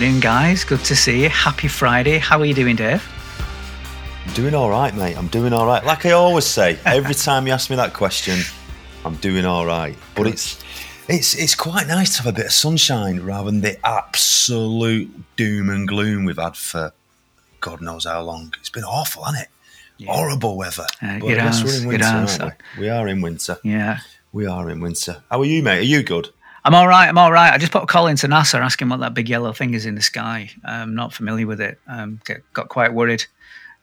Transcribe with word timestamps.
Good 0.00 0.06
afternoon, 0.06 0.20
guys. 0.22 0.64
Good 0.64 0.82
to 0.86 0.96
see 0.96 1.24
you. 1.24 1.28
Happy 1.28 1.68
Friday. 1.68 2.16
How 2.16 2.40
are 2.40 2.46
you 2.46 2.54
doing, 2.54 2.74
Dave? 2.74 3.06
I'm 4.24 4.32
doing 4.32 4.54
all 4.54 4.70
right, 4.70 4.94
mate. 4.94 5.14
I'm 5.14 5.26
doing 5.26 5.52
all 5.52 5.66
right. 5.66 5.84
Like 5.84 6.06
I 6.06 6.12
always 6.12 6.46
say, 6.46 6.78
every 6.86 7.14
time 7.26 7.46
you 7.46 7.52
ask 7.52 7.68
me 7.68 7.76
that 7.76 7.92
question, 7.92 8.38
I'm 9.04 9.16
doing 9.16 9.44
all 9.44 9.66
right. 9.66 9.94
But 10.14 10.28
it's 10.28 10.58
it's 11.06 11.34
it's 11.34 11.54
quite 11.54 11.86
nice 11.86 12.16
to 12.16 12.22
have 12.22 12.32
a 12.32 12.34
bit 12.34 12.46
of 12.46 12.52
sunshine 12.52 13.20
rather 13.20 13.50
than 13.50 13.60
the 13.60 13.78
absolute 13.86 15.10
doom 15.36 15.68
and 15.68 15.86
gloom 15.86 16.24
we've 16.24 16.38
had 16.38 16.56
for 16.56 16.94
God 17.60 17.82
knows 17.82 18.06
how 18.06 18.22
long. 18.22 18.54
It's 18.58 18.70
been 18.70 18.84
awful, 18.84 19.24
hasn't 19.24 19.42
it? 19.42 19.48
Yeah. 19.98 20.14
Horrible 20.14 20.56
weather. 20.56 20.86
Uh, 21.02 21.18
but 21.18 21.24
we're 21.24 21.78
in 21.78 21.86
winter, 21.86 22.06
aren't 22.06 22.42
we? 22.78 22.84
we 22.84 22.88
are 22.88 23.06
in 23.06 23.20
winter. 23.20 23.58
Yeah. 23.62 23.98
We 24.32 24.46
are 24.46 24.70
in 24.70 24.80
winter. 24.80 25.22
How 25.30 25.42
are 25.42 25.44
you, 25.44 25.62
mate? 25.62 25.80
Are 25.80 25.82
you 25.82 26.02
good? 26.02 26.30
I'm 26.64 26.74
all 26.74 26.86
right. 26.86 27.08
I'm 27.08 27.18
all 27.18 27.32
right. 27.32 27.52
I 27.52 27.58
just 27.58 27.72
put 27.72 27.82
a 27.82 27.86
call 27.86 28.06
into 28.06 28.26
NASA 28.26 28.60
asking 28.60 28.88
what 28.88 29.00
that 29.00 29.14
big 29.14 29.28
yellow 29.28 29.52
thing 29.52 29.74
is 29.74 29.86
in 29.86 29.94
the 29.94 30.02
sky. 30.02 30.50
I'm 30.64 30.94
not 30.94 31.12
familiar 31.12 31.46
with 31.46 31.60
it. 31.60 31.78
Um, 31.86 32.20
get, 32.24 32.42
got 32.52 32.68
quite 32.68 32.92
worried. 32.92 33.24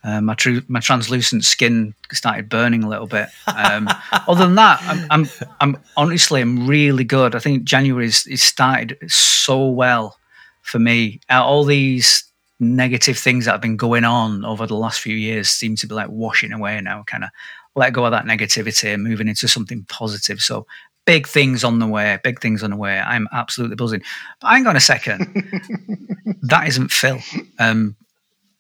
Uh, 0.04 0.22
my 0.22 0.36
true 0.36 0.62
my 0.68 0.80
translucent 0.80 1.44
skin 1.44 1.94
started 2.12 2.50
burning 2.50 2.84
a 2.84 2.90
little 2.90 3.08
bit. 3.08 3.30
Um, 3.48 3.90
other 4.12 4.46
than 4.46 4.56
that, 4.56 4.80
I'm, 4.84 5.08
I'm, 5.10 5.30
I'm 5.60 5.78
honestly 5.98 6.40
I'm 6.40 6.68
really 6.68 7.04
good. 7.04 7.36
I 7.36 7.40
think 7.40 7.64
January 7.64 8.06
is, 8.06 8.26
is 8.28 8.42
started 8.42 8.98
so 9.12 9.68
well 9.68 10.18
for 10.62 10.80
me. 10.80 11.20
Uh, 11.30 11.44
all 11.44 11.64
these 11.64 12.24
negative 12.60 13.18
things 13.18 13.46
that 13.46 13.52
have 13.52 13.62
been 13.62 13.78
going 13.78 14.04
on 14.04 14.46
over 14.46 14.66
the 14.68 14.76
last 14.76 15.00
few 15.00 15.16
years 15.16 15.50
seem 15.50 15.76
to 15.78 15.88
be 15.88 15.96
like 15.96 16.10
washing 16.10 16.52
away 16.52 16.80
now. 16.80 17.04
Kind 17.08 17.24
of 17.24 17.30
let 17.76 17.94
go 17.94 18.06
of 18.06 18.12
that 18.12 18.26
negativity 18.26 18.94
and 18.94 19.04
moving 19.04 19.28
into 19.28 19.48
something 19.48 19.84
positive. 19.90 20.42
So 20.42 20.66
big 21.08 21.26
things 21.26 21.64
on 21.64 21.80
the 21.80 21.88
way, 21.88 22.20
big 22.24 22.40
things 22.40 22.62
on 22.62 22.70
the 22.70 22.76
way. 22.76 23.00
I'm 23.00 23.28
absolutely 23.32 23.78
buzzing. 23.78 24.04
But 24.42 24.50
hang 24.50 24.68
on 24.68 24.76
a 24.76 24.80
second. 24.82 25.22
that 26.44 26.68
isn't 26.68 26.92
Phil. 26.92 27.20
Um, 27.58 27.96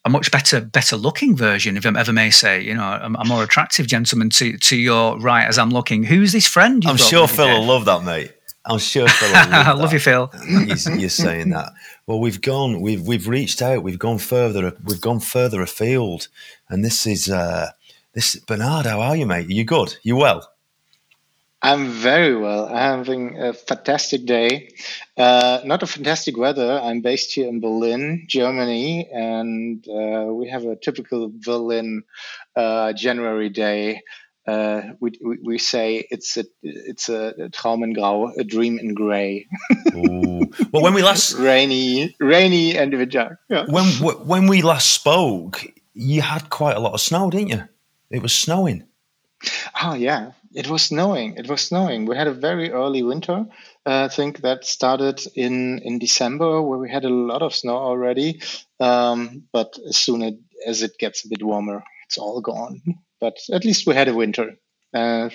a 0.05 0.09
much 0.09 0.31
better, 0.31 0.61
better 0.61 0.95
looking 0.95 1.35
version, 1.35 1.75
if 1.75 1.85
I 1.85 1.89
ever 1.99 2.13
may 2.13 2.31
say, 2.31 2.61
you 2.61 2.73
know, 2.73 2.81
a, 2.81 3.11
a, 3.19 3.25
more 3.25 3.43
attractive 3.43 3.85
gentleman 3.87 4.29
to 4.31 4.57
to 4.57 4.77
your 4.77 5.19
right 5.19 5.45
as 5.45 5.59
I'm 5.59 5.69
looking. 5.69 6.03
Who's 6.03 6.31
this 6.31 6.47
friend? 6.47 6.83
I'm 6.87 6.95
sure 6.95 7.27
Phil 7.27 7.47
will 7.49 7.65
love 7.65 7.83
that, 7.85 8.03
mate. 8.03 8.31
I'm 8.63 8.79
sure 8.79 9.09
Phil. 9.09 9.27
Will 9.27 9.35
love 9.51 9.67
I 9.67 9.71
love 9.73 9.93
you, 9.93 9.99
Phil. 9.99 10.31
you're 10.47 11.09
saying 11.09 11.49
that. 11.49 11.73
Well, 12.05 12.21
we've 12.21 12.41
gone. 12.41 12.79
We've 12.79 13.05
we've 13.05 13.27
reached 13.27 13.61
out. 13.61 13.83
We've 13.83 13.99
gone 13.99 14.17
further. 14.17 14.73
We've 14.85 15.01
gone 15.01 15.19
further 15.19 15.61
afield, 15.61 16.29
and 16.69 16.85
this 16.85 17.05
is 17.05 17.29
uh, 17.29 17.71
this 18.13 18.37
Bernhard. 18.37 18.85
How 18.85 19.01
are 19.01 19.17
you, 19.17 19.25
mate? 19.25 19.49
Are 19.49 19.53
you 19.53 19.65
good? 19.65 19.97
You 20.03 20.15
well? 20.15 20.49
I'm 21.67 21.89
very 21.89 22.33
well. 22.33 22.67
I'm 22.67 22.99
having 22.99 23.37
a 23.37 23.51
fantastic 23.51 24.25
day. 24.25 24.69
Uh, 25.17 25.59
not 25.65 25.83
a 25.83 25.87
fantastic 25.87 26.37
weather. 26.37 26.79
I'm 26.81 27.01
based 27.01 27.33
here 27.33 27.49
in 27.49 27.59
Berlin, 27.59 28.23
Germany, 28.25 29.09
and 29.11 29.85
uh, 29.85 30.31
we 30.31 30.47
have 30.47 30.63
a 30.63 30.77
typical 30.77 31.29
Berlin 31.29 32.03
uh, 32.55 32.93
January 32.93 33.49
day. 33.49 34.01
Uh, 34.47 34.81
we, 35.01 35.19
we, 35.21 35.39
we 35.43 35.57
say 35.57 36.07
it's 36.09 36.37
a 36.37 36.45
it's 36.63 37.09
a, 37.09 37.33
a 37.37 37.49
Traum 37.49 37.83
in 37.83 37.91
Grau, 37.91 38.31
a 38.37 38.45
dream 38.45 38.79
in 38.79 38.93
grey. 38.93 39.45
well, 39.93 40.83
when 40.83 40.93
we 40.93 41.03
last 41.03 41.33
rainy, 41.37 42.15
rainy 42.21 42.77
and 42.77 43.11
dark. 43.11 43.39
Yeah. 43.49 43.65
When 43.67 43.87
when 44.25 44.47
we 44.47 44.61
last 44.61 44.89
spoke, 44.91 45.65
you 45.93 46.21
had 46.21 46.49
quite 46.49 46.77
a 46.77 46.79
lot 46.79 46.93
of 46.93 47.01
snow, 47.01 47.29
didn't 47.29 47.49
you? 47.49 47.63
It 48.09 48.21
was 48.21 48.33
snowing. 48.33 48.85
Oh 49.83 49.95
yeah, 49.95 50.31
it 50.57 50.67
was 50.67 50.81
snowing. 50.81 51.37
It 51.37 51.47
was 51.47 51.61
snowing. 51.61 52.07
We 52.07 52.17
had 52.17 52.27
a 52.27 52.33
very 52.33 52.71
early 52.71 53.03
winter. 53.03 53.45
Uh, 53.85 54.05
I 54.05 54.07
think 54.07 54.41
that 54.41 54.65
started 54.65 55.21
in 55.35 55.79
in 55.79 55.99
December, 55.99 56.61
where 56.63 56.79
we 56.79 56.89
had 56.89 57.05
a 57.05 57.09
lot 57.09 57.43
of 57.43 57.53
snow 57.53 57.77
already. 57.77 58.41
Um, 58.79 59.43
but 59.53 59.77
as 59.87 59.97
soon 59.97 60.43
as 60.65 60.81
it 60.81 60.97
gets 60.97 61.23
a 61.23 61.29
bit 61.29 61.43
warmer, 61.43 61.83
it's 62.07 62.17
all 62.17 62.41
gone. 62.41 62.81
But 63.21 63.37
at 63.53 63.65
least 63.65 63.85
we 63.85 63.93
had 63.93 64.07
a 64.07 64.15
winter. 64.15 64.55
Uh, 64.93 65.29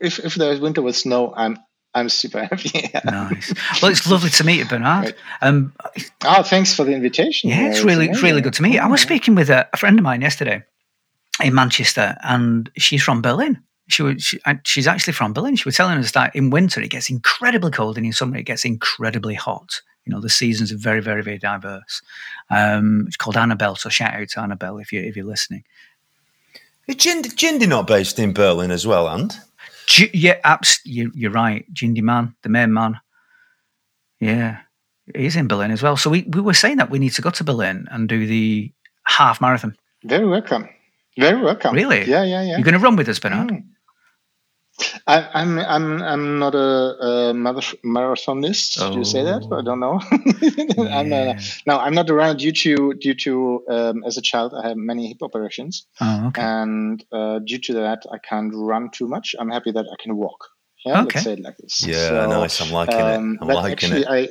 if 0.00 0.18
if 0.18 0.34
there's 0.34 0.60
winter 0.60 0.80
with 0.80 0.96
snow, 0.96 1.34
I'm 1.36 1.58
I'm 1.94 2.08
super 2.08 2.42
happy. 2.42 2.90
nice. 3.04 3.52
Well, 3.82 3.90
it's 3.90 4.10
lovely 4.10 4.30
to 4.30 4.44
meet 4.44 4.60
you, 4.60 4.66
Bernhard. 4.66 5.04
Right. 5.04 5.14
Um, 5.42 5.74
oh, 6.24 6.42
thanks 6.42 6.74
for 6.74 6.84
the 6.84 6.92
invitation. 6.92 7.50
Yeah, 7.50 7.68
it's 7.68 7.84
really, 7.84 8.08
it's 8.08 8.22
really 8.22 8.40
good 8.40 8.54
to 8.54 8.62
meet 8.62 8.74
you. 8.74 8.80
I 8.80 8.88
was 8.88 9.00
speaking 9.00 9.34
with 9.36 9.50
a, 9.50 9.68
a 9.72 9.76
friend 9.76 9.98
of 9.98 10.02
mine 10.02 10.22
yesterday 10.22 10.64
in 11.42 11.54
Manchester, 11.54 12.16
and 12.22 12.70
she's 12.76 13.02
from 13.02 13.20
Berlin. 13.22 13.62
She 13.88 14.02
was, 14.02 14.22
she, 14.22 14.40
she's 14.64 14.86
actually 14.86 15.12
from 15.12 15.32
Berlin. 15.32 15.56
She 15.56 15.68
was 15.68 15.76
telling 15.76 15.98
us 15.98 16.12
that 16.12 16.34
in 16.34 16.50
winter 16.50 16.80
it 16.80 16.90
gets 16.90 17.10
incredibly 17.10 17.70
cold, 17.70 17.96
and 17.96 18.06
in 18.06 18.12
summer 18.12 18.36
it 18.36 18.44
gets 18.44 18.64
incredibly 18.64 19.34
hot. 19.34 19.82
You 20.04 20.12
know, 20.12 20.20
the 20.20 20.30
seasons 20.30 20.72
are 20.72 20.76
very, 20.76 21.00
very, 21.00 21.22
very 21.22 21.38
diverse. 21.38 22.02
Um, 22.50 23.04
it's 23.06 23.16
called 23.16 23.36
Annabelle, 23.36 23.76
so 23.76 23.88
shout 23.88 24.14
out 24.14 24.28
to 24.30 24.40
Annabelle 24.40 24.78
if 24.78 24.92
you 24.92 25.00
if 25.00 25.16
you're 25.16 25.26
listening. 25.26 25.64
Is 26.86 26.96
Jindy, 26.96 27.66
not 27.66 27.86
based 27.86 28.18
in 28.18 28.32
Berlin 28.32 28.70
as 28.70 28.86
well, 28.86 29.08
and? 29.08 29.34
G- 29.86 30.10
yeah, 30.12 30.38
abs- 30.44 30.80
you, 30.84 31.10
you're 31.14 31.30
right. 31.30 31.64
Jindy 31.72 32.02
man, 32.02 32.34
the 32.42 32.48
main 32.48 32.72
man. 32.72 33.00
Yeah, 34.20 34.60
he's 35.14 35.36
in 35.36 35.48
Berlin 35.48 35.70
as 35.70 35.82
well. 35.82 35.96
So 35.96 36.10
we, 36.10 36.22
we 36.22 36.40
were 36.40 36.54
saying 36.54 36.76
that 36.78 36.90
we 36.90 36.98
need 36.98 37.10
to 37.14 37.22
go 37.22 37.30
to 37.30 37.44
Berlin 37.44 37.86
and 37.90 38.08
do 38.08 38.26
the 38.26 38.72
half 39.04 39.40
marathon. 39.40 39.76
Very 40.04 40.26
welcome. 40.26 40.68
Very 41.16 41.40
welcome. 41.40 41.74
Really? 41.74 42.04
Yeah, 42.04 42.24
yeah, 42.24 42.42
yeah. 42.42 42.56
You're 42.56 42.64
going 42.64 42.74
to 42.74 42.78
run 42.78 42.96
with 42.96 43.08
us, 43.08 43.18
Bernhard? 43.18 43.48
Mm. 43.48 43.64
I, 45.06 45.42
am 45.42 45.58
I'm 45.58 46.02
I'm 46.02 46.38
not 46.38 46.54
a, 46.54 46.58
a 46.58 47.32
marathonist. 47.34 48.78
Oh. 48.80 48.92
Do 48.92 48.98
you 48.98 49.04
say 49.04 49.22
that? 49.22 49.46
I 49.52 49.62
don't 49.62 49.80
know. 49.80 50.00
yeah. 50.82 50.98
I'm 50.98 51.12
a, 51.12 51.38
no, 51.66 51.78
I'm 51.78 51.94
not 51.94 52.10
around 52.10 52.38
due 52.38 52.52
to 52.52 52.94
due 52.94 53.14
to 53.14 53.64
um, 53.68 54.04
as 54.04 54.16
a 54.16 54.22
child 54.22 54.52
I 54.54 54.68
had 54.68 54.76
many 54.76 55.08
hip 55.08 55.18
operations, 55.22 55.86
oh, 56.00 56.28
okay. 56.28 56.42
and 56.42 57.04
uh, 57.12 57.38
due 57.40 57.58
to 57.58 57.74
that 57.74 58.04
I 58.10 58.18
can't 58.18 58.52
run 58.54 58.90
too 58.90 59.06
much. 59.06 59.34
I'm 59.38 59.50
happy 59.50 59.70
that 59.72 59.86
I 59.90 60.02
can 60.02 60.16
walk. 60.16 60.48
Yeah, 60.84 61.02
okay. 61.02 61.18
let's 61.18 61.24
say 61.24 61.32
it 61.34 61.40
like 61.40 61.56
this. 61.58 61.86
Yeah, 61.86 62.08
so, 62.08 62.26
nice. 62.26 62.60
I'm 62.60 62.70
liking 62.70 63.00
um, 63.00 63.34
it. 63.34 63.38
I'm 63.42 63.48
liking 63.48 63.72
actually, 63.72 64.00
it. 64.02 64.08
I 64.08 64.28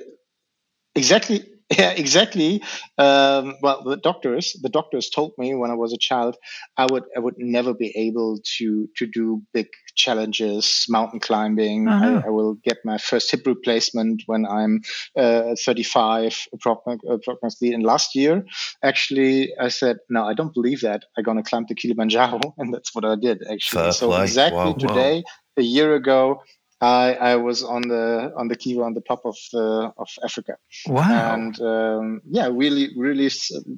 exactly 0.95 1.45
yeah, 1.77 1.91
exactly. 1.91 2.61
Um, 2.97 3.55
well, 3.61 3.83
the 3.83 3.97
doctors, 3.97 4.53
the 4.61 4.69
doctors 4.69 5.09
told 5.09 5.33
me 5.37 5.55
when 5.55 5.71
I 5.71 5.75
was 5.75 5.93
a 5.93 5.97
child, 5.97 6.37
I 6.77 6.87
would, 6.91 7.03
I 7.15 7.19
would 7.19 7.35
never 7.37 7.73
be 7.73 7.91
able 7.95 8.39
to 8.57 8.89
to 8.97 9.05
do 9.07 9.41
big 9.53 9.67
challenges, 9.95 10.85
mountain 10.89 11.19
climbing. 11.19 11.87
Uh-huh. 11.87 12.21
I, 12.23 12.27
I, 12.27 12.29
will 12.29 12.55
get 12.55 12.77
my 12.83 12.97
first 12.97 13.31
hip 13.31 13.45
replacement 13.45 14.23
when 14.25 14.45
I'm 14.45 14.81
uh, 15.17 15.55
35, 15.63 16.47
approximately. 16.53 17.73
And 17.73 17.83
last 17.83 18.15
year, 18.15 18.45
actually, 18.83 19.53
I 19.59 19.69
said, 19.69 19.97
no, 20.09 20.25
I 20.25 20.33
don't 20.33 20.53
believe 20.53 20.81
that. 20.81 21.05
I'm 21.17 21.23
gonna 21.23 21.43
climb 21.43 21.65
the 21.67 21.75
Kilimanjaro, 21.75 22.39
and 22.57 22.73
that's 22.73 22.93
what 22.95 23.05
I 23.05 23.15
did 23.15 23.43
actually. 23.49 23.83
Fair 23.83 23.91
so 23.91 24.07
play. 24.07 24.23
exactly 24.23 24.57
wow, 24.57 24.73
today, 24.73 25.15
wow. 25.17 25.33
a 25.57 25.61
year 25.61 25.95
ago, 25.95 26.41
I, 26.81 27.13
I 27.13 27.35
was 27.37 27.63
on 27.63 27.83
the 27.83 28.33
on 28.35 28.47
the 28.47 28.57
Kibo 28.57 28.83
on 28.83 28.93
the 28.93 29.01
top 29.01 29.21
of 29.25 29.37
the 29.51 29.93
of 29.97 30.09
Africa. 30.23 30.57
Wow! 30.87 31.33
And 31.33 31.61
um, 31.61 32.21
yeah, 32.29 32.49
really, 32.51 32.89
really, 32.97 33.29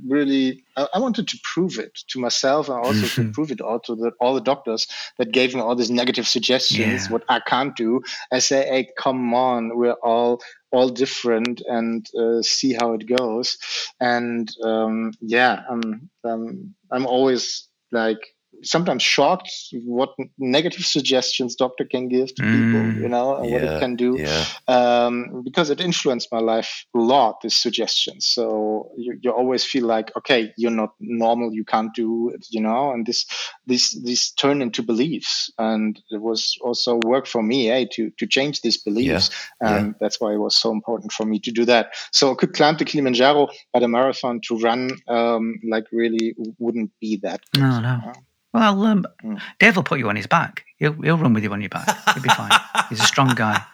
really, 0.07 0.63
I, 0.75 0.87
I, 0.95 0.99
wanted 0.99 1.27
to 1.27 1.39
prove 1.43 1.77
it 1.77 1.93
to 2.07 2.19
myself 2.19 2.67
and 2.67 2.77
also 2.77 3.05
to 3.07 3.31
prove 3.33 3.51
it 3.51 3.61
all 3.61 3.79
to 3.81 3.95
the, 3.95 4.11
all 4.19 4.33
the 4.33 4.41
doctors 4.41 4.87
that 5.17 5.31
gave 5.31 5.53
me 5.53 5.61
all 5.61 5.75
these 5.75 5.91
negative 5.91 6.27
suggestions 6.27 7.05
yeah. 7.05 7.11
what 7.11 7.23
I 7.29 7.39
can't 7.41 7.75
do. 7.75 8.01
I 8.31 8.39
say, 8.39 8.65
hey, 8.65 8.89
come 8.97 9.33
on, 9.33 9.77
we're 9.77 9.93
all 10.03 10.41
all 10.71 10.89
different 10.89 11.61
and 11.67 12.05
uh, 12.19 12.41
see 12.41 12.73
how 12.73 12.93
it 12.93 13.07
goes. 13.07 13.57
And 13.99 14.49
um, 14.63 15.13
yeah, 15.21 15.61
I'm 15.69 16.09
um, 16.23 16.75
I'm 16.91 17.05
always 17.05 17.67
like 17.91 18.34
sometimes 18.65 19.03
shocked 19.03 19.51
what 19.85 20.09
negative 20.37 20.85
suggestions 20.85 21.55
doctor 21.55 21.85
can 21.85 22.07
give 22.07 22.33
to 22.35 22.41
mm, 22.41 22.51
people 22.51 23.01
you 23.01 23.07
know 23.07 23.35
and 23.35 23.49
yeah, 23.49 23.53
what 23.53 23.63
it 23.63 23.79
can 23.79 23.95
do. 23.95 24.17
yeah. 24.17 24.45
um, 24.67 25.41
because 25.43 25.69
it 25.69 25.79
influenced 25.79 26.31
my 26.31 26.39
life 26.39 26.85
a 26.95 26.99
lot 26.99 27.41
these 27.41 27.55
suggestions. 27.55 28.25
So 28.25 28.91
you, 28.97 29.17
you 29.21 29.31
always 29.31 29.63
feel 29.63 29.85
like 29.85 30.15
okay 30.17 30.53
you're 30.57 30.71
not 30.71 30.93
normal 30.99 31.53
you 31.53 31.63
can't 31.63 31.93
do 31.93 32.29
it 32.29 32.45
you 32.49 32.61
know 32.61 32.91
and 32.91 33.05
this 33.05 33.25
this 33.65 33.91
this 34.03 34.31
turn 34.31 34.61
into 34.61 34.81
beliefs. 34.83 35.51
And 35.57 35.99
it 36.09 36.21
was 36.21 36.57
also 36.61 36.99
work 37.03 37.27
for 37.27 37.43
me 37.43 37.69
eh, 37.69 37.85
to 37.93 38.11
to 38.17 38.27
change 38.27 38.61
these 38.61 38.77
beliefs. 38.77 39.29
Yeah, 39.61 39.77
and 39.77 39.95
that's 39.99 40.19
why 40.19 40.33
it 40.33 40.37
was 40.37 40.55
so 40.55 40.71
important 40.71 41.11
for 41.11 41.25
me 41.25 41.39
to 41.39 41.51
do 41.51 41.65
that. 41.65 41.93
So 42.11 42.31
i 42.31 42.35
could 42.35 42.53
climb 42.53 42.77
the 42.77 42.85
kilimanjaro 42.85 43.47
but 43.73 43.83
a 43.83 43.87
marathon 43.87 44.41
to 44.41 44.57
run 44.59 44.91
um, 45.07 45.59
like 45.69 45.85
really 45.91 46.35
wouldn't 46.59 46.91
be 46.99 47.17
that 47.17 47.41
good. 47.53 47.61
no 47.61 47.79
no 47.79 48.13
well, 48.55 48.85
um, 48.85 49.05
mm. 49.23 49.41
Dave 49.59 49.75
will 49.75 49.83
put 49.83 49.99
you 49.99 50.09
on 50.09 50.15
his 50.15 50.27
back. 50.27 50.65
He'll, 50.77 50.93
he'll 50.93 51.17
run 51.17 51.33
with 51.33 51.43
you 51.43 51.51
on 51.51 51.61
your 51.61 51.69
back. 51.69 51.87
He'll 52.13 52.23
be 52.23 52.29
fine. 52.29 52.51
He's 52.89 52.99
a 52.99 53.03
strong 53.03 53.35
guy. 53.35 53.61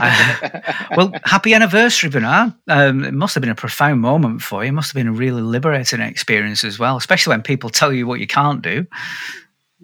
Uh, 0.00 0.72
well, 0.96 1.12
happy 1.24 1.52
anniversary, 1.52 2.08
Bernhard. 2.08 2.54
Um, 2.68 3.04
it 3.04 3.12
must 3.12 3.34
have 3.34 3.42
been 3.42 3.50
a 3.50 3.54
profound 3.54 4.00
moment 4.00 4.40
for 4.40 4.62
you. 4.62 4.68
It 4.68 4.72
must 4.72 4.88
have 4.88 4.94
been 4.94 5.08
a 5.08 5.12
really 5.12 5.42
liberating 5.42 6.00
experience 6.00 6.64
as 6.64 6.78
well, 6.78 6.96
especially 6.96 7.32
when 7.32 7.42
people 7.42 7.68
tell 7.68 7.92
you 7.92 8.06
what 8.06 8.20
you 8.20 8.26
can't 8.26 8.62
do. 8.62 8.86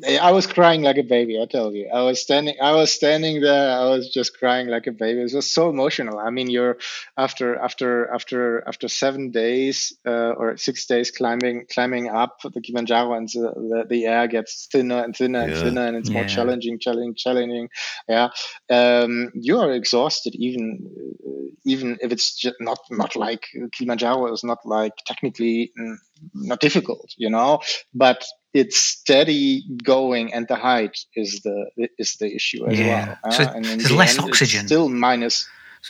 I 0.02 0.32
was 0.32 0.48
crying 0.48 0.82
like 0.82 0.96
a 0.98 1.04
baby. 1.04 1.40
I 1.40 1.46
tell 1.46 1.72
you, 1.72 1.88
I 1.88 2.02
was 2.02 2.20
standing. 2.20 2.56
I 2.60 2.72
was 2.72 2.90
standing 2.90 3.40
there. 3.40 3.70
I 3.78 3.84
was 3.84 4.08
just 4.08 4.36
crying 4.36 4.66
like 4.66 4.88
a 4.88 4.92
baby. 4.92 5.20
It 5.20 5.32
was 5.32 5.48
so 5.48 5.70
emotional. 5.70 6.18
I 6.18 6.30
mean, 6.30 6.50
you're 6.50 6.78
after 7.16 7.54
after 7.56 8.12
after 8.12 8.66
after 8.66 8.88
seven 8.88 9.30
days 9.30 9.96
uh, 10.04 10.32
or 10.32 10.56
six 10.56 10.86
days 10.86 11.12
climbing 11.12 11.66
climbing 11.70 12.08
up 12.08 12.40
the 12.42 12.60
Kilimanjaro, 12.60 13.14
and 13.14 13.28
the, 13.28 13.52
the, 13.54 13.86
the 13.88 14.06
air 14.06 14.26
gets 14.26 14.66
thinner 14.66 15.04
and 15.04 15.14
thinner 15.14 15.38
yeah. 15.38 15.44
and 15.44 15.54
thinner, 15.54 15.86
and 15.86 15.96
it's 15.96 16.10
yeah. 16.10 16.14
more 16.14 16.24
challenging, 16.24 16.80
challenging, 16.80 17.14
challenging. 17.14 17.68
Yeah, 18.08 18.30
um, 18.70 19.30
you 19.34 19.60
are 19.60 19.70
exhausted 19.70 20.34
even 20.34 20.90
uh, 21.24 21.54
even 21.64 21.98
if 22.00 22.10
it's 22.10 22.34
just 22.34 22.56
not 22.58 22.80
not 22.90 23.14
like 23.14 23.46
Kilimanjaro 23.70 24.32
is 24.32 24.42
not 24.42 24.58
like 24.66 24.94
technically 25.06 25.72
mm, 25.78 25.94
not 26.34 26.58
difficult, 26.58 27.14
you 27.16 27.30
know, 27.30 27.60
but 27.94 28.24
it's 28.54 28.76
steady 28.76 29.64
going 29.82 30.32
and 30.32 30.46
the 30.48 30.54
height 30.54 30.98
is 31.16 31.40
the 31.40 31.70
is 31.98 32.14
the 32.14 32.34
issue 32.34 32.64
as 32.66 32.78
yeah. 32.78 33.16
well. 33.22 33.32
So 33.32 33.42
uh, 33.42 33.52
and 33.54 33.64
there's 33.64 33.88
the 33.88 33.94
less 33.94 34.18
end, 34.18 34.28
oxygen. 34.28 34.66
still 34.66 34.88
minus. 34.88 35.48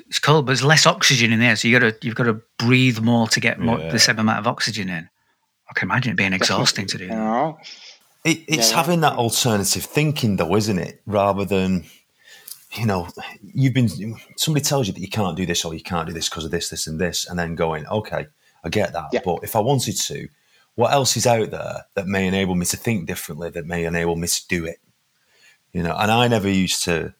It's 0.08 0.18
cold, 0.18 0.46
but 0.46 0.50
there's 0.50 0.64
less 0.64 0.86
oxygen 0.86 1.32
in 1.32 1.38
there, 1.38 1.54
so 1.54 1.68
you 1.68 1.78
got 1.78 2.00
to 2.00 2.06
you've 2.06 2.16
got 2.16 2.24
to 2.24 2.40
breathe 2.58 2.98
more 2.98 3.28
to 3.28 3.38
get 3.38 3.60
more, 3.60 3.78
yeah. 3.78 3.92
the 3.92 3.98
same 3.98 4.18
amount 4.18 4.40
of 4.40 4.46
oxygen 4.48 4.88
in. 4.88 5.08
I 5.70 5.72
can 5.74 5.88
imagine 5.88 6.12
it 6.12 6.16
being 6.16 6.32
exhausting 6.40 6.86
to 6.86 6.98
do. 6.98 7.04
You 7.04 7.10
know? 7.10 7.58
it, 8.24 8.42
it's 8.48 8.70
yeah. 8.70 8.76
having 8.76 9.02
that 9.02 9.12
alternative 9.12 9.84
thinking, 9.84 10.36
though, 10.36 10.56
isn't 10.56 10.78
it? 10.78 11.00
Rather 11.06 11.44
than 11.44 11.84
you 12.72 12.86
know, 12.86 13.08
you've 13.42 13.74
been 13.74 13.88
somebody 14.36 14.64
tells 14.64 14.88
you 14.88 14.92
that 14.94 15.00
you 15.00 15.08
can't 15.08 15.36
do 15.36 15.46
this 15.46 15.64
or 15.64 15.74
you 15.74 15.82
can't 15.82 16.08
do 16.08 16.14
this 16.14 16.28
because 16.28 16.44
of 16.44 16.50
this, 16.50 16.70
this, 16.70 16.86
and 16.86 17.00
this, 17.00 17.28
and 17.28 17.38
then 17.38 17.54
going, 17.54 17.86
okay, 17.86 18.26
I 18.64 18.68
get 18.68 18.92
that, 18.94 19.10
yeah. 19.12 19.20
but 19.24 19.40
if 19.44 19.54
I 19.54 19.60
wanted 19.60 19.96
to, 19.96 20.28
what 20.74 20.92
else 20.92 21.16
is 21.16 21.26
out 21.26 21.50
there 21.50 21.86
that 21.94 22.06
may 22.06 22.26
enable 22.26 22.54
me 22.54 22.66
to 22.66 22.76
think 22.76 23.06
differently, 23.06 23.50
that 23.50 23.66
may 23.66 23.84
enable 23.84 24.16
me 24.16 24.26
to 24.26 24.48
do 24.48 24.64
it? 24.64 24.78
You 25.72 25.82
know, 25.82 25.96
and 25.96 26.10
I 26.10 26.28
never 26.28 26.48
used 26.48 26.84
to, 26.84 27.14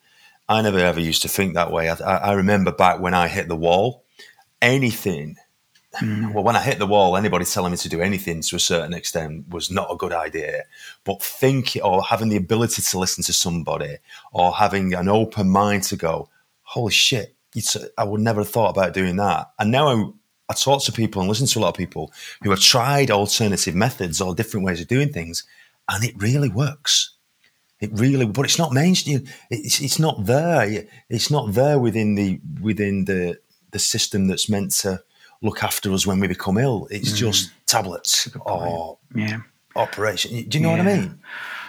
I 0.47 0.61
never 0.61 0.79
ever 0.79 0.99
used 0.99 1.21
to 1.23 1.27
think 1.27 1.53
that 1.53 1.71
way. 1.71 1.89
I, 1.89 1.95
I 1.95 2.33
remember 2.33 2.71
back 2.71 2.99
when 2.99 3.13
I 3.13 3.27
hit 3.27 3.47
the 3.47 3.55
wall, 3.55 4.03
anything, 4.61 5.37
mm. 5.99 6.33
well, 6.33 6.43
when 6.43 6.55
I 6.55 6.61
hit 6.61 6.79
the 6.79 6.87
wall, 6.87 7.17
anybody 7.17 7.45
telling 7.45 7.71
me 7.71 7.77
to 7.77 7.89
do 7.89 8.01
anything 8.01 8.41
to 8.41 8.55
a 8.55 8.59
certain 8.59 8.93
extent 8.93 9.49
was 9.49 9.71
not 9.71 9.91
a 9.91 9.97
good 9.97 10.13
idea. 10.13 10.63
But 11.03 11.23
think 11.23 11.77
or 11.83 12.03
having 12.03 12.29
the 12.29 12.37
ability 12.37 12.81
to 12.81 12.99
listen 12.99 13.23
to 13.25 13.33
somebody 13.33 13.97
or 14.31 14.53
having 14.53 14.93
an 14.93 15.09
open 15.09 15.49
mind 15.49 15.83
to 15.83 15.95
go, 15.95 16.29
holy 16.63 16.91
shit, 16.91 17.35
I 17.97 18.03
would 18.03 18.21
never 18.21 18.41
have 18.41 18.49
thought 18.49 18.71
about 18.71 18.93
doing 18.93 19.15
that. 19.15 19.51
And 19.57 19.71
now 19.71 19.87
I'm, 19.87 20.13
I 20.49 20.53
talk 20.53 20.83
to 20.83 20.91
people 20.91 21.21
and 21.21 21.29
listen 21.29 21.47
to 21.47 21.59
a 21.59 21.61
lot 21.61 21.69
of 21.69 21.75
people 21.75 22.11
who 22.43 22.51
have 22.51 22.59
tried 22.59 23.09
alternative 23.09 23.75
methods 23.75 24.21
or 24.21 24.35
different 24.35 24.65
ways 24.65 24.81
of 24.81 24.87
doing 24.87 25.11
things, 25.11 25.43
and 25.89 26.03
it 26.03 26.13
really 26.17 26.49
works. 26.49 27.11
It 27.79 27.89
really, 27.93 28.25
but 28.25 28.45
it's 28.45 28.57
not 28.57 28.71
mainstream. 28.71 29.25
It's 29.49 29.81
it's 29.81 29.99
not 29.99 30.25
there. 30.25 30.85
It's 31.09 31.29
not 31.29 31.53
there 31.53 31.79
within 31.79 32.15
the 32.15 32.39
within 32.61 33.05
the 33.05 33.39
the 33.71 33.79
system 33.79 34.27
that's 34.27 34.47
meant 34.47 34.71
to 34.71 35.01
look 35.41 35.63
after 35.63 35.91
us 35.91 36.07
when 36.07 36.19
we 36.19 36.27
become 36.27 36.57
ill. 36.57 36.87
It's 36.89 37.11
mm. 37.11 37.17
just 37.17 37.51
tablets 37.65 38.29
or 38.41 38.97
yeah. 39.13 39.39
operation. 39.75 40.31
Do 40.47 40.57
you 40.57 40.63
know 40.63 40.75
yeah. 40.75 40.83
what 40.83 40.87
I 40.87 40.97
mean? 40.97 41.19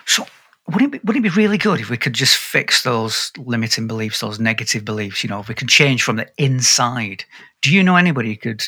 So 0.05 0.27
wouldn't 0.69 0.95
it, 0.95 1.03
be, 1.03 1.07
wouldn't 1.07 1.25
it 1.25 1.31
be 1.31 1.41
really 1.41 1.59
good 1.59 1.81
if 1.81 1.91
we 1.91 1.97
could 1.97 2.13
just 2.13 2.37
fix 2.37 2.83
those 2.83 3.31
limiting 3.39 3.87
beliefs, 3.87 4.21
those 4.21 4.41
negative 4.41 4.85
beliefs? 4.85 5.23
You 5.23 5.31
know, 5.31 5.41
if 5.41 5.49
we 5.49 5.55
could 5.55 5.69
change 5.69 6.03
from 6.03 6.17
the 6.17 6.29
inside. 6.39 7.25
Do 7.63 7.73
you 7.75 7.83
know 7.83 7.97
anybody 7.97 8.31
who 8.31 8.37
could 8.37 8.65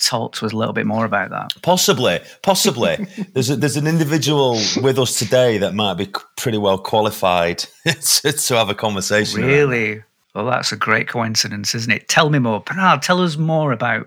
talk 0.00 0.34
to 0.36 0.46
us 0.46 0.52
a 0.52 0.56
little 0.56 0.72
bit 0.72 0.86
more 0.86 1.04
about 1.04 1.30
that? 1.30 1.50
Possibly, 1.62 2.20
possibly. 2.42 3.06
there's 3.32 3.50
a, 3.50 3.56
there's 3.56 3.76
an 3.76 3.86
individual 3.86 4.60
with 4.80 4.98
us 4.98 5.18
today 5.18 5.58
that 5.58 5.74
might 5.74 5.94
be 5.94 6.10
pretty 6.36 6.58
well 6.58 6.78
qualified 6.78 7.58
to, 7.86 8.32
to 8.32 8.56
have 8.56 8.70
a 8.70 8.74
conversation. 8.74 9.42
Really? 9.42 10.02
Well, 10.34 10.46
that's 10.46 10.70
a 10.70 10.76
great 10.76 11.08
coincidence, 11.08 11.74
isn't 11.74 11.90
it? 11.90 12.08
Tell 12.08 12.30
me 12.30 12.38
more, 12.38 12.60
Bernhard. 12.60 13.02
Tell 13.02 13.20
us 13.20 13.36
more 13.36 13.72
about 13.72 14.06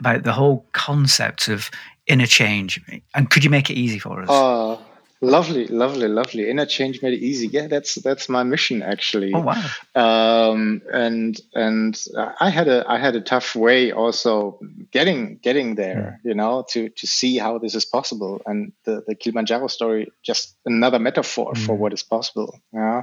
about 0.00 0.24
the 0.24 0.32
whole 0.32 0.66
concept 0.72 1.46
of 1.46 1.70
inner 2.08 2.26
change, 2.26 2.80
and 3.14 3.30
could 3.30 3.44
you 3.44 3.50
make 3.50 3.70
it 3.70 3.74
easy 3.74 4.00
for 4.00 4.20
us? 4.20 4.28
Uh, 4.28 4.76
Lovely, 5.22 5.66
lovely, 5.66 6.08
lovely. 6.08 6.48
Inner 6.48 6.64
change 6.64 7.02
made 7.02 7.12
it 7.12 7.22
easy. 7.22 7.46
Yeah, 7.48 7.66
that's 7.66 7.96
that's 7.96 8.30
my 8.30 8.42
mission 8.42 8.80
actually. 8.80 9.34
Oh 9.34 9.40
wow! 9.40 9.62
Um, 9.94 10.80
and 10.90 11.38
and 11.54 12.02
I 12.16 12.48
had 12.48 12.68
a 12.68 12.90
I 12.90 12.96
had 12.96 13.16
a 13.16 13.20
tough 13.20 13.54
way 13.54 13.92
also 13.92 14.58
getting 14.90 15.36
getting 15.42 15.74
there. 15.74 16.20
Yeah. 16.24 16.30
You 16.30 16.34
know, 16.34 16.64
to 16.70 16.88
to 16.88 17.06
see 17.06 17.36
how 17.36 17.58
this 17.58 17.74
is 17.74 17.84
possible. 17.84 18.40
And 18.46 18.72
the 18.84 19.04
the 19.06 19.14
Kilimanjaro 19.14 19.66
story 19.66 20.10
just 20.22 20.56
another 20.64 20.98
metaphor 20.98 21.52
mm. 21.52 21.66
for 21.66 21.74
what 21.74 21.92
is 21.92 22.02
possible. 22.02 22.58
Yeah. 22.72 23.02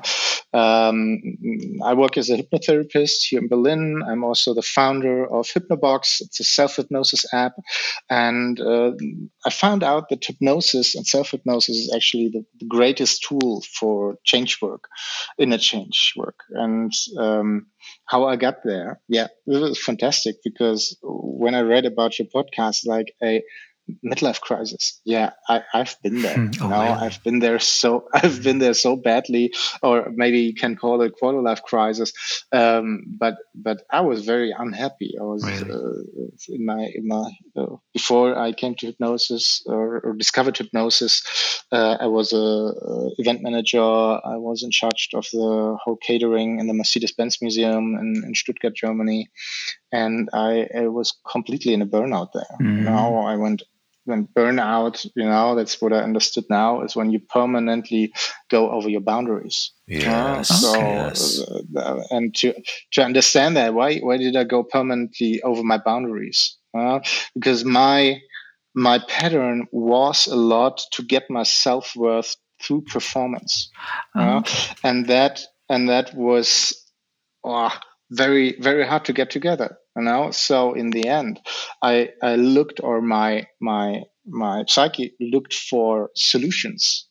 Um, 0.53 1.21
I 1.85 1.93
work 1.93 2.17
as 2.17 2.31
a 2.31 2.37
hypnotherapist 2.37 3.27
here 3.29 3.41
in 3.41 3.47
Berlin. 3.47 4.01
I'm 4.03 4.23
also 4.23 4.55
the 4.55 4.63
founder 4.63 5.27
of 5.27 5.45
HypnoBox. 5.47 6.21
It's 6.21 6.39
a 6.39 6.43
self 6.43 6.77
hypnosis 6.77 7.31
app, 7.31 7.53
and 8.09 8.59
uh, 8.59 8.93
I 9.45 9.51
found 9.51 9.83
out 9.83 10.09
that 10.09 10.25
hypnosis 10.25 10.95
and 10.95 11.05
self 11.05 11.29
hypnosis 11.29 11.77
is 11.77 11.93
actually 11.93 12.06
actually 12.07 12.29
the, 12.29 12.45
the 12.59 12.65
greatest 12.67 13.23
tool 13.27 13.61
for 13.79 14.17
change 14.23 14.61
work, 14.61 14.85
inner 15.37 15.57
change 15.57 16.13
work. 16.15 16.39
And 16.49 16.91
um, 17.17 17.67
how 18.05 18.25
I 18.25 18.35
got 18.37 18.57
there, 18.63 18.99
yeah, 19.07 19.27
it 19.45 19.61
was 19.61 19.81
fantastic 19.81 20.37
because 20.43 20.97
when 21.03 21.55
I 21.55 21.61
read 21.61 21.85
about 21.85 22.17
your 22.17 22.27
podcast, 22.33 22.85
like 22.85 23.13
a 23.21 23.43
midlife 24.05 24.41
crisis. 24.41 24.99
Yeah, 25.05 25.31
I, 25.47 25.63
have 25.71 25.95
been 26.03 26.21
there. 26.21 26.35
Hmm. 26.35 26.47
oh, 26.61 26.63
you 26.63 26.69
know, 26.69 26.81
really? 26.81 26.93
I've 26.93 27.23
been 27.23 27.39
there 27.39 27.59
so 27.59 28.07
I've 28.13 28.43
been 28.43 28.59
there 28.59 28.73
so 28.73 28.95
badly, 28.95 29.53
or 29.81 30.11
maybe 30.13 30.39
you 30.39 30.53
can 30.53 30.75
call 30.75 31.01
it 31.01 31.17
quarter 31.17 31.41
life 31.41 31.63
crisis. 31.63 32.13
Um, 32.51 33.03
but 33.07 33.35
but 33.55 33.83
I 33.91 34.01
was 34.01 34.25
very 34.25 34.53
unhappy. 34.57 35.15
I 35.19 35.23
was 35.23 35.43
really? 35.43 35.71
uh, 35.71 36.27
in 36.49 36.65
my 36.65 36.89
in 36.93 37.07
my 37.07 37.31
uh, 37.55 37.75
before 37.93 38.37
I 38.37 38.51
came 38.53 38.75
to 38.75 38.87
hypnosis 38.87 39.63
or, 39.65 39.99
or 40.01 40.13
discovered 40.13 40.57
hypnosis. 40.57 41.23
Uh, 41.71 41.97
I 41.99 42.07
was 42.07 42.33
a, 42.33 42.71
event 43.17 43.41
manager. 43.41 43.81
I 43.81 44.37
was 44.37 44.63
in 44.63 44.71
charge 44.71 45.09
of 45.13 45.25
the 45.31 45.77
whole 45.83 45.97
catering 45.97 46.59
in 46.59 46.67
the 46.67 46.73
Mercedes 46.73 47.11
Benz 47.11 47.41
Museum 47.41 47.95
in, 47.95 48.23
in 48.25 48.35
Stuttgart, 48.35 48.75
Germany, 48.75 49.29
and 49.91 50.29
I, 50.33 50.67
I 50.75 50.87
was 50.87 51.13
completely 51.29 51.73
in 51.73 51.81
a 51.81 51.85
burnout 51.85 52.29
there. 52.33 52.57
Mm. 52.61 52.83
Now 52.83 53.17
I 53.17 53.35
went 53.35 53.63
when 54.07 54.27
burnout, 54.27 55.05
you 55.15 55.25
know, 55.25 55.55
that's 55.55 55.81
what 55.81 55.93
I 55.93 55.97
understood 55.97 56.45
now 56.49 56.81
is 56.81 56.95
when 56.95 57.11
you 57.11 57.19
permanently 57.19 58.13
go 58.49 58.71
over 58.71 58.89
your 58.89 59.01
boundaries. 59.01 59.71
Yes. 59.87 60.49
Uh, 60.51 60.53
so, 60.53 60.69
okay, 60.69 60.93
yes. 60.93 61.41
Uh, 61.75 62.03
and 62.09 62.33
to 62.35 62.53
to 62.93 63.03
understand 63.03 63.57
that, 63.57 63.73
why 63.73 63.99
why 63.99 64.17
did 64.17 64.35
I 64.35 64.43
go 64.43 64.63
permanently 64.63 65.41
over 65.43 65.63
my 65.63 65.77
boundaries? 65.77 66.57
Uh, 66.77 66.99
because 67.33 67.65
my 67.65 68.21
my 68.73 68.99
pattern 69.07 69.67
was 69.71 70.27
a 70.27 70.35
lot 70.35 70.81
to 70.93 71.03
get 71.03 71.29
my 71.29 71.43
self 71.43 71.95
worth 71.95 72.35
through 72.61 72.81
performance, 72.81 73.69
uh, 74.15 74.37
okay. 74.37 74.75
and 74.83 75.07
that 75.07 75.41
and 75.69 75.89
that 75.89 76.13
was 76.15 76.73
oh, 77.43 77.73
very 78.09 78.55
very 78.59 78.85
hard 78.85 79.05
to 79.05 79.13
get 79.13 79.29
together 79.29 79.77
you 79.97 80.03
know 80.03 80.31
so 80.31 80.73
in 80.73 80.91
the 80.91 81.07
end 81.07 81.39
i 81.81 82.09
i 82.21 82.35
looked 82.35 82.79
or 82.83 83.01
my 83.01 83.45
my 83.59 84.03
my 84.25 84.63
psyche 84.67 85.13
looked 85.19 85.53
for 85.53 86.09
solutions 86.15 87.05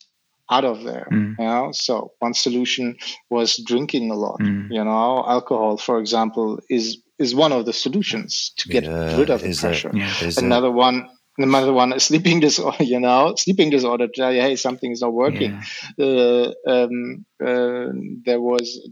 out 0.49 0.63
of 0.63 0.83
there 0.83 1.07
mm. 1.11 1.35
you 1.37 1.45
know 1.45 1.69
so 1.71 2.11
one 2.19 2.33
solution 2.33 2.95
was 3.29 3.61
drinking 3.65 4.09
a 4.09 4.15
lot 4.15 4.39
mm. 4.39 4.67
you 4.71 4.83
know 4.83 5.23
alcohol 5.27 5.77
for 5.77 5.99
example 5.99 6.59
is 6.69 6.97
is 7.19 7.35
one 7.35 7.51
of 7.51 7.65
the 7.65 7.73
solutions 7.73 8.53
to 8.57 8.69
get 8.69 8.83
yeah, 8.83 9.17
rid 9.17 9.29
of 9.29 9.41
the 9.41 9.53
pressure 9.53 9.91
yeah. 9.93 10.13
another 10.37 10.71
one 10.71 11.09
another 11.37 11.73
one 11.73 11.93
a 11.93 11.99
sleeping 11.99 12.39
disorder 12.39 12.83
you 12.83 12.99
know 12.99 13.33
sleeping 13.37 13.69
disorder 13.69 14.07
tell 14.07 14.33
you 14.33 14.41
hey 14.41 14.55
something 14.55 14.91
is 14.91 15.01
not 15.01 15.13
working 15.13 15.61
yeah. 15.97 16.05
uh, 16.05 16.53
um, 16.67 17.25
uh, 17.45 17.87
there 18.25 18.41
was 18.41 18.89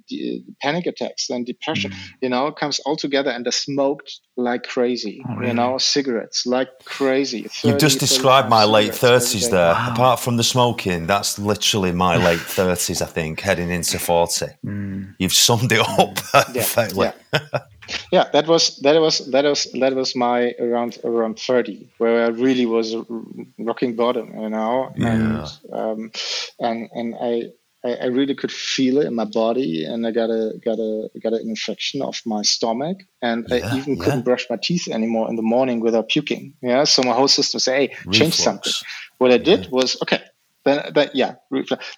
panic 0.62 0.86
attacks 0.86 1.30
and 1.30 1.46
depression 1.46 1.92
mm. 1.92 1.98
you 2.22 2.30
know 2.30 2.52
comes 2.52 2.80
all 2.80 2.96
together 2.96 3.32
and 3.32 3.46
they 3.46 3.52
smoked 3.52 4.20
like 4.38 4.64
crazy 4.64 5.24
oh, 5.28 5.36
really? 5.36 5.48
you 5.48 5.54
know 5.54 5.78
cigarettes 5.78 6.46
like 6.46 6.70
crazy 6.86 7.44
30, 7.44 7.68
you've 7.68 7.80
just 7.80 8.00
described 8.00 8.50
my 8.50 8.64
late 8.64 8.92
30s 8.92 9.50
there 9.50 9.74
wow. 9.74 9.92
apart 9.92 10.20
from 10.20 10.38
the 10.38 10.44
smoking 10.44 11.08
that's 11.08 11.40
literally 11.40 11.92
my 11.92 12.18
late 12.25 12.40
30s 12.40 13.02
i 13.02 13.06
think 13.06 13.40
heading 13.40 13.70
into 13.70 13.98
40 13.98 14.46
mm. 14.64 15.16
you've 15.18 15.34
summed 15.34 15.72
it 15.72 15.80
up 15.80 16.16
perfectly 16.54 17.08
yeah. 17.08 17.40
yeah. 17.54 17.60
yeah 18.12 18.30
that 18.34 18.48
was 18.48 18.77
that 18.77 19.00
was 19.00 19.20
that 19.32 19.46
was 19.46 19.68
that 19.74 19.96
was 19.96 20.15
my 20.15 20.54
around 20.60 20.98
around 21.04 21.39
30 21.39 21.89
where 21.98 22.25
i 22.25 22.30
really 22.30 22.65
was 22.65 22.96
rocking 23.60 23.96
bottom 23.96 24.39
you 24.39 24.50
know 24.50 24.92
yeah. 24.96 25.13
and 25.13 25.74
um, 25.74 26.12
and 26.60 26.89
and 26.94 27.15
i 27.22 27.44
I, 27.86 28.08
really 28.08 28.34
could 28.34 28.51
feel 28.51 28.98
it 28.98 29.06
in 29.06 29.13
my 29.13 29.25
body, 29.25 29.86
and 29.86 30.08
I 30.08 30.12
got 30.12 30.30
a 30.32 30.60
got 30.63 30.80
a 30.80 31.10
got 31.22 31.34
an 31.34 31.48
infection 31.48 32.01
of 32.01 32.20
my 32.25 32.42
stomach, 32.42 32.98
and 33.22 33.46
yeah, 33.48 33.58
I 33.58 33.77
even 33.77 33.96
yeah. 33.96 34.04
couldn't 34.04 34.25
brush 34.25 34.48
my 34.50 34.58
teeth 34.58 34.88
anymore 34.88 35.30
in 35.30 35.36
the 35.36 35.44
morning 35.44 35.82
without 35.82 36.10
puking. 36.10 36.56
Yeah, 36.62 36.86
so 36.86 37.04
my 37.04 37.13
whole 37.13 37.27
system 37.27 37.60
said, 37.60 37.75
"Hey, 37.75 37.88
Reflux. 37.89 38.18
change 38.18 38.34
something." 38.34 38.74
What 39.20 39.32
I 39.32 39.38
did 39.38 39.70
was, 39.72 40.01
okay, 40.01 40.22
then 40.66 40.92
that 40.96 41.16
yeah, 41.16 41.36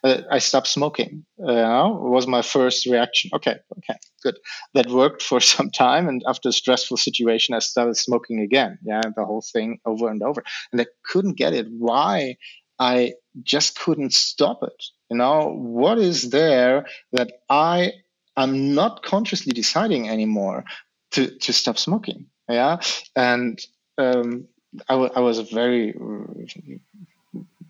uh, 0.03 0.21
I 0.29 0.39
stopped 0.39 0.67
smoking. 0.67 1.25
Uh, 1.41 1.89
was 1.91 2.27
my 2.27 2.41
first 2.41 2.85
reaction. 2.85 3.31
Okay, 3.33 3.55
okay, 3.77 3.97
good. 4.23 4.37
That 4.73 4.87
worked 4.87 5.21
for 5.21 5.39
some 5.53 5.71
time, 5.71 6.07
and 6.07 6.21
after 6.27 6.49
a 6.49 6.53
stressful 6.53 6.97
situation, 6.97 7.55
I 7.55 7.59
started 7.59 7.97
smoking 7.97 8.39
again. 8.41 8.77
Yeah, 8.83 9.01
the 9.15 9.25
whole 9.25 9.41
thing 9.53 9.79
over 9.85 10.09
and 10.09 10.21
over, 10.21 10.43
and 10.71 10.81
I 10.81 10.85
couldn't 11.05 11.37
get 11.37 11.53
it. 11.53 11.67
Why? 11.69 12.37
I 12.79 13.13
just 13.43 13.79
couldn't 13.79 14.13
stop 14.13 14.59
it. 14.63 14.83
You 15.09 15.17
know, 15.17 15.51
what 15.55 15.97
is 15.97 16.29
there 16.29 16.85
that 17.13 17.31
I 17.49 17.93
am 18.35 18.75
not 18.75 19.03
consciously 19.03 19.53
deciding 19.53 20.09
anymore 20.09 20.65
to 21.11 21.37
to 21.39 21.53
stop 21.53 21.77
smoking? 21.77 22.27
Yeah, 22.49 22.79
and 23.15 23.59
um, 23.97 24.47
I, 24.87 24.93
w- 24.93 25.11
I 25.15 25.19
was 25.21 25.39
very 25.39 25.93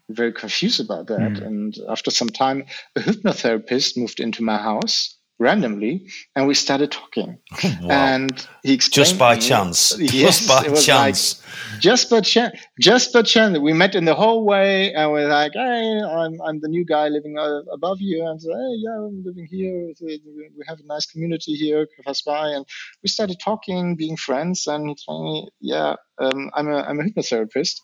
very 0.09 0.33
confused 0.33 0.79
about 0.79 1.07
that. 1.07 1.33
Mm. 1.33 1.45
And 1.45 1.77
after 1.89 2.11
some 2.11 2.29
time, 2.29 2.65
a 2.95 3.01
hypnotherapist 3.01 3.97
moved 3.97 4.19
into 4.19 4.43
my 4.43 4.57
house 4.57 5.17
randomly 5.39 6.07
and 6.35 6.47
we 6.47 6.53
started 6.53 6.91
talking. 6.91 7.37
Wow. 7.81 7.89
and 7.89 8.47
he 8.63 8.73
explained 8.73 9.05
just 9.07 9.19
by 9.19 9.35
me, 9.35 9.41
chance. 9.41 9.97
Yes, 9.99 10.11
just 10.11 10.47
by 10.47 10.63
chance 10.81 11.43
like, 11.43 11.81
just 11.81 12.09
by 12.09 12.21
chance 12.21 12.59
just 12.79 13.13
by 13.13 13.21
chance. 13.21 13.57
We 13.59 13.73
met 13.73 13.93
in 13.93 14.05
the 14.05 14.15
hallway 14.15 14.93
and 14.93 15.11
we're 15.11 15.27
like 15.27 15.53
hey 15.53 16.01
i'm, 16.01 16.41
I'm 16.41 16.59
the 16.59 16.67
new 16.67 16.85
guy 16.85 17.07
living 17.09 17.37
uh, 17.37 17.61
above 17.71 17.97
you. 17.99 18.25
And 18.25 18.41
so, 18.41 18.49
hey 18.49 18.73
yeah 18.83 18.97
i'm 19.05 19.23
living 19.23 19.47
here 19.49 19.93
we 20.01 20.63
have 20.67 20.79
a 20.79 20.87
nice 20.87 21.05
community 21.05 21.53
here 21.53 21.87
pass 22.05 22.21
by. 22.21 22.47
And 22.49 22.65
we 23.03 23.09
started 23.09 23.39
talking 23.39 23.95
being 23.95 24.17
friends 24.17 24.67
and 24.67 24.89
he 24.89 24.95
told 25.05 25.23
me 25.25 25.49
yeah 25.59 25.95
um, 26.19 26.49
i'm 26.53 26.69
a 26.69 26.81
i'm 26.81 26.99
a 26.99 27.03
hypnotherapist. 27.03 27.81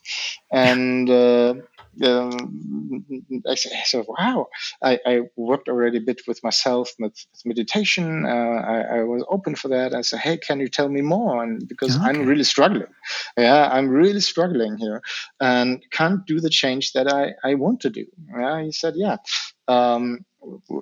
And 0.51 1.09
uh, 1.09 1.55
um, 2.01 3.05
I 3.47 3.55
said, 3.55 4.05
wow, 4.07 4.47
I, 4.81 4.99
I, 5.05 5.21
worked 5.35 5.69
already 5.69 5.97
a 5.97 6.01
bit 6.01 6.21
with 6.27 6.43
myself 6.43 6.91
with, 6.97 7.13
with 7.31 7.45
meditation. 7.45 8.25
Uh, 8.25 8.29
I, 8.29 8.99
I, 8.99 9.03
was 9.03 9.23
open 9.29 9.55
for 9.55 9.67
that. 9.67 9.93
I 9.93 10.01
said, 10.01 10.19
hey, 10.19 10.37
can 10.37 10.59
you 10.59 10.69
tell 10.69 10.89
me 10.89 11.01
more? 11.01 11.43
And 11.43 11.67
because 11.67 11.95
okay. 11.95 12.05
I'm 12.05 12.25
really 12.25 12.43
struggling. 12.43 12.87
Yeah, 13.37 13.69
I'm 13.71 13.89
really 13.89 14.21
struggling 14.21 14.77
here 14.77 15.01
and 15.39 15.83
can't 15.91 16.25
do 16.25 16.39
the 16.39 16.49
change 16.49 16.93
that 16.93 17.11
I, 17.11 17.33
I 17.43 17.55
want 17.55 17.81
to 17.81 17.89
do. 17.89 18.05
Yeah, 18.35 18.63
he 18.63 18.71
said, 18.71 18.93
yeah. 18.95 19.17
Um, 19.67 20.25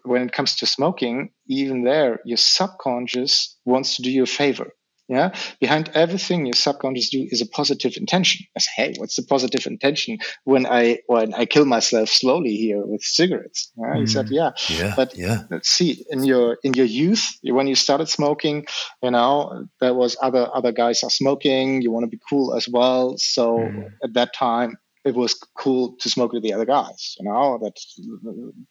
when 0.04 0.24
it 0.24 0.32
comes 0.32 0.56
to 0.58 0.66
smoking, 0.66 1.32
even 1.48 1.84
there, 1.84 2.20
your 2.26 2.38
subconscious 2.38 3.58
wants 3.66 3.98
to 3.98 4.02
do 4.02 4.12
you 4.12 4.24
a 4.24 4.28
favor. 4.28 4.74
Yeah. 5.12 5.34
Behind 5.60 5.92
everything 5.94 6.46
your 6.46 6.54
subconscious 6.54 7.10
do 7.10 7.28
is 7.30 7.42
a 7.42 7.46
positive 7.46 7.98
intention. 7.98 8.46
I 8.56 8.62
say, 8.62 8.72
hey, 8.78 8.94
what's 8.98 9.18
the 9.18 9.24
positive 9.24 9.68
intention 9.68 10.20
when 10.46 10.66
I 10.66 11.00
when 11.08 11.34
I 11.34 11.46
kill 11.46 11.66
myself 11.66 12.08
slowly 12.08 12.56
here 12.56 12.82
with 12.86 13.04
cigarettes? 13.04 13.74
Yeah? 13.76 13.94
Mm. 13.94 14.00
He 14.00 14.08
said, 14.08 14.30
yeah. 14.30 14.52
Yeah. 14.70 14.94
But 14.96 15.18
yeah. 15.18 15.44
let's 15.52 15.68
see, 15.68 16.06
in 16.10 16.24
your 16.24 16.60
in 16.64 16.74
your 16.76 16.86
youth, 16.86 17.28
when 17.44 17.68
you 17.68 17.76
started 17.76 18.08
smoking, 18.08 18.66
you 19.04 19.12
know, 19.12 19.68
there 19.82 19.94
was 19.94 20.16
other 20.22 20.48
other 20.54 20.72
guys 20.72 21.04
are 21.04 21.10
smoking, 21.10 21.82
you 21.82 21.92
want 21.92 22.06
to 22.06 22.10
be 22.10 22.20
cool 22.30 22.56
as 22.56 22.70
well. 22.70 23.18
So 23.18 23.58
mm. 23.58 23.92
at 24.02 24.14
that 24.14 24.34
time 24.34 24.78
it 25.04 25.14
was 25.14 25.34
cool 25.58 25.98
to 26.00 26.10
smoke 26.10 26.32
with 26.32 26.44
the 26.44 26.54
other 26.54 26.66
guys, 26.66 27.18
you 27.20 27.26
know, 27.26 27.60
that 27.62 27.76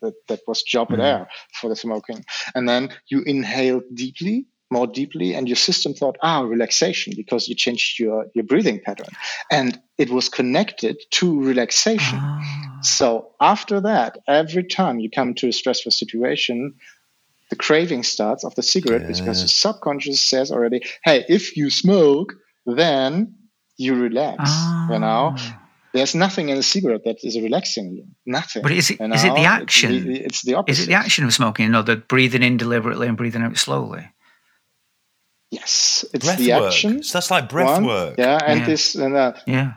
that, 0.00 0.14
that 0.28 0.40
was 0.48 0.62
job 0.62 0.88
mm. 0.88 0.96
there 0.96 1.28
for 1.60 1.68
the 1.68 1.76
smoking. 1.76 2.24
And 2.54 2.66
then 2.66 2.88
you 3.10 3.22
inhale 3.26 3.82
deeply 3.92 4.46
more 4.70 4.86
deeply 4.86 5.34
and 5.34 5.48
your 5.48 5.56
system 5.56 5.92
thought 5.94 6.16
ah 6.22 6.42
relaxation 6.42 7.12
because 7.16 7.48
you 7.48 7.54
changed 7.54 7.98
your 7.98 8.26
your 8.34 8.44
breathing 8.44 8.80
pattern 8.84 9.12
and 9.50 9.80
it 9.98 10.10
was 10.10 10.28
connected 10.28 10.96
to 11.10 11.42
relaxation 11.42 12.18
ah. 12.20 12.78
so 12.82 13.32
after 13.40 13.80
that 13.80 14.18
every 14.28 14.64
time 14.64 15.00
you 15.00 15.10
come 15.10 15.34
to 15.34 15.48
a 15.48 15.52
stressful 15.52 15.92
situation 15.92 16.74
the 17.50 17.56
craving 17.56 18.04
starts 18.04 18.44
of 18.44 18.54
the 18.54 18.62
cigarette 18.62 19.02
yeah. 19.02 19.08
because 19.08 19.40
your 19.40 19.48
subconscious 19.48 20.20
says 20.20 20.52
already 20.52 20.80
hey 21.04 21.24
if 21.28 21.56
you 21.56 21.68
smoke 21.68 22.34
then 22.66 23.34
you 23.76 23.94
relax 23.94 24.44
ah. 24.46 24.92
you 24.92 24.98
know 24.98 25.34
there's 25.92 26.14
nothing 26.14 26.50
in 26.50 26.56
a 26.56 26.62
cigarette 26.62 27.02
that 27.04 27.24
is 27.24 27.36
relaxing 27.36 27.92
you. 27.92 28.04
Nothing. 28.24 28.62
But 28.62 28.70
is 28.70 28.90
it, 28.90 29.00
you 29.00 29.08
know? 29.08 29.14
is 29.16 29.24
it 29.24 29.34
the 29.34 29.40
action? 29.40 29.92
It's 29.92 30.04
the, 30.04 30.24
it's 30.24 30.42
the, 30.42 30.54
opposite. 30.54 30.78
Is 30.78 30.84
it 30.84 30.86
the 30.86 30.94
action 30.94 31.24
of 31.24 31.34
smoking? 31.34 31.66
You 31.66 31.72
know, 31.72 31.82
the 31.82 31.96
breathing 31.96 32.44
in 32.44 32.56
deliberately 32.56 33.08
and 33.08 33.16
breathing 33.16 33.42
out 33.42 33.58
slowly? 33.58 34.08
Yes, 35.50 36.04
it's 36.14 36.24
breath 36.24 36.38
the 36.38 36.52
work. 36.52 36.66
action. 36.66 37.02
So 37.02 37.18
that's 37.18 37.30
like 37.30 37.48
breath 37.48 37.82
one. 37.82 37.86
work. 37.86 38.14
Yeah, 38.18 38.38
and 38.44 38.60
yeah. 38.60 38.66
this 38.66 38.94
and 38.94 39.14
that. 39.14 39.36
Uh, 39.36 39.40
yeah. 39.46 39.72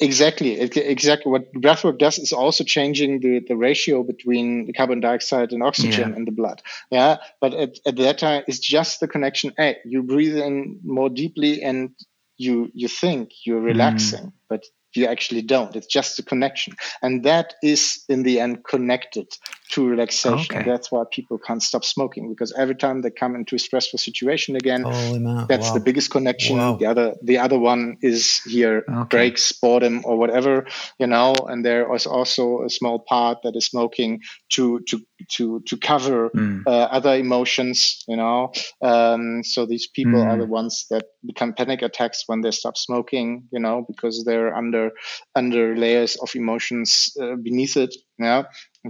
Exactly. 0.00 0.58
It, 0.58 0.76
exactly. 0.76 1.30
What 1.30 1.52
breathwork 1.54 1.98
does 1.98 2.18
is 2.18 2.32
also 2.32 2.64
changing 2.64 3.20
the, 3.20 3.38
the 3.46 3.56
ratio 3.56 4.02
between 4.02 4.66
the 4.66 4.72
carbon 4.72 4.98
dioxide 4.98 5.52
and 5.52 5.62
oxygen 5.62 6.10
yeah. 6.10 6.16
in 6.16 6.24
the 6.24 6.32
blood. 6.32 6.60
Yeah. 6.90 7.18
But 7.40 7.54
at, 7.54 7.78
at 7.86 7.96
that 7.96 8.18
time, 8.18 8.42
it's 8.48 8.58
just 8.58 8.98
the 8.98 9.06
connection. 9.06 9.52
Hey, 9.56 9.76
you 9.84 10.02
breathe 10.02 10.36
in 10.36 10.80
more 10.82 11.08
deeply 11.08 11.62
and 11.62 11.90
you 12.36 12.70
you 12.74 12.88
think 12.88 13.30
you're 13.44 13.60
relaxing, 13.60 14.26
mm. 14.26 14.32
but 14.48 14.64
you 14.94 15.06
actually 15.06 15.42
don't. 15.42 15.76
It's 15.76 15.86
just 15.86 16.18
a 16.18 16.22
connection. 16.22 16.74
And 17.00 17.24
that 17.24 17.54
is 17.62 18.04
in 18.08 18.24
the 18.24 18.40
end 18.40 18.64
connected 18.64 19.28
to 19.72 19.88
relaxation. 19.88 20.56
Okay. 20.56 20.68
That's 20.68 20.92
why 20.92 21.04
people 21.10 21.38
can't 21.38 21.62
stop 21.62 21.84
smoking 21.84 22.28
because 22.28 22.52
every 22.52 22.74
time 22.74 23.00
they 23.00 23.10
come 23.10 23.34
into 23.34 23.56
a 23.56 23.58
stressful 23.58 23.98
situation 23.98 24.54
again, 24.54 24.82
that's 24.82 25.68
wow. 25.68 25.74
the 25.74 25.80
biggest 25.80 26.10
connection. 26.10 26.58
Wow. 26.58 26.76
The 26.76 26.86
other 26.86 27.14
the 27.22 27.38
other 27.38 27.58
one 27.58 27.96
is 28.02 28.42
here 28.44 28.84
okay. 28.88 29.08
breaks, 29.08 29.52
boredom 29.52 30.02
or 30.04 30.18
whatever, 30.18 30.66
you 30.98 31.06
know, 31.06 31.34
and 31.48 31.64
there 31.64 31.92
is 31.94 32.06
also 32.06 32.62
a 32.64 32.70
small 32.70 32.98
part 32.98 33.38
that 33.44 33.56
is 33.56 33.66
smoking 33.66 34.20
to 34.50 34.80
to 34.88 35.00
to 35.30 35.60
to 35.66 35.76
cover 35.78 36.28
mm. 36.30 36.62
uh, 36.66 36.70
other 36.70 37.14
emotions, 37.14 38.04
you 38.06 38.16
know. 38.16 38.52
Um, 38.82 39.42
so 39.42 39.64
these 39.64 39.86
people 39.86 40.20
mm. 40.20 40.26
are 40.26 40.36
the 40.36 40.46
ones 40.46 40.86
that 40.90 41.04
become 41.24 41.54
panic 41.54 41.80
attacks 41.80 42.24
when 42.26 42.42
they 42.42 42.50
stop 42.50 42.76
smoking, 42.76 43.48
you 43.52 43.60
know, 43.60 43.86
because 43.88 44.24
they're 44.24 44.54
under 44.54 44.90
under 45.34 45.74
layers 45.76 46.16
of 46.16 46.30
emotions 46.34 47.16
uh, 47.20 47.36
beneath 47.36 47.78
it. 47.78 47.94
Yeah, 48.18 48.44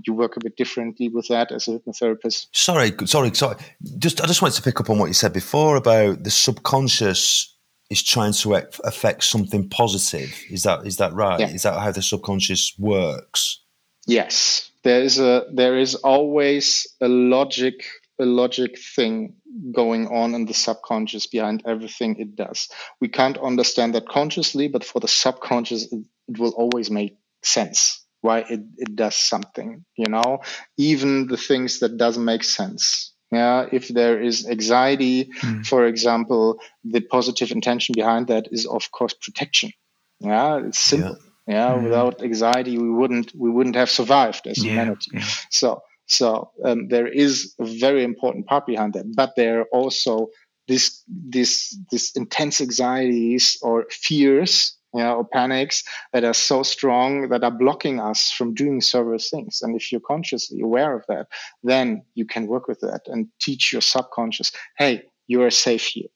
you 0.06 0.14
work 0.14 0.36
a 0.36 0.40
bit 0.40 0.56
differently 0.56 1.08
with 1.08 1.28
that 1.28 1.52
as 1.52 1.68
a 1.68 1.78
hypnotherapist. 1.78 2.46
Sorry, 2.52 2.92
sorry, 3.06 3.34
sorry. 3.34 3.56
Just 3.98 4.20
I 4.20 4.26
just 4.26 4.42
wanted 4.42 4.56
to 4.56 4.62
pick 4.62 4.80
up 4.80 4.90
on 4.90 4.98
what 4.98 5.06
you 5.06 5.14
said 5.14 5.32
before 5.32 5.76
about 5.76 6.24
the 6.24 6.30
subconscious 6.30 7.54
is 7.90 8.02
trying 8.02 8.32
to 8.32 8.54
affect 8.84 9.24
something 9.24 9.68
positive. 9.68 10.34
Is 10.50 10.62
that 10.62 10.86
is 10.86 10.96
that 10.96 11.12
right? 11.12 11.40
Yeah. 11.40 11.48
Is 11.48 11.62
that 11.62 11.78
how 11.78 11.92
the 11.92 12.02
subconscious 12.02 12.72
works? 12.78 13.60
Yes, 14.06 14.70
there 14.82 15.02
is 15.02 15.18
a 15.18 15.46
there 15.52 15.78
is 15.78 15.94
always 15.96 16.86
a 17.00 17.08
logic 17.08 17.84
a 18.18 18.24
logic 18.24 18.78
thing 18.78 19.34
going 19.72 20.06
on 20.08 20.34
in 20.34 20.46
the 20.46 20.54
subconscious 20.54 21.26
behind 21.26 21.62
everything 21.66 22.16
it 22.18 22.34
does. 22.34 22.68
We 23.00 23.08
can't 23.08 23.36
understand 23.38 23.94
that 23.94 24.08
consciously, 24.08 24.68
but 24.68 24.84
for 24.84 25.00
the 25.00 25.08
subconscious, 25.08 25.92
it, 25.92 26.04
it 26.28 26.38
will 26.38 26.52
always 26.52 26.90
make 26.90 27.18
sense 27.42 28.01
why 28.22 28.38
it, 28.38 28.60
it 28.78 28.96
does 28.96 29.16
something, 29.16 29.84
you 29.96 30.08
know, 30.08 30.40
even 30.78 31.26
the 31.26 31.36
things 31.36 31.80
that 31.80 31.98
doesn't 31.98 32.24
make 32.24 32.44
sense. 32.44 33.12
Yeah, 33.30 33.66
if 33.72 33.88
there 33.88 34.20
is 34.20 34.46
anxiety, 34.46 35.24
mm. 35.24 35.66
for 35.66 35.86
example, 35.86 36.60
the 36.84 37.00
positive 37.00 37.50
intention 37.50 37.94
behind 37.94 38.26
that 38.28 38.48
is 38.50 38.66
of 38.66 38.90
course 38.90 39.14
protection. 39.14 39.72
Yeah, 40.20 40.58
it's 40.66 40.78
simple. 40.78 41.16
Yeah, 41.46 41.54
yeah 41.54 41.78
mm. 41.78 41.84
without 41.84 42.22
anxiety, 42.22 42.78
we 42.78 42.90
wouldn't 42.90 43.32
we 43.34 43.50
wouldn't 43.50 43.76
have 43.76 43.90
survived 43.90 44.46
as 44.46 44.58
yeah. 44.58 44.72
humanity. 44.72 45.10
Yeah. 45.14 45.24
So 45.50 45.82
so 46.06 46.50
um, 46.62 46.88
there 46.88 47.08
is 47.08 47.54
a 47.58 47.64
very 47.64 48.04
important 48.04 48.46
part 48.46 48.66
behind 48.66 48.92
that, 48.94 49.06
but 49.16 49.34
there 49.34 49.60
are 49.60 49.68
also 49.72 50.28
this 50.68 51.02
this 51.08 51.76
this 51.90 52.12
intense 52.14 52.60
anxieties 52.60 53.58
or 53.62 53.86
fears 53.90 54.76
you 54.94 55.00
know, 55.02 55.16
or 55.16 55.24
panics 55.24 55.84
that 56.12 56.24
are 56.24 56.34
so 56.34 56.62
strong 56.62 57.28
that 57.30 57.44
are 57.44 57.50
blocking 57.50 58.00
us 58.00 58.30
from 58.30 58.54
doing 58.54 58.80
several 58.80 59.18
things. 59.18 59.62
And 59.62 59.74
if 59.74 59.90
you're 59.90 60.00
consciously 60.00 60.60
aware 60.60 60.94
of 60.94 61.04
that, 61.08 61.28
then 61.62 62.02
you 62.14 62.24
can 62.24 62.46
work 62.46 62.68
with 62.68 62.80
that 62.80 63.02
and 63.06 63.28
teach 63.40 63.72
your 63.72 63.82
subconscious, 63.82 64.52
hey, 64.76 65.02
you 65.26 65.42
are 65.42 65.50
safe 65.50 65.84
here. 65.84 66.08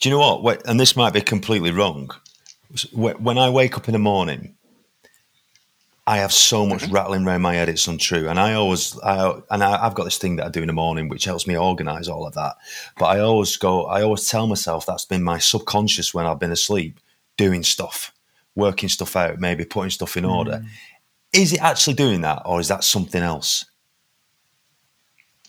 Do 0.00 0.08
you 0.08 0.10
know 0.10 0.38
what? 0.38 0.66
And 0.66 0.78
this 0.78 0.96
might 0.96 1.12
be 1.12 1.20
completely 1.20 1.70
wrong. 1.70 2.10
When 2.92 3.38
I 3.38 3.50
wake 3.50 3.76
up 3.76 3.88
in 3.88 3.92
the 3.92 3.98
morning, 3.98 4.56
I 6.06 6.18
have 6.18 6.32
so 6.32 6.66
much 6.66 6.82
mm-hmm. 6.82 6.94
rattling 6.94 7.26
around 7.26 7.42
my 7.42 7.54
head; 7.54 7.68
it's 7.68 7.86
untrue. 7.86 8.28
And 8.28 8.40
I 8.40 8.54
always, 8.54 8.98
I, 9.00 9.40
and 9.50 9.62
I, 9.62 9.84
have 9.84 9.94
got 9.94 10.04
this 10.04 10.18
thing 10.18 10.36
that 10.36 10.46
I 10.46 10.48
do 10.48 10.60
in 10.60 10.66
the 10.66 10.72
morning, 10.72 11.08
which 11.08 11.24
helps 11.24 11.46
me 11.46 11.56
organise 11.56 12.08
all 12.08 12.26
of 12.26 12.34
that. 12.34 12.56
But 12.98 13.06
I 13.06 13.20
always 13.20 13.56
go, 13.56 13.84
I 13.84 14.02
always 14.02 14.26
tell 14.26 14.46
myself 14.46 14.84
that's 14.84 15.04
been 15.04 15.22
my 15.22 15.38
subconscious 15.38 16.12
when 16.12 16.26
I've 16.26 16.40
been 16.40 16.50
asleep 16.50 16.98
doing 17.36 17.62
stuff, 17.62 18.12
working 18.54 18.88
stuff 18.88 19.16
out, 19.16 19.38
maybe 19.38 19.64
putting 19.64 19.90
stuff 19.90 20.16
in 20.16 20.24
order. 20.24 20.62
Mm. 20.62 20.66
Is 21.32 21.52
it 21.52 21.62
actually 21.62 21.94
doing 21.94 22.20
that, 22.22 22.42
or 22.44 22.60
is 22.60 22.68
that 22.68 22.84
something 22.84 23.22
else? 23.22 23.64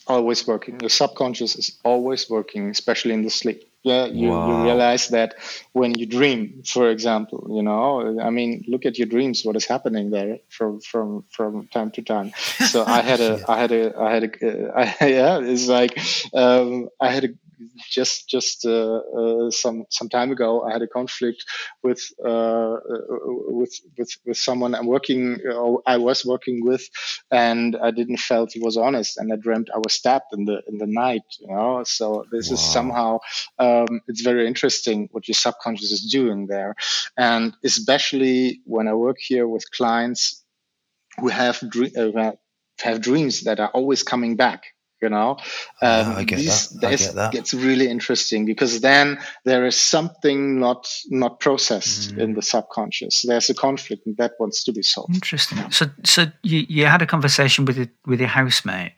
Always 0.08 0.48
working. 0.48 0.78
The 0.78 0.90
subconscious 0.90 1.56
is 1.56 1.78
always 1.84 2.30
working, 2.30 2.70
especially 2.70 3.14
in 3.14 3.24
the 3.24 3.30
sleep. 3.30 3.70
Yeah, 3.84 4.06
you, 4.06 4.30
wow. 4.30 4.48
you 4.48 4.64
realize 4.64 5.10
that 5.10 5.36
when 5.74 5.94
you 6.00 6.06
dream, 6.06 6.64
for 6.66 6.90
example, 6.90 7.48
you 7.50 7.62
know, 7.62 8.18
I 8.22 8.30
mean, 8.30 8.64
look 8.66 8.86
at 8.86 8.98
your 8.98 9.08
dreams. 9.08 9.44
What 9.44 9.58
is 9.58 9.66
happening 9.66 10.10
there 10.10 10.40
from 10.48 10.80
from 10.80 11.26
from 11.30 11.68
time 11.68 11.92
to 11.92 12.02
time? 12.02 12.32
So 12.70 12.86
I 12.86 13.02
had 13.02 13.20
a, 13.20 13.44
I 13.50 13.60
had 13.60 13.72
a, 13.74 14.00
I 14.00 14.14
had 14.14 14.24
a, 14.24 14.70
uh, 14.72 14.72
I, 14.80 14.84
yeah, 15.08 15.40
it's 15.42 15.68
like 15.68 16.00
um, 16.34 16.88
I 17.02 17.10
had 17.10 17.26
a 17.26 17.30
just 17.90 18.30
just 18.30 18.66
uh, 18.66 18.98
uh, 18.98 19.52
some 19.52 19.86
some 19.90 20.10
time 20.10 20.32
ago, 20.32 20.64
I 20.64 20.72
had 20.74 20.82
a 20.82 20.88
conflict 20.88 21.46
with 21.82 22.02
uh, 22.24 22.78
with 23.60 23.74
with 23.98 24.12
with 24.26 24.38
someone 24.38 24.76
I'm 24.76 24.88
working, 24.88 25.40
or 25.46 25.82
I 25.86 25.98
was 25.98 26.26
working 26.26 26.66
with, 26.66 26.88
and 27.32 27.76
I 27.76 27.92
didn't 27.92 28.18
felt 28.18 28.54
he 28.54 28.60
was 28.60 28.78
honest, 28.78 29.18
and 29.18 29.32
I 29.32 29.36
dreamt 29.36 29.70
I 29.74 29.80
was 29.80 29.94
stabbed 29.94 30.34
in 30.34 30.46
the 30.46 30.62
in 30.68 30.78
the 30.78 30.88
night. 30.88 31.24
You 31.40 31.48
know, 31.48 31.84
so 31.84 32.26
this 32.32 32.50
wow. 32.50 32.54
is 32.54 32.60
somehow 32.60 33.20
um, 33.60 34.02
it's 34.08 34.22
very 34.22 34.48
interesting 34.48 35.10
what 35.12 35.28
your 35.28 35.36
subconscious 35.36 35.92
is 35.92 36.10
doing 36.12 36.48
there, 36.48 36.76
and 37.18 37.54
especially 37.64 38.62
when 38.66 38.88
I 38.88 38.94
work 38.94 39.18
here 39.20 39.48
with 39.48 39.70
clients 39.72 40.44
who 41.20 41.28
have 41.30 41.62
uh, 41.98 42.32
have 42.80 43.02
dreams 43.02 43.44
that 43.44 43.60
are 43.60 43.70
always 43.70 44.04
coming 44.04 44.36
back 44.36 44.73
know 45.10 45.32
um, 45.32 45.38
yeah, 45.82 46.14
I 46.18 46.24
get 46.24 46.38
that. 46.38 46.70
I 46.84 46.96
get 46.96 47.16
that. 47.16 47.32
gets 47.32 47.54
really 47.54 47.88
interesting 47.88 48.46
because 48.46 48.82
then 48.82 49.20
there 49.46 49.66
is 49.66 49.80
something 49.80 50.60
not 50.60 50.88
not 51.10 51.40
processed 51.40 52.16
mm. 52.16 52.20
in 52.20 52.34
the 52.34 52.42
subconscious 52.42 53.24
there's 53.24 53.50
a 53.50 53.54
conflict 53.54 54.06
and 54.06 54.18
that 54.18 54.34
wants 54.40 54.64
to 54.64 54.72
be 54.72 54.82
solved 54.82 55.14
interesting 55.14 55.60
so 55.72 55.86
so 56.04 56.26
you, 56.44 56.66
you 56.68 56.86
had 56.86 57.02
a 57.02 57.08
conversation 57.08 57.66
with 57.66 57.78
it 57.78 57.90
with 58.06 58.20
your 58.20 58.30
housemate 58.30 58.94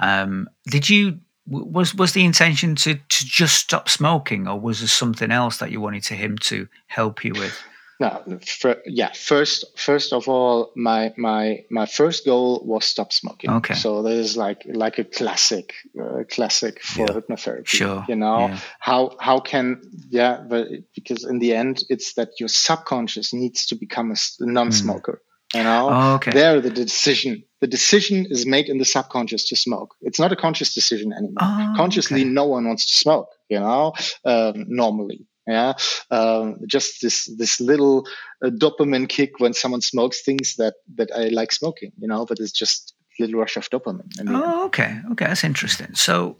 um, 0.00 0.48
did 0.66 0.88
you 0.88 1.18
was 1.48 1.94
was 1.94 2.12
the 2.12 2.24
intention 2.24 2.74
to 2.74 2.94
to 2.94 3.24
just 3.24 3.56
stop 3.56 3.88
smoking 3.88 4.46
or 4.46 4.60
was 4.60 4.80
there 4.80 4.88
something 4.88 5.30
else 5.30 5.58
that 5.58 5.70
you 5.70 5.80
wanted 5.80 6.02
to 6.02 6.14
him 6.14 6.36
to 6.38 6.68
help 6.86 7.24
you 7.24 7.32
with 7.32 7.58
no, 8.00 8.38
for, 8.46 8.76
yeah. 8.86 9.12
First, 9.12 9.76
first 9.76 10.12
of 10.12 10.28
all, 10.28 10.72
my 10.76 11.12
my 11.16 11.64
my 11.68 11.86
first 11.86 12.24
goal 12.24 12.62
was 12.64 12.84
stop 12.84 13.12
smoking. 13.12 13.50
Okay. 13.50 13.74
So 13.74 14.02
this 14.02 14.30
is 14.30 14.36
like 14.36 14.62
like 14.66 14.98
a 14.98 15.04
classic, 15.04 15.74
uh, 16.00 16.22
classic 16.30 16.80
for 16.80 17.00
yeah. 17.00 17.06
hypnotherapy. 17.06 17.66
Sure. 17.66 18.04
You 18.08 18.14
know 18.14 18.48
yeah. 18.48 18.58
how 18.78 19.16
how 19.18 19.40
can 19.40 19.82
yeah, 20.10 20.40
but 20.48 20.68
because 20.94 21.24
in 21.24 21.40
the 21.40 21.54
end, 21.54 21.82
it's 21.88 22.14
that 22.14 22.38
your 22.38 22.48
subconscious 22.48 23.34
needs 23.34 23.66
to 23.66 23.74
become 23.74 24.12
a 24.12 24.16
non-smoker. 24.40 25.20
Mm. 25.20 25.58
You 25.58 25.62
know, 25.64 25.88
oh, 25.90 26.14
okay. 26.16 26.30
there 26.30 26.60
the 26.60 26.70
decision 26.70 27.42
the 27.60 27.66
decision 27.66 28.26
is 28.30 28.46
made 28.46 28.68
in 28.68 28.78
the 28.78 28.84
subconscious 28.84 29.48
to 29.48 29.56
smoke. 29.56 29.94
It's 30.02 30.20
not 30.20 30.30
a 30.30 30.36
conscious 30.36 30.74
decision 30.74 31.12
anymore. 31.12 31.38
Oh, 31.40 31.72
Consciously, 31.76 32.20
okay. 32.20 32.30
no 32.30 32.44
one 32.44 32.66
wants 32.66 32.86
to 32.86 32.94
smoke. 32.94 33.30
You 33.48 33.60
know, 33.60 33.94
um, 34.24 34.66
normally 34.68 35.26
yeah. 35.48 35.72
Um, 36.10 36.60
just 36.66 37.00
this 37.00 37.24
this 37.36 37.60
little 37.60 38.06
uh, 38.44 38.50
dopamine 38.50 39.08
kick 39.08 39.40
when 39.40 39.54
someone 39.54 39.80
smokes 39.80 40.22
things 40.22 40.56
that 40.56 40.74
that 40.96 41.10
i 41.14 41.28
like 41.28 41.52
smoking 41.52 41.92
you 41.98 42.06
know 42.06 42.26
but 42.26 42.38
it's 42.38 42.52
just 42.52 42.94
a 43.18 43.22
little 43.22 43.40
rush 43.40 43.56
of 43.56 43.68
dopamine 43.70 44.12
I 44.20 44.22
mean, 44.22 44.34
oh 44.34 44.66
okay. 44.66 45.00
Okay. 45.12 45.26
That's 45.26 45.44
interesting. 45.44 45.94
So 45.94 46.36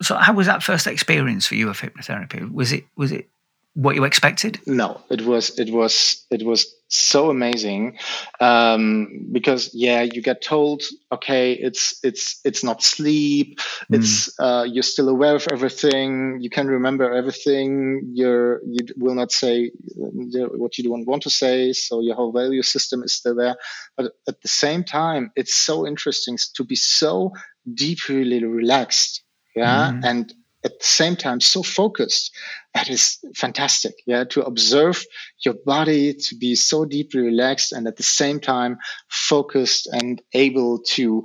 so 0.00 0.16
how 0.16 0.32
was 0.32 0.46
that 0.46 0.62
first 0.62 0.86
experience 0.86 1.46
for 1.46 1.54
you 1.54 1.68
of 1.68 1.80
hypnotherapy? 1.80 2.50
Was 2.52 2.72
it 2.72 2.84
was 2.96 3.12
it 3.12 3.28
what 3.74 3.94
you 3.94 4.04
expected? 4.04 4.60
No 4.66 5.00
it 5.10 5.22
was 5.22 5.58
it 5.58 5.72
was 5.72 6.24
it 6.30 6.44
was 6.44 6.66
so 6.94 7.30
amazing 7.30 7.98
um, 8.40 9.26
because 9.32 9.70
yeah 9.72 10.02
you 10.02 10.20
get 10.20 10.42
told 10.42 10.82
okay 11.10 11.52
it's 11.52 11.98
it's 12.02 12.40
it's 12.44 12.62
not 12.62 12.82
sleep 12.82 13.58
mm. 13.90 13.96
it's 13.96 14.38
uh, 14.38 14.66
you're 14.68 14.82
still 14.82 15.08
aware 15.08 15.34
of 15.34 15.46
everything 15.50 16.38
you 16.40 16.50
can 16.50 16.66
remember 16.66 17.12
everything 17.12 18.02
you're 18.12 18.60
you 18.66 18.86
will 18.98 19.14
not 19.14 19.32
say 19.32 19.70
uh, 20.02 20.48
what 20.56 20.76
you 20.76 20.84
don't 20.84 21.06
want 21.06 21.22
to 21.22 21.30
say 21.30 21.72
so 21.72 22.00
your 22.00 22.14
whole 22.14 22.32
value 22.32 22.62
system 22.62 23.02
is 23.02 23.14
still 23.14 23.34
there 23.34 23.56
but 23.96 24.12
at 24.28 24.40
the 24.42 24.48
same 24.48 24.84
time 24.84 25.32
it's 25.34 25.54
so 25.54 25.86
interesting 25.86 26.36
to 26.54 26.62
be 26.64 26.76
so 26.76 27.32
deeply 27.72 28.44
relaxed 28.44 29.22
yeah 29.56 29.92
mm. 29.92 30.04
and 30.04 30.34
at 30.64 30.78
the 30.78 30.84
same 30.84 31.16
time 31.16 31.40
so 31.40 31.62
focused 31.62 32.34
that 32.74 32.88
is 32.88 33.18
fantastic 33.34 33.94
yeah 34.06 34.24
to 34.24 34.42
observe 34.42 35.04
your 35.44 35.54
body 35.66 36.14
to 36.14 36.36
be 36.36 36.54
so 36.54 36.84
deeply 36.84 37.20
relaxed 37.20 37.72
and 37.72 37.86
at 37.86 37.96
the 37.96 38.02
same 38.02 38.40
time 38.40 38.78
focused 39.08 39.88
and 39.92 40.22
able 40.32 40.78
to 40.78 41.22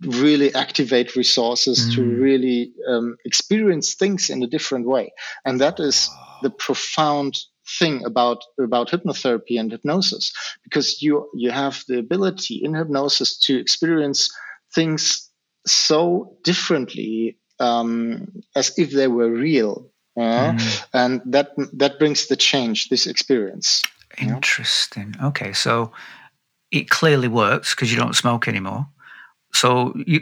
really 0.00 0.54
activate 0.54 1.16
resources 1.16 1.78
mm. 1.80 1.94
to 1.94 2.02
really 2.02 2.72
um, 2.88 3.16
experience 3.24 3.94
things 3.94 4.28
in 4.28 4.42
a 4.42 4.46
different 4.46 4.86
way 4.86 5.12
and 5.44 5.60
that 5.60 5.80
is 5.80 6.10
the 6.42 6.50
profound 6.50 7.38
thing 7.78 8.04
about 8.04 8.44
about 8.60 8.90
hypnotherapy 8.90 9.58
and 9.58 9.72
hypnosis 9.72 10.32
because 10.62 11.00
you 11.00 11.28
you 11.34 11.50
have 11.50 11.82
the 11.88 11.98
ability 11.98 12.60
in 12.62 12.74
hypnosis 12.74 13.38
to 13.38 13.58
experience 13.58 14.30
things 14.74 15.30
so 15.66 16.36
differently 16.42 17.38
um, 17.64 18.42
as 18.54 18.78
if 18.78 18.90
they 18.90 19.08
were 19.08 19.30
real. 19.30 19.90
Uh, 20.16 20.52
mm. 20.52 20.86
And 20.92 21.22
that 21.26 21.52
that 21.72 21.98
brings 21.98 22.26
the 22.28 22.36
change, 22.36 22.88
this 22.88 23.06
experience. 23.06 23.82
Interesting. 24.18 25.14
Okay, 25.22 25.52
so 25.52 25.92
it 26.70 26.88
clearly 26.88 27.28
works 27.28 27.74
because 27.74 27.90
you 27.90 27.98
don't 27.98 28.14
smoke 28.14 28.46
anymore. 28.46 28.86
So 29.52 29.92
you 30.06 30.20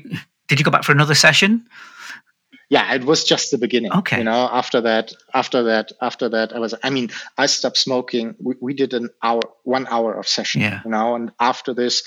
did 0.49 0.59
you 0.59 0.65
go 0.65 0.71
back 0.71 0.85
for 0.85 0.93
another 0.93 1.15
session? 1.15 1.67
yeah 2.73 2.95
it 2.95 3.05
was 3.05 3.23
just 3.23 3.51
the 3.51 3.59
beginning 3.59 3.93
okay 3.93 4.19
you 4.19 4.25
know 4.25 4.49
after 4.51 4.81
that 4.81 5.13
after 5.35 5.63
that 5.63 5.93
after 6.01 6.31
that 6.31 6.57
i 6.57 6.59
was 6.59 6.75
i 6.83 6.89
mean 6.89 7.11
i 7.37 7.45
stopped 7.45 7.77
smoking 7.77 8.35
we, 8.41 8.55
we 8.61 8.73
did 8.73 8.95
an 8.95 9.11
hour 9.23 9.43
one 9.65 9.87
hour 9.89 10.15
of 10.15 10.27
session 10.27 10.63
yeah. 10.63 10.81
you 10.85 10.91
know 10.91 11.15
and 11.15 11.31
after 11.39 11.75
this 11.75 12.03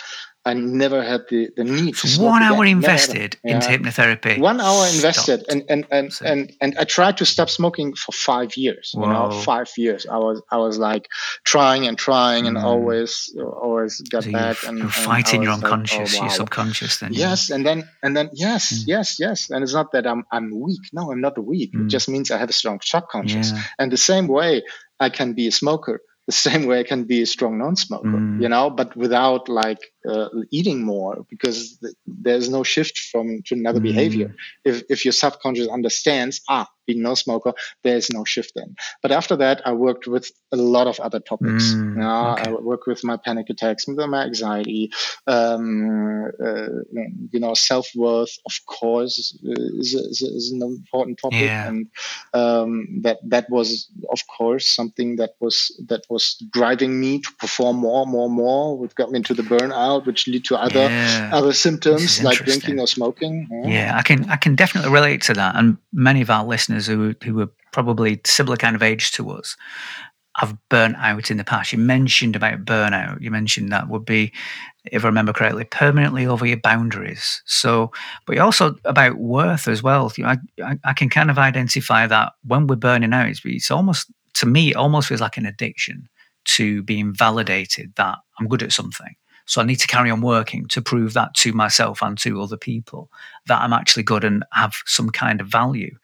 I 0.47 0.53
never 0.53 1.03
had 1.03 1.21
the, 1.29 1.49
the 1.57 1.63
need 1.63 1.95
to 1.95 2.21
one 2.21 2.43
hour 2.43 2.63
again. 2.63 2.77
invested 2.77 3.37
yeah. 3.43 3.55
into 3.55 3.67
hypnotherapy. 3.67 4.39
One 4.39 4.61
hour 4.61 4.85
invested, 4.85 5.43
and 5.49 5.63
and 5.69 5.87
and, 5.89 6.11
and 6.23 6.53
and 6.61 6.77
I 6.77 6.83
tried 6.83 7.17
to 7.17 7.25
stop 7.25 7.49
smoking 7.49 7.95
for 7.95 8.11
five 8.11 8.55
years. 8.55 8.91
Whoa. 8.93 9.07
You 9.07 9.13
know, 9.13 9.31
five 9.31 9.71
years. 9.75 10.05
I 10.05 10.17
was 10.17 10.43
I 10.51 10.57
was 10.57 10.77
like 10.77 11.07
trying 11.45 11.87
and 11.87 11.97
trying, 11.97 12.45
and 12.45 12.57
mm. 12.57 12.63
always 12.63 13.35
always 13.39 14.01
got 14.01 14.25
so 14.25 14.31
back. 14.31 14.61
You're, 14.61 14.69
and 14.69 14.79
you're 14.79 14.89
fighting 14.89 15.41
your 15.41 15.53
unconscious, 15.53 16.13
like, 16.13 16.21
oh, 16.21 16.25
wow. 16.25 16.29
your 16.29 16.35
subconscious. 16.35 16.99
Then 16.99 17.13
yes, 17.13 17.49
and 17.49 17.65
then 17.65 17.89
and 18.03 18.15
then 18.15 18.29
yes, 18.33 18.71
mm. 18.71 18.83
yes, 18.85 19.19
yes. 19.19 19.49
And 19.49 19.63
it's 19.63 19.73
not 19.73 19.93
that 19.93 20.05
I'm 20.05 20.25
I'm 20.31 20.59
weak. 20.59 20.81
No, 20.93 21.11
I'm 21.11 21.21
not 21.21 21.43
weak. 21.43 21.73
Mm. 21.73 21.85
It 21.85 21.87
just 21.87 22.07
means 22.07 22.29
I 22.29 22.37
have 22.37 22.49
a 22.49 22.53
strong 22.53 22.79
subconscious. 22.83 23.51
Yeah. 23.51 23.63
And 23.79 23.91
the 23.91 23.97
same 23.97 24.27
way, 24.27 24.61
I 24.99 25.09
can 25.09 25.33
be 25.33 25.47
a 25.47 25.51
smoker 25.51 26.01
the 26.25 26.31
same 26.31 26.65
way 26.65 26.79
I 26.79 26.83
can 26.83 27.03
be 27.03 27.21
a 27.21 27.25
strong 27.25 27.57
non-smoker, 27.57 28.07
mm. 28.07 28.41
you 28.41 28.49
know, 28.49 28.69
but 28.69 28.95
without 28.95 29.47
like 29.47 29.79
uh, 30.09 30.29
eating 30.51 30.83
more 30.83 31.25
because 31.29 31.77
th- 31.77 31.93
there's 32.07 32.49
no 32.49 32.63
shift 32.63 32.97
from 32.97 33.43
to 33.45 33.55
another 33.55 33.79
mm. 33.79 33.83
behavior. 33.83 34.35
If 34.63 34.83
if 34.89 35.05
your 35.05 35.11
subconscious 35.11 35.67
understands, 35.67 36.41
ah, 36.49 36.67
being 36.85 37.01
no 37.01 37.15
smoker, 37.15 37.53
there's 37.83 38.11
no 38.11 38.23
shift 38.23 38.53
then. 38.55 38.75
But 39.01 39.11
after 39.11 39.35
that, 39.37 39.61
I 39.65 39.71
worked 39.73 40.07
with 40.07 40.31
a 40.51 40.57
lot 40.57 40.87
of 40.87 40.99
other 40.99 41.19
topics. 41.19 41.73
Mm. 41.73 41.97
Okay. 42.37 42.49
I 42.49 42.53
worked 42.53 42.87
with 42.87 43.03
my 43.03 43.17
panic 43.17 43.49
attacks, 43.49 43.87
with 43.87 43.97
my 43.97 44.23
anxiety, 44.23 44.91
um, 45.27 46.25
uh, 46.43 46.67
you 47.31 47.39
know, 47.39 47.53
self 47.53 47.87
worth, 47.95 48.37
of 48.45 48.53
course, 48.67 49.17
is, 49.17 49.93
is, 49.93 50.21
is, 50.21 50.51
an 50.51 50.61
important 50.61 51.19
topic, 51.19 51.41
yeah. 51.41 51.67
and 51.67 51.87
um, 52.33 53.01
that 53.01 53.17
that 53.23 53.49
was, 53.49 53.89
of 54.11 54.21
course, 54.27 54.67
something 54.67 55.15
that 55.17 55.31
was 55.39 55.55
that 55.87 56.03
was 56.09 56.35
driving 56.51 56.99
me 56.99 57.19
to 57.19 57.31
perform 57.39 57.77
more, 57.77 58.05
more, 58.05 58.29
more, 58.29 58.77
which 58.77 58.95
got 58.95 59.11
me 59.11 59.17
into 59.17 59.33
the 59.33 59.43
burnout, 59.43 60.05
which 60.05 60.27
lead 60.27 60.45
to 60.45 60.55
other 60.55 60.87
yeah. 60.89 61.29
other 61.33 61.53
symptoms 61.53 62.23
like 62.23 62.37
drinking 62.39 62.79
or 62.79 62.87
smoking. 62.87 63.47
Yeah. 63.51 63.69
yeah, 63.69 63.97
I 63.97 64.01
can 64.01 64.29
I 64.29 64.35
can 64.35 64.55
definitely 64.55 64.91
relate 64.91 65.21
to 65.23 65.33
that, 65.33 65.55
and 65.55 65.77
many 65.93 66.21
of 66.21 66.29
our 66.29 66.45
listeners 66.45 66.74
who 66.81 67.15
who 67.23 67.33
were 67.33 67.49
probably 67.71 68.21
similar 68.25 68.57
kind 68.57 68.75
of 68.75 68.83
age 68.83 69.11
to 69.11 69.29
us 69.31 69.55
have 70.37 70.57
burnt 70.69 70.97
out 70.97 71.31
in 71.31 71.37
the 71.37 71.43
past. 71.43 71.71
You 71.71 71.79
mentioned 71.79 72.35
about 72.35 72.65
burnout. 72.65 73.21
You 73.21 73.31
mentioned 73.31 73.71
that 73.71 73.87
would 73.87 74.05
be, 74.05 74.33
if 74.91 75.05
I 75.05 75.07
remember 75.07 75.31
correctly, 75.31 75.63
permanently 75.63 76.25
over 76.25 76.45
your 76.45 76.59
boundaries. 76.59 77.41
So, 77.45 77.91
but 78.25 78.37
also 78.37 78.75
about 78.83 79.15
worth 79.15 79.67
as 79.67 79.81
well. 79.81 80.11
You 80.17 80.25
know, 80.25 80.31
I, 80.31 80.37
I, 80.61 80.79
I 80.83 80.93
can 80.93 81.09
kind 81.09 81.31
of 81.31 81.37
identify 81.37 82.05
that 82.07 82.33
when 82.43 82.67
we're 82.67 82.75
burning 82.75 83.13
out, 83.13 83.29
it's, 83.29 83.41
it's 83.45 83.71
almost 83.71 84.11
to 84.35 84.45
me, 84.45 84.71
it 84.71 84.75
almost 84.75 85.07
feels 85.07 85.21
like 85.21 85.37
an 85.37 85.45
addiction 85.45 86.09
to 86.45 86.83
being 86.83 87.13
validated 87.13 87.93
that 87.95 88.17
I'm 88.39 88.47
good 88.47 88.61
at 88.63 88.73
something. 88.73 89.15
So 89.45 89.61
I 89.61 89.65
need 89.65 89.79
to 89.79 89.87
carry 89.87 90.09
on 90.09 90.21
working 90.21 90.65
to 90.67 90.81
prove 90.81 91.13
that 91.13 91.33
to 91.35 91.53
myself 91.53 92.01
and 92.01 92.17
to 92.19 92.41
other 92.41 92.57
people 92.57 93.11
that 93.47 93.61
I'm 93.61 93.73
actually 93.73 94.03
good 94.03 94.23
and 94.23 94.43
have 94.51 94.73
some 94.85 95.09
kind 95.09 95.39
of 95.39 95.47
value. 95.47 95.95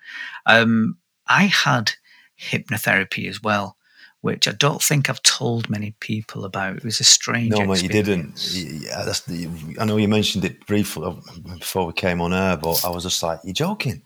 Um, 0.45 0.97
I 1.27 1.43
had 1.45 1.93
hypnotherapy 2.39 3.27
as 3.27 3.41
well, 3.41 3.77
which 4.21 4.47
I 4.47 4.51
don't 4.51 4.82
think 4.82 5.10
I've 5.10 5.23
told 5.23 5.69
many 5.69 5.95
people 5.99 6.45
about. 6.45 6.77
It 6.77 6.84
was 6.84 6.99
a 6.99 7.04
strange. 7.04 7.51
No, 7.51 7.65
mate, 7.65 7.82
you 7.82 7.89
didn't. 7.89 8.54
Yeah, 8.54 9.04
that's 9.06 9.21
the, 9.21 9.49
I 9.80 9.86
know 9.86 9.97
you 9.97 10.08
mentioned 10.08 10.45
it 10.45 10.65
briefly 10.67 11.15
before 11.58 11.88
we 11.88 11.93
came 11.93 12.21
on 12.21 12.34
air, 12.34 12.58
but 12.58 12.86
I 12.86 12.89
was 12.89 13.04
just 13.04 13.23
like, 13.23 13.39
"You're 13.43 13.54
joking." 13.54 14.04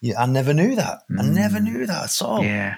Yeah, 0.00 0.22
I 0.22 0.26
never 0.26 0.52
knew 0.52 0.76
that. 0.76 1.02
I 1.18 1.22
never 1.22 1.58
knew 1.58 1.86
that 1.86 2.04
at 2.04 2.22
all. 2.22 2.44
Yeah. 2.44 2.76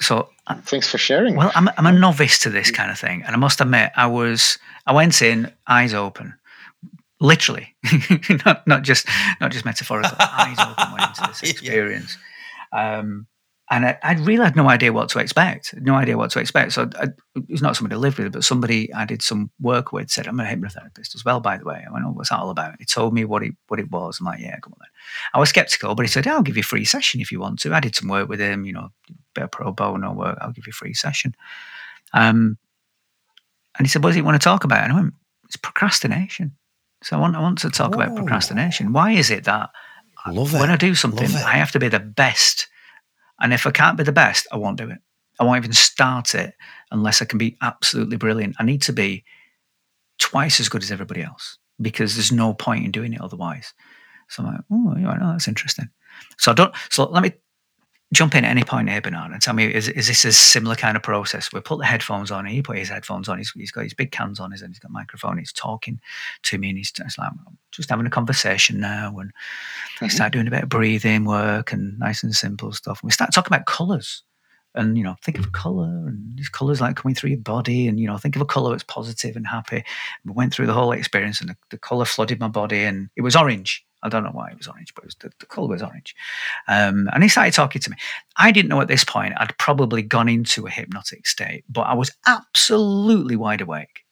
So 0.00 0.30
thanks 0.54 0.88
for 0.88 0.98
sharing. 0.98 1.36
Well, 1.36 1.52
I'm 1.54 1.68
I'm 1.76 1.86
a 1.86 1.92
novice 1.92 2.38
to 2.40 2.50
this 2.50 2.70
kind 2.70 2.90
of 2.90 2.98
thing, 2.98 3.22
and 3.24 3.34
I 3.34 3.38
must 3.38 3.60
admit, 3.60 3.92
I 3.96 4.06
was 4.06 4.58
I 4.86 4.92
went 4.92 5.22
in 5.22 5.52
eyes 5.66 5.94
open, 5.94 6.34
literally, 7.20 7.74
not 8.46 8.66
not 8.66 8.82
just 8.82 9.08
not 9.40 9.52
just 9.52 9.64
metaphorical, 9.64 10.16
eyes 10.20 10.58
open 10.58 10.92
went 10.92 11.08
into 11.08 11.28
this 11.28 11.42
experience. 11.50 12.16
Um, 12.72 13.26
and 13.72 13.86
I, 13.86 13.98
I 14.02 14.14
really 14.14 14.42
had 14.42 14.56
no 14.56 14.68
idea 14.68 14.92
what 14.92 15.10
to 15.10 15.20
expect. 15.20 15.74
No 15.80 15.94
idea 15.94 16.16
what 16.16 16.32
to 16.32 16.40
expect. 16.40 16.72
So 16.72 16.90
I, 16.98 17.04
it 17.36 17.48
was 17.48 17.62
not 17.62 17.76
somebody 17.76 17.94
I 17.94 17.98
lived 17.98 18.18
with, 18.18 18.32
but 18.32 18.42
somebody 18.42 18.92
I 18.92 19.04
did 19.04 19.22
some 19.22 19.50
work 19.60 19.92
with 19.92 20.10
said, 20.10 20.26
"I'm 20.26 20.40
a 20.40 20.44
hypnotherapist 20.44 21.14
as 21.14 21.24
well." 21.24 21.38
By 21.38 21.56
the 21.56 21.64
way, 21.64 21.84
I 21.86 21.92
went, 21.92 22.04
"Oh, 22.04 22.10
what's 22.10 22.30
that 22.30 22.40
all 22.40 22.50
about?" 22.50 22.74
He 22.80 22.84
told 22.84 23.14
me 23.14 23.24
what 23.24 23.44
it 23.44 23.54
what 23.68 23.78
it 23.78 23.88
was. 23.88 24.18
I'm 24.18 24.26
like, 24.26 24.40
"Yeah, 24.40 24.58
come 24.58 24.72
on." 24.72 24.78
Then. 24.80 24.88
I 25.34 25.38
was 25.38 25.50
skeptical, 25.50 25.94
but 25.94 26.04
he 26.04 26.08
said, 26.10 26.26
"I'll 26.26 26.42
give 26.42 26.56
you 26.56 26.60
a 26.60 26.64
free 26.64 26.84
session 26.84 27.20
if 27.20 27.30
you 27.30 27.38
want 27.38 27.60
to." 27.60 27.72
I 27.72 27.78
did 27.78 27.94
some 27.94 28.08
work 28.08 28.28
with 28.28 28.40
him, 28.40 28.64
you 28.64 28.72
know, 28.72 28.88
bit 29.34 29.44
of 29.44 29.52
pro 29.52 29.70
bono 29.70 30.12
work. 30.12 30.36
I'll 30.40 30.52
give 30.52 30.66
you 30.66 30.72
a 30.72 30.74
free 30.74 30.94
session. 30.94 31.36
Um, 32.12 32.58
and 33.78 33.86
he 33.86 33.88
said, 33.88 34.02
"What 34.02 34.10
does 34.10 34.16
he 34.16 34.22
want 34.22 34.40
to 34.40 34.44
talk 34.44 34.64
about?" 34.64 34.82
And 34.82 34.92
I 34.92 34.96
went, 34.96 35.14
"It's 35.44 35.56
procrastination." 35.56 36.56
So 37.04 37.16
I 37.16 37.20
want 37.20 37.36
I 37.36 37.40
want 37.40 37.58
to 37.58 37.70
talk 37.70 37.94
Whoa. 37.94 38.02
about 38.02 38.16
procrastination. 38.16 38.92
Why 38.92 39.12
is 39.12 39.30
it 39.30 39.44
that 39.44 39.70
Love 40.26 40.52
when 40.52 40.70
I 40.70 40.76
do 40.76 40.94
something, 40.96 41.28
I 41.34 41.56
have 41.56 41.70
to 41.72 41.78
be 41.78 41.88
the 41.88 42.00
best 42.00 42.66
and 43.40 43.52
if 43.52 43.66
I 43.66 43.70
can't 43.70 43.96
be 43.96 44.04
the 44.04 44.12
best, 44.12 44.46
I 44.52 44.56
won't 44.56 44.78
do 44.78 44.90
it. 44.90 44.98
I 45.38 45.44
won't 45.44 45.64
even 45.64 45.72
start 45.72 46.34
it 46.34 46.54
unless 46.90 47.22
I 47.22 47.24
can 47.24 47.38
be 47.38 47.56
absolutely 47.62 48.16
brilliant. 48.16 48.56
I 48.58 48.64
need 48.64 48.82
to 48.82 48.92
be 48.92 49.24
twice 50.18 50.60
as 50.60 50.68
good 50.68 50.82
as 50.82 50.92
everybody 50.92 51.22
else 51.22 51.58
because 51.80 52.14
there's 52.14 52.32
no 52.32 52.52
point 52.52 52.84
in 52.84 52.90
doing 52.90 53.14
it 53.14 53.20
otherwise. 53.20 53.72
So 54.28 54.42
I'm 54.42 54.52
like, 54.52 54.60
oh, 54.70 54.96
yeah, 54.96 55.16
no, 55.16 55.32
that's 55.32 55.48
interesting. 55.48 55.88
So 56.38 56.52
I 56.52 56.54
don't. 56.54 56.74
So 56.90 57.04
let 57.04 57.22
me 57.22 57.32
jump 58.12 58.34
in 58.34 58.44
at 58.44 58.50
any 58.50 58.64
point 58.64 58.88
here, 58.88 59.00
Bernhard, 59.00 59.30
and 59.30 59.40
tell 59.40 59.54
me 59.54 59.72
is, 59.72 59.88
is 59.88 60.08
this 60.08 60.24
a 60.24 60.32
similar 60.32 60.74
kind 60.74 60.96
of 60.96 61.02
process? 61.02 61.52
We 61.52 61.60
put 61.60 61.78
the 61.78 61.86
headphones 61.86 62.30
on, 62.30 62.40
and 62.40 62.54
he 62.54 62.62
put 62.62 62.78
his 62.78 62.88
headphones 62.88 63.28
on. 63.28 63.38
He's, 63.38 63.52
he's 63.52 63.70
got 63.70 63.84
his 63.84 63.94
big 63.94 64.10
cans 64.10 64.40
on, 64.40 64.50
his, 64.50 64.62
and 64.62 64.72
he's 64.72 64.80
got 64.80 64.90
a 64.90 64.92
microphone. 64.92 65.38
He's 65.38 65.52
talking 65.52 66.00
to 66.44 66.58
me, 66.58 66.70
and 66.70 66.78
he's 66.78 66.90
just 66.90 67.18
like 67.18 67.30
just 67.70 67.90
having 67.90 68.06
a 68.06 68.10
conversation 68.10 68.80
now. 68.80 69.16
And 69.18 69.32
mm-hmm. 69.32 70.08
start 70.08 70.32
doing 70.32 70.48
a 70.48 70.50
bit 70.50 70.64
of 70.64 70.68
breathing 70.68 71.24
work 71.24 71.72
and 71.72 71.98
nice 71.98 72.22
and 72.22 72.34
simple 72.34 72.72
stuff. 72.72 73.00
And 73.02 73.08
we 73.08 73.12
start 73.12 73.32
talking 73.32 73.54
about 73.54 73.66
colours. 73.66 74.22
And 74.72 74.96
you 74.96 75.02
know, 75.02 75.16
think 75.22 75.36
of 75.36 75.46
a 75.46 75.50
color, 75.50 76.06
and 76.06 76.36
these 76.36 76.48
colors 76.48 76.80
like 76.80 76.94
coming 76.94 77.14
through 77.14 77.30
your 77.30 77.40
body, 77.40 77.88
and 77.88 77.98
you 77.98 78.06
know, 78.06 78.18
think 78.18 78.36
of 78.36 78.42
a 78.42 78.46
color 78.46 78.70
that's 78.70 78.84
positive 78.84 79.34
and 79.34 79.46
happy. 79.46 79.76
And 79.76 79.84
we 80.24 80.32
went 80.32 80.54
through 80.54 80.66
the 80.66 80.72
whole 80.72 80.92
experience, 80.92 81.40
and 81.40 81.50
the, 81.50 81.56
the 81.70 81.78
color 81.78 82.04
flooded 82.04 82.38
my 82.38 82.46
body, 82.46 82.82
and 82.82 83.08
it 83.16 83.22
was 83.22 83.34
orange 83.34 83.84
I 84.02 84.08
don't 84.08 84.24
know 84.24 84.30
why 84.30 84.50
it 84.50 84.56
was 84.56 84.66
orange, 84.66 84.94
but 84.94 85.04
was, 85.04 85.16
the, 85.20 85.30
the 85.40 85.46
colour 85.46 85.68
was 85.68 85.82
orange. 85.82 86.14
Um, 86.68 87.08
and 87.12 87.22
he 87.22 87.28
started 87.28 87.54
talking 87.54 87.82
to 87.82 87.90
me. 87.90 87.96
I 88.36 88.50
didn't 88.50 88.68
know 88.68 88.80
at 88.80 88.88
this 88.88 89.04
point 89.04 89.34
I'd 89.36 89.56
probably 89.58 90.02
gone 90.02 90.28
into 90.28 90.66
a 90.66 90.70
hypnotic 90.70 91.26
state, 91.26 91.64
but 91.68 91.82
I 91.82 91.94
was 91.94 92.10
absolutely 92.26 93.36
wide 93.36 93.60
awake, 93.60 94.04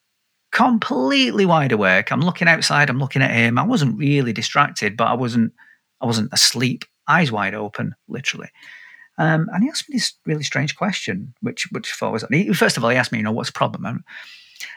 completely 0.52 1.46
wide 1.46 1.72
awake. 1.72 2.12
I'm 2.12 2.20
looking 2.20 2.48
outside. 2.48 2.90
I'm 2.90 2.98
looking 2.98 3.22
at 3.22 3.30
him. 3.30 3.58
I 3.58 3.64
wasn't 3.64 3.98
really 3.98 4.32
distracted, 4.32 4.96
but 4.96 5.08
I 5.08 5.14
wasn't. 5.14 5.52
I 6.00 6.06
wasn't 6.06 6.32
asleep. 6.32 6.84
Eyes 7.08 7.32
wide 7.32 7.54
open, 7.54 7.94
literally. 8.06 8.50
Um, 9.18 9.48
and 9.52 9.64
he 9.64 9.68
asked 9.68 9.88
me 9.88 9.96
this 9.96 10.14
really 10.26 10.44
strange 10.44 10.76
question, 10.76 11.34
which 11.40 11.66
which 11.72 11.90
thought 11.92 12.12
was. 12.12 12.24
First 12.54 12.76
of 12.76 12.84
all, 12.84 12.90
he 12.90 12.96
asked 12.96 13.10
me, 13.10 13.18
you 13.18 13.24
know, 13.24 13.32
what's 13.32 13.48
the 13.48 13.54
problem? 13.54 14.04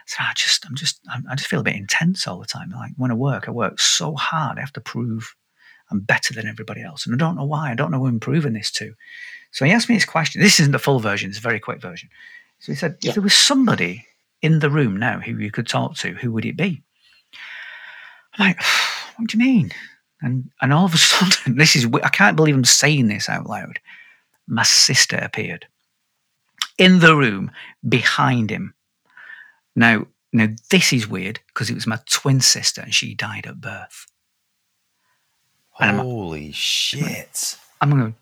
So 0.06 0.17
I 0.20 0.34
just, 0.36 0.65
I'm 0.65 0.76
just, 0.76 1.00
I 1.10 1.36
just 1.36 1.50
feel 1.50 1.60
a 1.60 1.63
bit 1.63 1.76
intense 1.76 2.28
all 2.28 2.39
the 2.39 2.46
time. 2.46 2.72
Like 2.72 2.91
when 2.98 3.12
I 3.12 3.15
work, 3.15 3.48
I 3.48 3.52
work 3.52 3.80
so 3.80 4.15
hard. 4.15 4.58
I 4.58 4.62
have 4.62 4.74
to 4.74 4.82
prove 4.82 5.36
I'm 5.91 6.00
better 6.00 6.34
than 6.34 6.48
everybody 6.48 6.82
else, 6.82 7.06
and 7.06 7.13
I 7.13 7.17
don't 7.17 7.36
know 7.36 7.44
why. 7.44 7.72
I 7.72 7.76
don't 7.76 7.91
know 7.91 8.00
who 8.00 8.08
I'm 8.08 8.20
proving 8.20 8.54
this 8.54 8.72
to. 8.72 8.94
So 9.52 9.65
he 9.65 9.72
asked 9.72 9.89
me 9.89 9.96
this 9.96 10.06
question. 10.06 10.41
This 10.41 10.60
isn't 10.60 10.72
the 10.72 10.80
full 10.80 11.00
version; 11.00 11.30
it's 11.30 11.39
a 11.39 11.41
very 11.41 11.60
quick 11.60 11.82
version. 11.82 12.10
So 12.60 12.72
he 12.72 12.78
said, 12.78 12.98
yeah. 13.02 13.10
"If 13.10 13.15
there 13.15 13.24
was 13.24 13.34
somebody 13.34 14.08
in 14.41 14.60
the 14.60 14.70
room 14.70 14.98
now 14.98 15.20
who 15.20 15.38
you 15.38 15.52
could 15.52 15.67
talk 15.67 15.96
to, 15.98 16.13
who 16.13 16.32
would 16.32 16.46
it 16.46 16.58
be?" 16.58 16.82
I'm 18.34 18.48
like, 18.48 18.63
"What 19.17 19.30
do 19.30 19.38
you 19.38 19.44
mean?" 19.44 19.72
And 20.22 20.50
and 20.62 20.72
all 20.72 20.86
of 20.86 20.94
a 20.94 20.98
sudden, 20.98 21.58
this 21.58 21.76
is 21.76 21.88
I 22.04 22.10
can't 22.10 22.38
believe 22.38 22.56
I'm 22.56 22.63
saying 22.63 23.08
this 23.08 23.28
out 23.28 23.48
loud. 23.48 23.80
My 24.48 24.63
sister 24.63 25.17
appeared 25.17 25.67
in 26.78 27.00
the 27.00 27.15
room 27.15 27.52
behind 27.88 28.50
him 28.50 28.74
now, 29.76 30.08
now 30.34 30.48
this 30.70 30.94
is 30.94 31.08
weird 31.08 31.40
because 31.48 31.70
it 31.70 31.76
was 31.76 31.88
my 31.88 32.00
twin 32.10 32.42
sister 32.42 32.82
and 32.82 32.94
she 32.94 33.14
died 33.14 33.46
at 33.46 33.62
birth. 33.62 34.08
Holy 35.72 36.48
I'm, 36.48 36.52
shit! 36.52 37.58
I'm 37.80 37.90
going. 37.90 38.16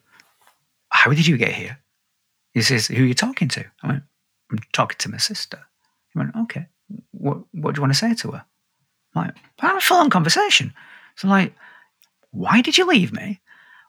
How 0.90 1.12
did 1.12 1.28
you 1.28 1.38
get 1.38 1.54
here? 1.54 1.80
He 2.54 2.62
says, 2.62 2.88
"Who 2.88 3.04
are 3.04 3.08
you 3.08 3.14
talking 3.14 3.48
to?" 3.50 3.66
I 3.84 3.88
went, 3.88 4.04
"I'm 4.52 4.60
talking 4.72 4.98
to 5.00 5.10
my 5.10 5.18
sister." 5.18 5.60
He 6.14 6.20
went, 6.20 6.36
"Okay. 6.36 6.68
What 7.12 7.40
What 7.52 7.76
do 7.76 7.80
you 7.80 7.82
want 7.82 7.94
to 7.94 8.00
say 8.00 8.14
to 8.14 8.32
her?" 8.32 8.46
I'm 9.16 9.26
like, 9.26 9.36
"I'm 9.60 9.78
a 9.78 9.82
full-on 9.82 10.10
conversation." 10.10 10.74
So 11.16 11.28
I'm 11.28 11.32
like, 11.32 11.56
"Why 12.32 12.62
did 12.62 12.78
you 12.78 12.86
leave 12.86 13.12
me? 13.12 13.42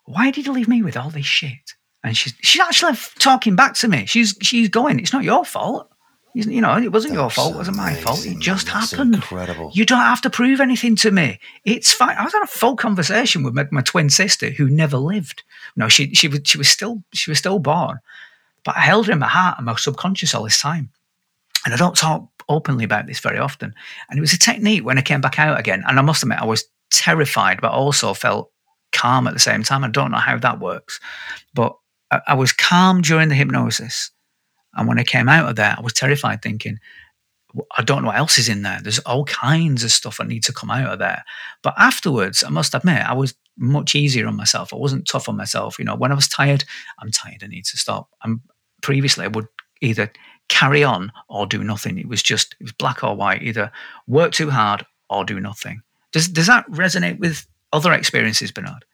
Why 0.04 0.30
did 0.30 0.46
you 0.46 0.52
leave 0.52 0.68
me 0.68 0.82
with 0.82 0.96
all 0.96 1.10
this 1.10 1.26
shit?" 1.26 1.74
And 2.02 2.16
she's 2.16 2.34
she's 2.42 2.60
actually 2.60 2.96
talking 3.18 3.56
back 3.56 3.74
to 3.74 3.88
me. 3.88 4.06
She's 4.06 4.36
she's 4.42 4.68
going. 4.68 4.98
It's 4.98 5.12
not 5.12 5.24
your 5.24 5.44
fault. 5.44 5.89
You 6.32 6.60
know, 6.60 6.76
it 6.76 6.92
wasn't 6.92 7.14
That's 7.14 7.22
your 7.22 7.30
fault. 7.30 7.54
It 7.54 7.58
wasn't 7.58 7.76
my 7.76 7.94
fault. 7.94 8.24
It 8.24 8.38
just 8.38 8.66
That's 8.66 8.92
happened. 8.92 9.16
Incredible. 9.16 9.72
You 9.74 9.84
don't 9.84 9.98
have 9.98 10.20
to 10.20 10.30
prove 10.30 10.60
anything 10.60 10.94
to 10.96 11.10
me. 11.10 11.40
It's 11.64 11.92
fine. 11.92 12.16
I 12.16 12.22
was 12.22 12.34
on 12.34 12.42
a 12.42 12.46
full 12.46 12.76
conversation 12.76 13.42
with 13.42 13.54
my, 13.54 13.66
my, 13.72 13.80
twin 13.82 14.10
sister 14.10 14.50
who 14.50 14.68
never 14.68 14.96
lived. 14.96 15.42
No, 15.74 15.88
she 15.88 16.14
she 16.14 16.28
was 16.28 16.40
she 16.44 16.56
was 16.56 16.68
still 16.68 17.02
she 17.12 17.30
was 17.30 17.38
still 17.38 17.58
born, 17.58 17.98
but 18.64 18.76
I 18.76 18.80
held 18.80 19.06
her 19.06 19.12
in 19.12 19.18
my 19.18 19.26
heart 19.26 19.56
and 19.58 19.66
my 19.66 19.74
subconscious 19.74 20.34
all 20.34 20.44
this 20.44 20.60
time. 20.60 20.90
And 21.64 21.74
I 21.74 21.76
don't 21.76 21.96
talk 21.96 22.28
openly 22.48 22.84
about 22.84 23.06
this 23.06 23.20
very 23.20 23.38
often. 23.38 23.74
And 24.08 24.18
it 24.18 24.20
was 24.20 24.32
a 24.32 24.38
technique 24.38 24.84
when 24.84 24.98
I 24.98 25.02
came 25.02 25.20
back 25.20 25.38
out 25.38 25.58
again. 25.58 25.82
And 25.86 25.98
I 25.98 26.02
must 26.02 26.22
admit, 26.22 26.38
I 26.38 26.46
was 26.46 26.64
terrified, 26.90 27.60
but 27.60 27.72
also 27.72 28.14
felt 28.14 28.50
calm 28.92 29.26
at 29.26 29.34
the 29.34 29.40
same 29.40 29.62
time. 29.62 29.84
I 29.84 29.88
don't 29.88 30.10
know 30.10 30.18
how 30.18 30.38
that 30.38 30.60
works, 30.60 31.00
but 31.54 31.76
I, 32.10 32.20
I 32.28 32.34
was 32.34 32.52
calm 32.52 33.02
during 33.02 33.28
the 33.28 33.34
hypnosis 33.34 34.10
and 34.74 34.88
when 34.88 34.98
I 34.98 35.04
came 35.04 35.28
out 35.28 35.48
of 35.48 35.56
there, 35.56 35.74
I 35.76 35.80
was 35.80 35.92
terrified, 35.92 36.42
thinking, 36.42 36.78
I 37.76 37.82
don't 37.82 38.02
know 38.02 38.08
what 38.08 38.16
else 38.16 38.38
is 38.38 38.48
in 38.48 38.62
there. 38.62 38.78
There's 38.82 39.00
all 39.00 39.24
kinds 39.24 39.82
of 39.82 39.90
stuff 39.90 40.18
that 40.18 40.28
need 40.28 40.44
to 40.44 40.52
come 40.52 40.70
out 40.70 40.92
of 40.92 40.98
there. 40.98 41.24
But 41.62 41.74
afterwards, 41.76 42.44
I 42.44 42.50
must 42.50 42.74
admit, 42.74 43.08
I 43.08 43.14
was 43.14 43.34
much 43.56 43.94
easier 43.94 44.26
on 44.28 44.36
myself. 44.36 44.72
I 44.72 44.76
wasn't 44.76 45.08
tough 45.08 45.28
on 45.28 45.36
myself. 45.36 45.78
You 45.78 45.84
know, 45.84 45.96
when 45.96 46.12
I 46.12 46.14
was 46.14 46.28
tired, 46.28 46.64
I'm 47.00 47.10
tired. 47.10 47.42
I 47.42 47.48
need 47.48 47.64
to 47.66 47.76
stop. 47.76 48.08
And 48.22 48.40
previously, 48.82 49.24
I 49.24 49.28
would 49.28 49.48
either 49.80 50.12
carry 50.48 50.84
on 50.84 51.12
or 51.28 51.46
do 51.46 51.64
nothing. 51.64 51.98
It 51.98 52.08
was 52.08 52.22
just 52.22 52.54
it 52.60 52.64
was 52.64 52.72
black 52.72 53.02
or 53.02 53.16
white. 53.16 53.42
Either 53.42 53.72
work 54.06 54.32
too 54.32 54.50
hard 54.50 54.86
or 55.08 55.24
do 55.24 55.40
nothing. 55.40 55.82
Does 56.12 56.28
does 56.28 56.46
that 56.46 56.68
resonate 56.70 57.18
with 57.18 57.46
other 57.72 57.92
experiences, 57.92 58.52
Bernhard? 58.52 58.84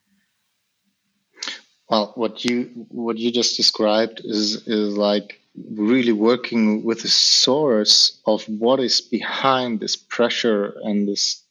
Well, 1.88 2.12
what 2.14 2.44
you 2.44 2.70
what 2.88 3.18
you 3.18 3.30
just 3.30 3.56
described 3.56 4.20
is 4.24 4.66
is 4.66 4.96
like 4.96 5.40
really 5.74 6.12
working 6.12 6.84
with 6.84 7.02
the 7.02 7.08
source 7.08 8.20
of 8.26 8.44
what 8.44 8.80
is 8.80 9.00
behind 9.00 9.80
this 9.80 9.96
pressure 9.96 10.74
and 10.82 11.08
this 11.08 11.42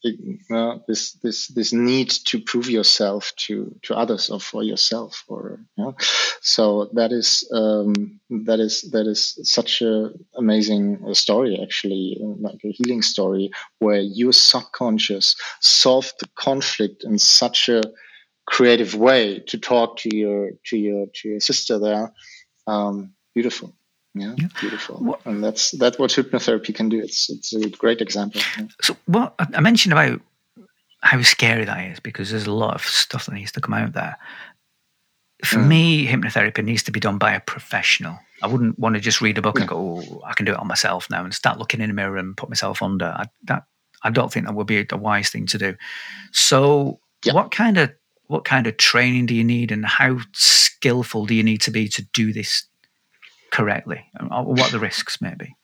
uh, 0.51 0.77
this 0.87 1.13
this 1.23 1.47
this 1.47 1.73
need 1.73 2.09
to 2.09 2.39
prove 2.39 2.69
yourself 2.69 3.31
to 3.35 3.75
to 3.81 3.95
others 3.95 4.29
or 4.29 4.39
for 4.39 4.63
yourself 4.63 5.23
or 5.27 5.59
so 6.41 6.89
that 6.93 7.11
is 7.11 7.49
um, 7.51 8.19
that 8.29 8.59
is 8.59 8.81
that 8.91 9.07
is 9.07 9.39
such 9.43 9.81
a 9.81 10.11
amazing 10.35 11.13
story 11.13 11.59
actually 11.61 12.17
like 12.39 12.59
a 12.63 12.71
healing 12.71 13.01
story 13.01 13.49
where 13.79 14.01
your 14.01 14.33
subconscious 14.33 15.35
solved 15.61 16.13
the 16.19 16.29
conflict 16.35 17.03
in 17.03 17.17
such 17.17 17.69
a 17.69 17.81
creative 18.45 18.93
way 18.93 19.39
to 19.39 19.57
talk 19.57 19.97
to 19.97 20.15
your 20.15 20.51
to 20.65 20.77
your 20.77 21.07
to 21.13 21.29
your 21.29 21.39
sister 21.39 21.79
there. 21.79 22.13
Um, 22.67 23.13
beautiful 23.33 23.75
yeah, 24.15 24.33
yeah. 24.37 24.47
beautiful. 24.59 24.97
What, 24.97 25.25
and 25.25 25.43
that's 25.43 25.71
that's 25.71 25.99
what 25.99 26.09
hypnotherapy 26.09 26.73
can 26.73 26.89
do. 26.89 26.99
It's 26.99 27.29
it's 27.29 27.53
a 27.53 27.69
great 27.69 28.01
example. 28.01 28.41
Yeah. 28.57 28.67
So, 28.81 28.95
what 29.05 29.35
I 29.37 29.59
mentioned 29.59 29.91
about 29.91 30.21
how 31.01 31.21
scary 31.21 31.65
that 31.65 31.91
is 31.91 31.99
because 31.99 32.31
there's 32.31 32.47
a 32.47 32.53
lot 32.53 32.75
of 32.75 32.81
stuff 32.81 33.25
that 33.25 33.33
needs 33.33 33.51
to 33.51 33.61
come 33.61 33.73
out 33.73 33.93
there. 33.93 34.17
For 35.43 35.57
mm. 35.57 35.67
me, 35.67 36.07
hypnotherapy 36.07 36.63
needs 36.63 36.83
to 36.83 36.91
be 36.91 37.01
done 37.01 37.17
by 37.17 37.33
a 37.33 37.41
professional. 37.41 38.17
I 38.41 38.47
wouldn't 38.47 38.79
want 38.79 38.95
to 38.95 39.01
just 39.01 39.21
read 39.21 39.37
a 39.37 39.41
book 39.41 39.55
yeah. 39.57 39.63
and 39.63 39.69
go, 39.69 39.77
oh, 39.77 40.21
I 40.25 40.33
can 40.33 40.45
do 40.45 40.53
it 40.53 40.59
on 40.59 40.67
myself 40.67 41.09
now 41.09 41.23
and 41.23 41.33
start 41.33 41.59
looking 41.59 41.81
in 41.81 41.89
the 41.89 41.93
mirror 41.93 42.17
and 42.17 42.37
put 42.37 42.49
myself 42.49 42.81
under. 42.81 43.05
I, 43.05 43.25
that 43.43 43.63
I 44.01 44.11
don't 44.11 44.31
think 44.31 44.45
that 44.45 44.55
would 44.55 44.67
be 44.67 44.85
a 44.89 44.97
wise 44.97 45.29
thing 45.29 45.45
to 45.47 45.57
do. 45.57 45.75
So, 46.31 46.99
what 47.31 47.51
kind 47.51 47.77
of 47.77 47.91
what 48.27 48.45
kind 48.45 48.65
of 48.65 48.77
training 48.77 49.25
do 49.25 49.35
you 49.35 49.43
need, 49.43 49.71
and 49.71 49.85
how 49.85 50.19
skillful 50.33 51.25
do 51.25 51.35
you 51.35 51.43
need 51.43 51.61
to 51.61 51.71
be 51.71 51.87
to 51.89 52.01
do 52.13 52.31
this 52.33 52.65
correctly, 53.55 54.05
um, 54.19 54.31
uh, 54.31 54.43
what 54.43 54.71
the 54.71 54.79
risks 54.79 55.21
may 55.21 55.33
be? 55.37 55.55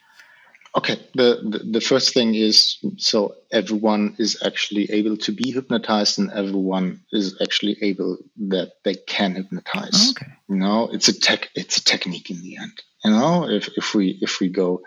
Okay, 0.74 0.98
the, 1.16 1.42
the, 1.44 1.60
the 1.80 1.82
first 1.82 2.14
thing 2.14 2.34
is 2.34 2.78
so 2.96 3.36
everyone 3.52 4.16
is 4.18 4.42
actually 4.46 4.90
able 4.92 5.18
to 5.18 5.34
be 5.34 5.52
hypnotized, 5.52 6.18
and 6.18 6.32
everyone 6.32 7.02
is 7.12 7.38
actually 7.42 7.78
able 7.82 8.18
that 8.48 8.72
they 8.86 8.96
can 8.96 9.36
hypnotize. 9.36 10.12
Okay. 10.12 10.32
You 10.48 10.56
know, 10.56 10.90
it's 10.92 11.10
a 11.10 11.20
tech, 11.20 11.50
it's 11.56 11.78
a 11.78 11.84
technique 11.84 12.30
in 12.30 12.42
the 12.42 12.58
end. 12.58 12.72
You 13.04 13.12
know, 13.12 13.50
if 13.50 13.70
if 13.76 13.94
we 13.94 14.18
if 14.22 14.40
we 14.40 14.48
go 14.48 14.82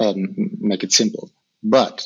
um, 0.00 0.34
make 0.58 0.84
it 0.84 0.92
simple, 0.92 1.30
but 1.62 2.02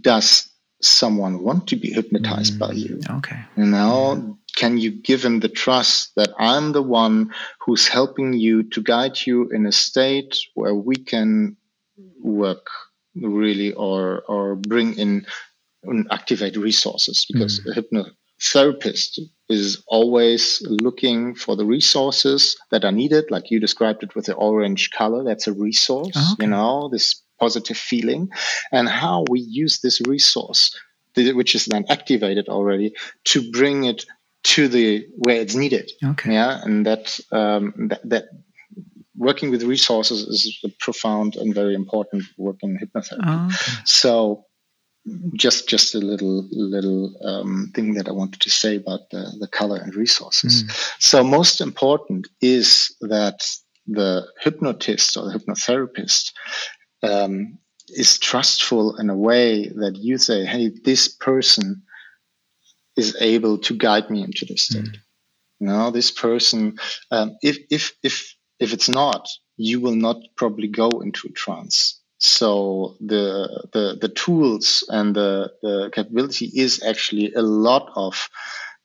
does 0.00 0.48
someone 0.80 1.44
want 1.44 1.68
to 1.68 1.76
be 1.76 1.92
hypnotized 1.92 2.58
by 2.58 2.72
you? 2.72 2.96
Mm, 2.96 3.18
okay. 3.18 3.40
You 3.56 3.66
know, 3.66 4.38
can 4.62 4.78
you 4.78 4.92
give 4.92 5.24
him 5.24 5.40
the 5.40 5.48
trust 5.48 6.14
that 6.14 6.30
I'm 6.38 6.70
the 6.70 6.84
one 6.84 7.34
who's 7.58 7.88
helping 7.88 8.32
you 8.32 8.62
to 8.70 8.80
guide 8.80 9.18
you 9.26 9.48
in 9.50 9.66
a 9.66 9.72
state 9.72 10.38
where 10.54 10.72
we 10.72 10.94
can 10.94 11.56
work 12.20 12.68
really 13.16 13.72
or 13.72 14.22
or 14.28 14.54
bring 14.54 14.94
in 14.94 15.26
and 15.82 16.06
activate 16.12 16.56
resources? 16.56 17.26
Because 17.28 17.58
mm. 17.58 17.66
a 17.66 17.72
hypnotherapist 17.74 19.18
is 19.48 19.82
always 19.88 20.62
looking 20.86 21.34
for 21.34 21.56
the 21.56 21.66
resources 21.66 22.56
that 22.70 22.84
are 22.84 22.92
needed. 22.92 23.32
Like 23.32 23.50
you 23.50 23.58
described 23.58 24.04
it 24.04 24.14
with 24.14 24.26
the 24.26 24.34
orange 24.34 24.92
color 24.92 25.24
that's 25.24 25.48
a 25.48 25.52
resource 25.52 26.14
Oh, 26.14 26.34
okay. 26.34 26.44
you 26.44 26.50
know 26.50 26.88
this 26.88 27.20
positive 27.40 27.76
feeling. 27.90 28.30
And 28.70 28.88
how 28.88 29.24
we 29.28 29.40
use 29.40 29.80
this 29.80 30.00
resource 30.06 30.70
which 31.16 31.54
is 31.54 31.66
then 31.66 31.84
activated 31.88 32.48
already 32.48 32.94
to 33.24 33.50
bring 33.50 33.84
it 33.84 34.06
to 34.44 34.68
the 34.68 35.06
where 35.16 35.40
it's 35.40 35.54
needed. 35.54 35.90
Okay. 36.04 36.32
yeah? 36.32 36.60
And 36.62 36.86
that 36.86 37.20
um, 37.30 37.74
that, 37.88 38.00
that 38.08 38.24
working 39.16 39.50
with 39.50 39.62
resources 39.62 40.22
is 40.22 40.58
a 40.64 40.68
profound 40.80 41.36
and 41.36 41.54
very 41.54 41.74
important 41.74 42.24
work 42.36 42.56
in 42.62 42.78
hypnotherapy. 42.78 43.20
Oh, 43.24 43.46
okay. 43.46 43.82
so 43.84 44.46
just 45.34 45.68
just 45.68 45.94
a 45.94 45.98
little 45.98 46.48
little 46.52 47.12
um, 47.24 47.72
thing 47.74 47.94
that 47.94 48.08
i 48.08 48.12
wanted 48.12 48.40
to 48.40 48.50
say 48.50 48.76
about 48.76 49.10
the, 49.10 49.32
the 49.40 49.48
color 49.48 49.76
and 49.76 49.94
resources. 49.94 50.64
So 50.98 51.24
most 51.24 51.60
important 51.60 52.28
is 52.40 52.94
that 53.00 53.44
the 53.86 54.26
hypnotist 54.40 55.16
or 55.16 55.24
the 55.24 55.38
hypnotherapist 55.38 56.32
um, 57.02 57.58
is 57.88 58.16
trustful 58.18 58.96
in 58.96 59.10
a 59.10 59.16
way 59.16 59.68
that 59.68 59.96
you 59.96 60.18
say 60.18 60.44
hey 60.44 60.70
this 60.84 61.08
person 61.08 61.82
is 62.96 63.16
able 63.20 63.58
to 63.58 63.74
guide 63.74 64.10
me 64.10 64.22
into 64.22 64.44
this 64.44 64.62
state. 64.62 64.96
No 65.60 65.90
this 65.90 66.10
person 66.10 66.78
um, 67.10 67.36
if 67.42 67.58
if 67.70 67.92
if 68.02 68.34
if 68.58 68.72
it's 68.72 68.88
not 68.88 69.28
you 69.56 69.80
will 69.80 69.94
not 69.94 70.16
probably 70.36 70.68
go 70.68 70.88
into 71.02 71.28
a 71.28 71.32
trance. 71.32 72.00
So 72.18 72.96
the 73.00 73.66
the 73.72 73.98
the 74.00 74.08
tools 74.08 74.84
and 74.88 75.14
the, 75.14 75.52
the 75.62 75.90
capability 75.92 76.46
is 76.46 76.82
actually 76.82 77.32
a 77.34 77.42
lot 77.42 77.90
of 77.96 78.28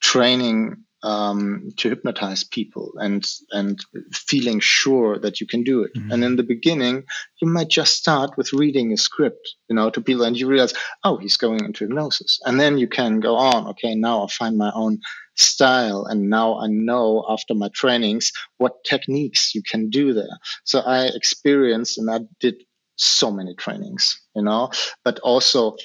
training 0.01 0.83
um, 1.07 1.69
to 1.77 1.89
hypnotize 1.89 2.43
people 2.43 2.91
and 2.97 3.25
and 3.51 3.79
feeling 4.11 4.59
sure 4.59 5.17
that 5.19 5.39
you 5.39 5.47
can 5.47 5.63
do 5.63 5.83
it. 5.83 5.91
And 6.11 6.23
in 6.23 6.35
the 6.35 6.43
beginning, 6.43 7.03
you 7.41 7.47
might 7.47 7.69
just 7.69 7.95
start 7.95 8.31
with 8.37 8.51
reading 8.51 8.91
a 8.91 8.97
script, 8.97 9.55
you 9.69 9.75
know, 9.75 9.89
to 9.89 10.01
people, 10.01 10.25
and 10.25 10.37
you 10.37 10.47
realize, 10.47 10.73
oh, 11.05 11.17
he's 11.17 11.37
going 11.37 11.63
into 11.63 11.85
hypnosis, 11.85 12.39
and 12.45 12.59
then 12.59 12.77
you 12.77 12.87
can 12.89 13.21
go 13.21 13.35
on. 13.35 13.67
Okay, 13.67 13.95
now 13.95 14.25
I 14.25 14.27
find 14.27 14.57
my 14.57 14.71
own 14.75 14.99
style, 15.35 16.05
and 16.09 16.29
now 16.29 16.59
I 16.59 16.67
know 16.67 17.25
after 17.29 17.53
my 17.53 17.69
trainings 17.73 18.31
what 18.57 18.83
techniques 18.83 19.55
you 19.55 19.61
can 19.71 19.89
do 19.89 20.13
there. 20.13 20.37
So 20.65 20.79
I 20.79 21.05
experienced, 21.05 21.97
and 21.97 22.11
I 22.11 22.19
did 22.41 22.55
so 22.97 23.31
many 23.31 23.55
trainings, 23.55 24.19
you 24.35 24.41
know, 24.41 24.71
but 25.05 25.19
also 25.19 25.77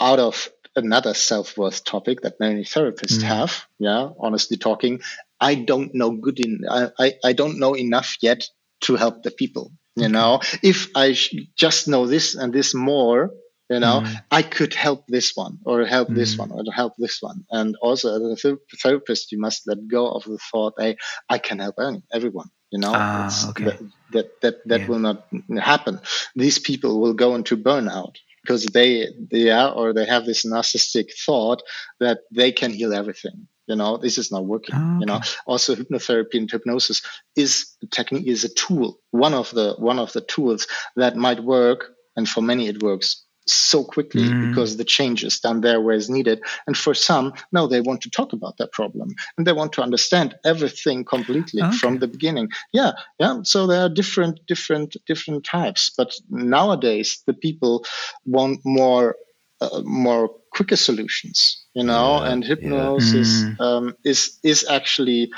out 0.00 0.18
of 0.18 0.50
another 0.76 1.14
self-worth 1.14 1.84
topic 1.84 2.20
that 2.22 2.40
many 2.40 2.62
therapists 2.64 3.18
mm. 3.18 3.22
have 3.22 3.66
yeah 3.78 4.08
honestly 4.18 4.56
talking 4.56 5.00
i 5.40 5.54
don't 5.54 5.94
know 5.94 6.10
good 6.10 6.38
in 6.38 6.60
i 6.70 6.88
i, 6.98 7.12
I 7.24 7.32
don't 7.32 7.58
know 7.58 7.74
enough 7.76 8.16
yet 8.20 8.48
to 8.82 8.96
help 8.96 9.22
the 9.22 9.30
people 9.30 9.72
you 9.96 10.08
know? 10.08 10.40
If 10.62 10.88
i 10.94 11.12
sh- 11.12 11.34
just 11.56 11.88
know 11.88 12.06
this 12.06 12.34
and 12.34 12.52
this 12.52 12.74
more 12.74 13.30
you 13.68 13.80
know 13.80 14.02
mm. 14.04 14.22
i 14.30 14.42
could 14.42 14.74
help 14.74 15.04
this 15.08 15.36
one 15.36 15.58
or 15.64 15.84
help 15.84 16.08
this 16.08 16.34
mm. 16.34 16.38
one 16.38 16.52
or 16.52 16.62
help 16.72 16.94
this 16.98 17.20
one. 17.20 17.44
And 17.50 17.76
also 17.80 18.16
as 18.16 18.22
a 18.32 18.36
ther- 18.36 18.62
therapist 18.82 19.32
you 19.32 19.38
must 19.38 19.66
let 19.66 19.86
go 19.88 20.10
of 20.10 20.24
the 20.24 20.38
thought 20.38 20.74
hey 20.78 20.96
i 21.28 21.38
can 21.38 21.58
help 21.58 21.76
any, 21.80 22.02
everyone 22.12 22.50
you 22.70 22.78
know? 22.78 22.92
Ah, 22.94 23.26
It's- 23.26 23.48
okay. 23.50 23.64
that 23.64 23.78
that 24.12 24.40
that, 24.42 24.56
that 24.66 24.80
Yeah. 24.80 24.88
will 24.88 25.00
not 25.00 25.26
happen. 25.58 26.00
These 26.34 26.58
people 26.60 27.00
will 27.00 27.14
go 27.14 27.34
into 27.34 27.56
burnout 27.56 28.14
because 28.42 28.64
they 28.66 29.08
they 29.30 29.50
are 29.50 29.72
or 29.72 29.92
they 29.92 30.06
have 30.06 30.26
this 30.26 30.44
narcissistic 30.44 31.12
thought 31.24 31.62
that 31.98 32.20
they 32.30 32.52
can 32.52 32.72
heal 32.72 32.94
everything 32.94 33.46
you 33.66 33.76
know? 33.76 33.96
This 33.96 34.18
is 34.18 34.32
not 34.32 34.46
working 34.46 34.74
Oh, 34.74 34.98
you 34.98 35.06
know? 35.06 35.20
also 35.46 35.74
hypnotherapy 35.76 36.34
and 36.34 36.50
hypnosis 36.50 37.02
is 37.36 37.76
a 37.82 37.86
technique 37.86 38.26
is 38.26 38.44
a 38.44 38.52
tool 38.54 38.98
one 39.12 39.32
of 39.32 39.50
the 39.52 39.74
one 39.78 39.98
of 39.98 40.12
the 40.12 40.20
tools 40.22 40.66
that 40.96 41.16
might 41.16 41.40
work 41.44 41.94
and 42.16 42.28
for 42.28 42.42
many 42.42 42.66
it 42.66 42.82
works 42.82 43.24
so 43.52 43.84
quickly 43.84 44.24
Mm. 44.30 44.40
because 44.40 44.76
the 44.76 44.84
change 44.84 45.24
is 45.24 45.40
done 45.40 45.60
there 45.60 45.80
where 45.80 45.96
it's 45.96 46.08
needed 46.08 46.42
and 46.66 46.76
for 46.76 46.94
some 46.94 47.32
no 47.52 47.66
they 47.66 47.80
want 47.80 48.00
to 48.02 48.10
talk 48.10 48.32
about 48.32 48.56
that 48.58 48.72
problem 48.72 49.08
and 49.36 49.46
they 49.46 49.52
want 49.52 49.72
to 49.72 49.82
understand 49.82 50.34
everything 50.44 51.04
completely 51.04 51.62
Okay. 51.62 51.76
from 51.78 51.98
the 51.98 52.08
beginning 52.08 52.48
yeah 52.72 52.92
yeah 53.18 53.40
so 53.42 53.66
there 53.66 53.82
are 53.84 53.88
different 53.88 54.40
different 54.46 54.96
different 55.06 55.44
types 55.44 55.90
but 55.96 56.12
nowadays 56.30 57.22
the 57.26 57.34
people 57.34 57.84
want 58.26 58.60
more 58.64 59.16
uh, 59.60 59.82
more 59.84 60.30
quicker 60.52 60.76
solutions 60.76 61.64
you 61.74 61.84
know 61.84 62.22
Yeah, 62.22 62.32
and 62.32 62.44
yeah. 62.44 62.48
hypnosis 62.48 63.30
Mm. 63.44 63.60
um, 63.60 63.96
is 64.04 64.38
is 64.42 64.66
actually 64.68 65.30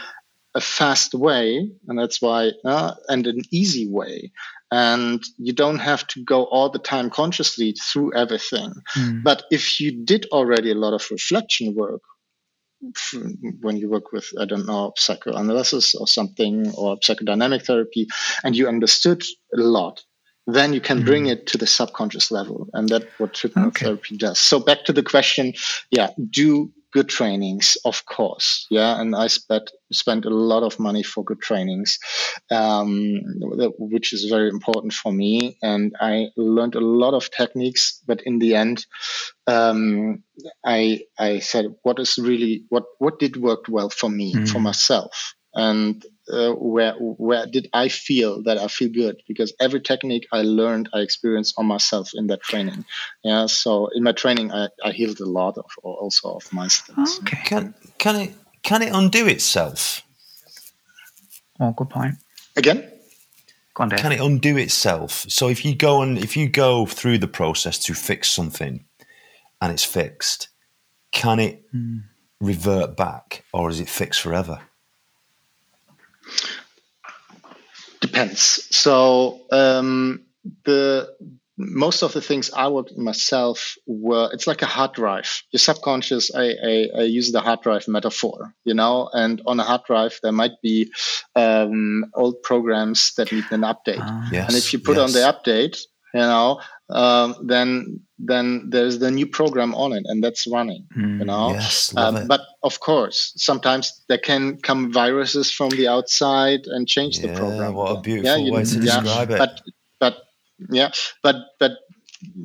a 0.55 0.61
fast 0.61 1.15
way 1.15 1.71
and 1.89 1.99
that's 1.99 2.21
why 2.21 2.51
uh, 2.65 2.95
and 3.09 3.27
an 3.27 3.43
easy 3.51 3.89
way 3.89 4.33
and 4.73 5.23
you 5.37 5.53
don't 5.53 5.81
have 5.81 6.07
to 6.07 6.25
go 6.25 6.45
all 6.45 6.71
the 6.71 6.79
time 6.79 7.11
consciously 7.11 7.73
through 7.73 8.13
everything. 8.15 8.73
Mm. 8.97 9.23
but 9.23 9.45
if 9.51 9.81
you 9.81 10.05
did 10.05 10.27
already 10.33 10.71
a 10.73 10.75
lot 10.75 10.95
of 10.95 11.07
reflection 11.11 11.75
work 11.75 12.01
when 13.61 13.77
you 13.77 13.89
work 13.89 14.11
with 14.13 14.29
i 14.41 14.45
don't 14.45 14.67
know 14.67 14.93
psychoanalysis 14.97 15.95
or 15.95 16.09
something 16.09 16.69
or 16.75 16.97
psychodynamic 16.97 17.65
therapy 17.65 18.09
and 18.43 18.57
you 18.57 18.67
understood 18.67 19.23
a 19.55 19.61
lot 19.61 20.03
then 20.49 20.73
you 20.73 20.81
can 20.81 21.05
bring 21.05 21.27
it 21.27 21.47
to 21.47 21.57
the 21.57 21.67
subconscious 21.67 22.33
level 22.33 22.69
and 22.73 22.89
that's 22.89 23.07
what 23.19 23.35
hypnotherapy 23.35 24.19
does. 24.19 24.41
So 24.41 24.59
back 24.59 24.85
to 24.87 24.93
the 24.93 25.03
question 25.03 25.53
yeah 25.91 26.11
do 26.31 26.73
good 26.93 27.09
trainings 27.09 27.77
of 27.85 28.05
course. 28.07 28.67
Yeah 28.71 29.01
and 29.01 29.15
i 29.17 29.27
spent 29.29 29.71
spent 29.93 30.25
a 30.25 30.31
lot 30.31 30.63
of 30.63 30.79
money 30.79 31.03
for 31.03 31.25
good 31.25 31.41
trainings 31.41 31.99
um, 32.51 33.21
which 33.79 34.13
is 34.13 34.25
very 34.25 34.49
important 34.49 34.93
for 34.93 35.13
me. 35.13 35.57
And 35.63 35.95
i 36.01 36.29
learned 36.37 36.75
a 36.77 36.81
lot 37.05 37.15
of 37.15 37.31
techniques 37.31 38.01
but 38.07 38.23
in 38.23 38.39
the 38.39 38.55
end 38.55 38.87
um, 39.47 40.23
I 40.65 41.01
I 41.19 41.41
said 41.41 41.67
what 41.83 41.99
is 41.99 42.19
really 42.19 42.65
what 42.69 42.85
what 42.99 43.19
did 43.19 43.37
work 43.37 43.65
well 43.69 43.91
for 43.91 44.11
me 44.11 44.41
for 44.47 44.61
Mm. 44.61 44.65
myself? 44.65 45.35
And 45.55 46.05
uh, 46.31 46.53
where 46.53 46.95
where 46.95 47.47
did 47.47 47.69
I 47.73 47.89
feel 47.89 48.43
that 48.45 48.59
I 48.59 48.69
feel 48.69 48.91
good 48.91 49.23
because 49.27 49.53
every 49.61 49.81
technique 49.81 50.27
I 50.33 50.43
learned 50.43 50.89
I 50.95 51.01
experienced 51.01 51.55
on 51.57 51.67
myself 51.67 52.11
in 52.15 52.29
that 52.29 52.43
training 52.43 52.85
yeah 53.25 53.47
so 53.47 53.89
in 53.95 54.03
my 54.03 54.13
training 54.13 54.53
I, 54.53 54.69
I 54.85 54.93
healed 54.93 55.21
a 55.21 55.27
lot 55.27 55.59
of 55.59 55.71
also 55.83 56.35
of 56.35 56.53
my 56.53 56.69
things 56.69 57.19
Okay. 57.23 57.43
Can 57.45 57.75
can 57.99 58.17
it 58.17 58.35
can 58.63 58.83
it 58.83 58.95
undo 58.95 59.27
itself? 59.27 60.03
Oh, 61.59 61.73
good 61.73 61.91
point. 61.91 62.17
again 62.57 62.89
Go 63.75 63.85
on, 63.85 63.89
Dave. 63.89 64.01
Can 64.01 64.13
it 64.13 64.21
undo 64.21 64.59
itself? 64.59 65.25
So 65.29 65.49
if 65.49 65.65
you 65.65 65.75
go 65.75 66.03
and 66.03 66.19
if 66.19 66.37
you 66.37 66.49
go 66.49 66.85
through 66.85 67.19
the 67.19 67.29
process 67.29 67.79
to 67.85 67.95
fix 67.95 68.29
something 68.29 68.85
and 69.61 69.73
it's 69.73 69.85
fixed, 69.85 70.49
can 71.11 71.39
it 71.39 71.65
revert 72.41 72.97
back 72.97 73.45
or 73.53 73.71
is 73.71 73.81
it 73.81 73.89
fixed 73.89 74.21
forever? 74.21 74.61
Depends 78.01 78.67
so 78.75 79.41
um, 79.53 80.25
the 80.65 81.09
most 81.57 82.03
of 82.03 82.13
the 82.15 82.21
things 82.21 82.51
i 82.57 82.67
worked 82.69 82.97
myself 82.97 83.77
were 83.87 84.29
it's 84.33 84.47
like 84.47 84.63
a 84.63 84.67
hard 84.67 84.93
drive 84.93 85.43
your 85.53 85.59
subconscious 85.61 86.35
I, 86.35 86.45
I, 86.45 86.89
I 86.99 87.03
use 87.03 87.31
the 87.31 87.41
hard 87.41 87.61
drive 87.61 87.87
metaphor 87.87 88.55
you 88.65 88.75
know 88.75 89.09
and 89.13 89.41
on 89.47 89.61
a 89.61 89.63
hard 89.63 89.83
drive 89.87 90.19
there 90.23 90.33
might 90.33 90.61
be 90.63 90.91
um, 91.37 92.07
old 92.15 92.43
programs 92.43 93.15
that 93.15 93.31
need 93.31 93.45
an 93.51 93.61
update 93.61 94.01
Ah. 94.01 94.29
Yes. 94.33 94.49
and 94.49 94.57
if 94.57 94.73
you 94.73 94.79
put 94.81 94.99
on 94.99 95.13
the 95.13 95.21
update 95.21 95.79
you 96.15 96.21
know 96.21 96.61
um, 96.91 97.35
then 97.47 98.01
then 98.19 98.69
there's 98.71 98.99
the 98.99 99.11
new 99.11 99.27
program 99.27 99.75
on 99.75 99.93
it 99.93 100.05
and 100.07 100.23
that's 100.23 100.47
running 100.47 100.87
you 101.21 101.25
know 101.25 101.51
Yes, 101.53 101.93
love 101.95 102.15
um, 102.17 102.23
it. 102.23 102.29
but 102.29 102.41
of 102.63 102.79
course 102.81 103.33
sometimes 103.37 103.85
there 104.09 104.19
can 104.31 104.59
come 104.69 104.93
viruses 104.93 105.51
from 105.51 105.71
the 105.71 105.89
outside 105.89 106.61
and 106.67 106.87
change 106.87 107.21
the 107.21 107.29
program 107.29 107.75
what 107.75 107.91
a 107.97 108.01
beautiful 108.01 108.45
you- 108.45 108.53
way 108.53 108.65
to 108.65 108.79
describe 108.79 109.31
it. 109.31 109.39
but 109.39 109.61
but 109.99 110.15
yeah 110.71 110.91
but 111.23 111.37
but 111.59 111.73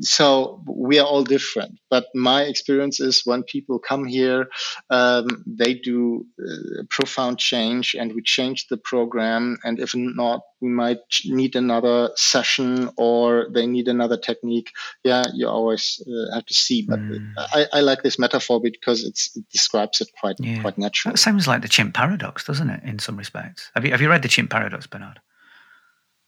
so 0.02 0.62
we 0.66 1.00
are 1.00 1.06
all 1.06 1.24
different. 1.24 1.80
But 1.90 2.08
my 2.14 2.44
experience 2.44 3.00
is 3.00 3.26
when 3.26 3.44
people 3.44 3.80
come 3.80 4.06
here, 4.06 4.50
um, 4.90 5.44
they 5.46 5.74
do 5.74 6.26
uh, 6.40 6.84
profound 6.90 7.40
change, 7.40 7.96
and 7.96 8.14
we 8.14 8.22
change 8.22 8.68
the 8.68 8.78
program. 8.78 9.58
And 9.64 9.80
if 9.80 9.96
not, 9.96 10.42
we 10.62 10.70
might 10.70 11.00
need 11.26 11.56
another 11.56 12.10
session 12.16 12.90
or 12.98 13.48
they 13.52 13.68
need 13.68 13.88
another 13.88 14.18
technique. 14.18 14.72
Yeah, 15.04 15.24
you 15.34 15.48
always 15.48 16.02
uh, 16.08 16.36
have 16.36 16.46
to 16.46 16.54
see. 16.54 16.82
But 16.82 17.00
mm. 17.00 17.34
I, 17.38 17.66
I, 17.74 17.80
like 17.82 18.04
this 18.04 18.20
metaphor 18.20 18.60
because 18.60 19.04
it 19.04 19.20
describes 19.52 20.02
it 20.02 20.10
quite 20.20 20.36
yeah. 20.40 20.62
quite 20.62 20.78
naturally. 20.78 21.14
It 21.14 21.20
sounds 21.20 21.48
like 21.48 21.62
the 21.62 21.68
chimp 21.68 21.94
paradox, 21.94 22.46
doesn't 22.46 22.70
it? 22.70 22.84
In 22.84 23.00
some 23.00 23.18
respects, 23.18 23.72
have 23.76 23.86
you 23.86 23.92
have 23.92 24.02
you 24.02 24.10
read 24.10 24.24
the 24.24 24.28
chimp 24.28 24.50
paradox, 24.50 24.88
Bernhard? 24.88 25.20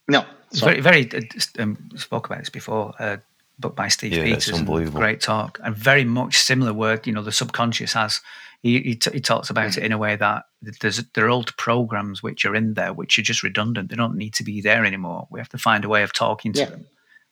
No, 0.07 0.25
sorry. 0.51 0.81
very, 0.81 1.05
very. 1.05 1.23
Uh, 1.23 1.61
um, 1.61 1.89
spoke 1.95 2.27
about 2.27 2.39
this 2.39 2.49
before. 2.49 2.93
Uh, 2.99 3.17
book 3.59 3.75
by 3.75 3.87
Steve 3.87 4.13
yeah, 4.13 4.23
Peters. 4.23 4.53
Unbelievable. 4.53 4.99
Great 4.99 5.21
talk. 5.21 5.59
And 5.63 5.75
very 5.75 6.03
much 6.03 6.37
similar 6.37 6.73
word, 6.73 7.05
you 7.05 7.13
know, 7.13 7.23
the 7.23 7.31
subconscious 7.31 7.93
has. 7.93 8.21
He, 8.61 8.81
he, 8.81 8.95
t- 8.95 9.11
he 9.11 9.21
talks 9.21 9.49
about 9.49 9.77
it 9.77 9.83
in 9.83 9.93
a 9.93 9.97
way 9.97 10.17
that 10.17 10.43
there's 10.81 10.97
there 11.13 11.25
are 11.25 11.29
old 11.29 11.55
programs 11.55 12.21
which 12.21 12.45
are 12.45 12.53
in 12.53 12.73
there 12.73 12.91
which 12.91 13.17
are 13.17 13.21
just 13.21 13.41
redundant. 13.41 13.89
They 13.89 13.95
don't 13.95 14.17
need 14.17 14.33
to 14.33 14.43
be 14.43 14.59
there 14.59 14.83
anymore. 14.83 15.27
We 15.31 15.39
have 15.39 15.47
to 15.49 15.57
find 15.57 15.85
a 15.85 15.89
way 15.89 16.03
of 16.03 16.11
talking 16.11 16.51
to 16.53 16.59
yeah. 16.59 16.65
them 16.65 16.85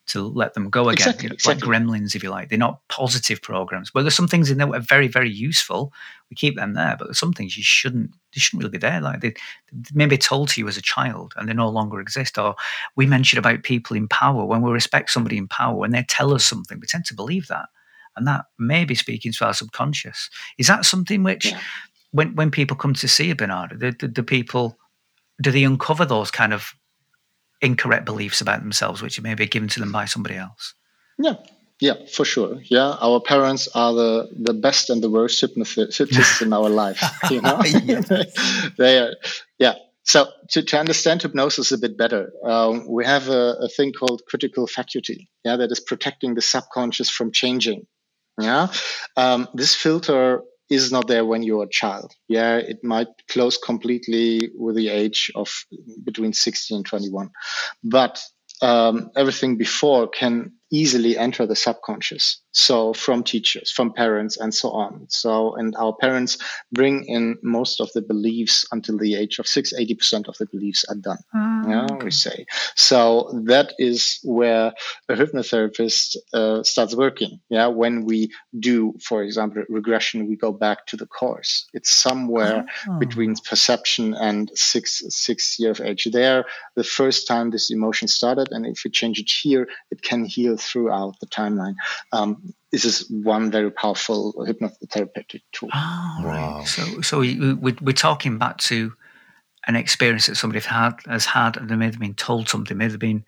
to 0.07 0.25
let 0.25 0.53
them 0.53 0.69
go 0.69 0.83
again. 0.89 1.09
Exactly, 1.09 1.29
exactly. 1.31 1.67
Like 1.69 1.81
gremlins, 1.81 2.15
if 2.15 2.23
you 2.23 2.29
like. 2.29 2.49
They're 2.49 2.57
not 2.57 2.79
positive 2.87 3.41
programs. 3.41 3.91
But 3.91 4.03
there's 4.03 4.15
some 4.15 4.27
things 4.27 4.49
in 4.49 4.57
there 4.57 4.67
that 4.67 4.75
are 4.75 4.79
very, 4.79 5.07
very 5.07 5.29
useful. 5.29 5.91
We 6.29 6.35
keep 6.35 6.55
them 6.55 6.73
there, 6.73 6.95
but 6.97 7.05
there's 7.05 7.19
some 7.19 7.33
things 7.33 7.57
you 7.57 7.63
shouldn't 7.63 8.11
they 8.37 8.39
shouldn't 8.39 8.61
really 8.61 8.71
be 8.71 8.77
there. 8.77 9.01
Like 9.01 9.21
they, 9.21 9.31
they 9.31 9.91
maybe 9.93 10.17
told 10.17 10.49
to 10.49 10.61
you 10.61 10.67
as 10.67 10.77
a 10.77 10.81
child 10.81 11.33
and 11.35 11.49
they 11.49 11.53
no 11.53 11.69
longer 11.69 11.99
exist. 11.99 12.37
Or 12.37 12.55
we 12.95 13.07
mentioned 13.07 13.39
about 13.39 13.63
people 13.63 13.97
in 13.97 14.07
power. 14.07 14.45
When 14.45 14.61
we 14.61 14.71
respect 14.71 15.09
somebody 15.09 15.37
in 15.37 15.47
power, 15.47 15.75
when 15.75 15.91
they 15.91 16.03
tell 16.03 16.33
us 16.33 16.45
something, 16.45 16.79
we 16.79 16.85
tend 16.85 17.05
to 17.05 17.15
believe 17.15 17.47
that. 17.47 17.65
And 18.15 18.27
that 18.27 18.45
may 18.59 18.85
be 18.85 18.93
speaking 18.93 19.31
to 19.33 19.45
our 19.45 19.53
subconscious. 19.53 20.29
Is 20.59 20.67
that 20.67 20.85
something 20.85 21.23
which 21.23 21.47
yeah. 21.47 21.59
when 22.11 22.35
when 22.35 22.51
people 22.51 22.77
come 22.77 22.93
to 22.93 23.07
see 23.07 23.31
a 23.31 23.35
Bernhard, 23.35 23.79
the, 23.79 23.95
the, 23.99 24.07
the 24.07 24.23
people 24.23 24.77
do 25.41 25.51
they 25.51 25.63
uncover 25.63 26.05
those 26.05 26.29
kind 26.29 26.53
of 26.53 26.73
incorrect 27.61 28.05
beliefs 28.05 28.41
about 28.41 28.59
themselves, 28.59 29.01
which 29.01 29.19
may 29.21 29.33
be 29.33 29.47
given 29.47 29.69
to 29.69 29.79
them 29.79 29.91
by 29.91 30.05
somebody 30.05 30.35
else. 30.35 30.75
Yeah, 31.17 31.35
yeah, 31.79 31.93
for 32.11 32.25
sure. 32.25 32.59
Yeah, 32.63 32.95
our 32.99 33.19
parents 33.19 33.67
are 33.75 33.93
the, 33.93 34.29
the 34.33 34.53
best 34.53 34.89
and 34.89 35.01
the 35.03 35.09
worst 35.09 35.39
hypnotists 35.39 36.41
in 36.41 36.53
our 36.53 36.69
life. 36.69 37.01
You 37.31 37.41
know, 37.41 37.61
they 38.77 38.99
are. 38.99 39.15
Yeah. 39.59 39.75
So 40.03 40.27
to, 40.51 40.63
to 40.63 40.79
understand 40.79 41.21
hypnosis 41.21 41.71
a 41.71 41.77
bit 41.77 41.97
better, 41.97 42.31
um, 42.43 42.87
we 42.87 43.05
have 43.05 43.27
a, 43.27 43.57
a 43.61 43.67
thing 43.67 43.91
called 43.91 44.21
critical 44.27 44.65
faculty. 44.65 45.29
Yeah, 45.43 45.57
that 45.57 45.71
is 45.71 45.81
protecting 45.81 46.33
the 46.33 46.41
subconscious 46.41 47.09
from 47.09 47.31
changing. 47.31 47.85
Yeah, 48.39 48.67
um, 49.17 49.47
this 49.53 49.75
filter 49.75 50.41
is 50.69 50.91
not 50.91 51.07
there 51.07 51.25
when 51.25 51.43
you're 51.43 51.63
a 51.63 51.69
child. 51.69 52.13
Yeah, 52.27 52.57
it 52.57 52.83
might 52.83 53.07
close 53.29 53.57
completely 53.57 54.51
with 54.55 54.75
the 54.75 54.89
age 54.89 55.31
of 55.35 55.65
between 56.03 56.33
16 56.33 56.77
and 56.77 56.85
21. 56.85 57.31
But 57.83 58.21
um, 58.61 59.11
everything 59.15 59.57
before 59.57 60.07
can 60.07 60.53
easily 60.71 61.17
enter 61.17 61.45
the 61.45 61.55
subconscious. 61.55 62.41
So 62.51 62.93
from 62.93 63.23
teachers, 63.23 63.69
from 63.69 63.93
parents, 63.93 64.37
and 64.37 64.53
so 64.53 64.71
on. 64.71 65.05
So, 65.09 65.55
and 65.55 65.75
our 65.75 65.93
parents 65.93 66.37
bring 66.71 67.05
in 67.05 67.37
most 67.43 67.79
of 67.79 67.91
the 67.93 68.01
beliefs 68.01 68.65
until 68.71 68.97
the 68.97 69.15
age 69.15 69.37
of 69.37 69.47
six, 69.47 69.73
80% 69.73 70.27
of 70.27 70.35
the 70.37 70.47
beliefs 70.47 70.83
are 70.89 70.95
done. 70.95 71.19
Oh, 71.35 71.69
yeah, 71.69 72.03
we 72.03 72.09
say. 72.09 72.45
So 72.75 73.29
that 73.45 73.73
is 73.77 74.19
where 74.23 74.73
a 75.07 75.13
hypnotherapist 75.13 76.17
uh, 76.33 76.63
starts 76.63 76.95
working. 76.95 77.39
Yeah, 77.49 77.67
when 77.67 78.05
we 78.05 78.31
do, 78.59 78.95
for 79.03 79.21
example, 79.21 79.63
regression, 79.69 80.27
we 80.27 80.35
go 80.35 80.51
back 80.51 80.87
to 80.87 80.97
the 80.97 81.05
course. 81.05 81.67
It's 81.73 81.91
somewhere 81.91 82.65
oh. 82.89 82.97
between 82.97 83.35
perception 83.35 84.15
and 84.15 84.49
six, 84.55 85.03
six 85.09 85.59
year 85.59 85.71
of 85.71 85.81
age. 85.81 86.07
There, 86.11 86.45
the 86.75 86.83
first 86.83 87.27
time 87.27 87.51
this 87.51 87.69
emotion 87.69 88.07
started, 88.07 88.49
and 88.51 88.65
if 88.65 88.81
we 88.83 88.89
change 88.89 89.19
it 89.19 89.29
here, 89.29 89.67
it 89.91 90.01
can 90.01 90.25
heal 90.25 90.56
throughout 90.57 91.15
the 91.19 91.27
timeline. 91.27 91.75
Um, 92.11 92.53
this 92.71 92.85
is 92.85 93.09
one 93.09 93.49
very 93.51 93.71
powerful 93.71 94.33
hypnotherapeutic 94.33 95.41
tool. 95.51 95.69
Oh, 95.73 96.17
wow. 96.23 96.57
Right. 96.57 96.67
So, 96.67 97.01
so 97.01 97.19
we, 97.19 97.53
we're 97.53 97.93
talking 97.93 98.37
back 98.37 98.57
to 98.57 98.93
an 99.67 99.75
experience 99.75 100.27
that 100.27 100.35
somebody 100.35 100.65
had 100.65 100.93
has 101.05 101.25
had, 101.25 101.57
and 101.57 101.69
they 101.69 101.75
may 101.75 101.85
have 101.85 101.99
been 101.99 102.13
told 102.13 102.49
something, 102.49 102.77
may 102.77 102.89
have 102.89 102.99
been 102.99 103.25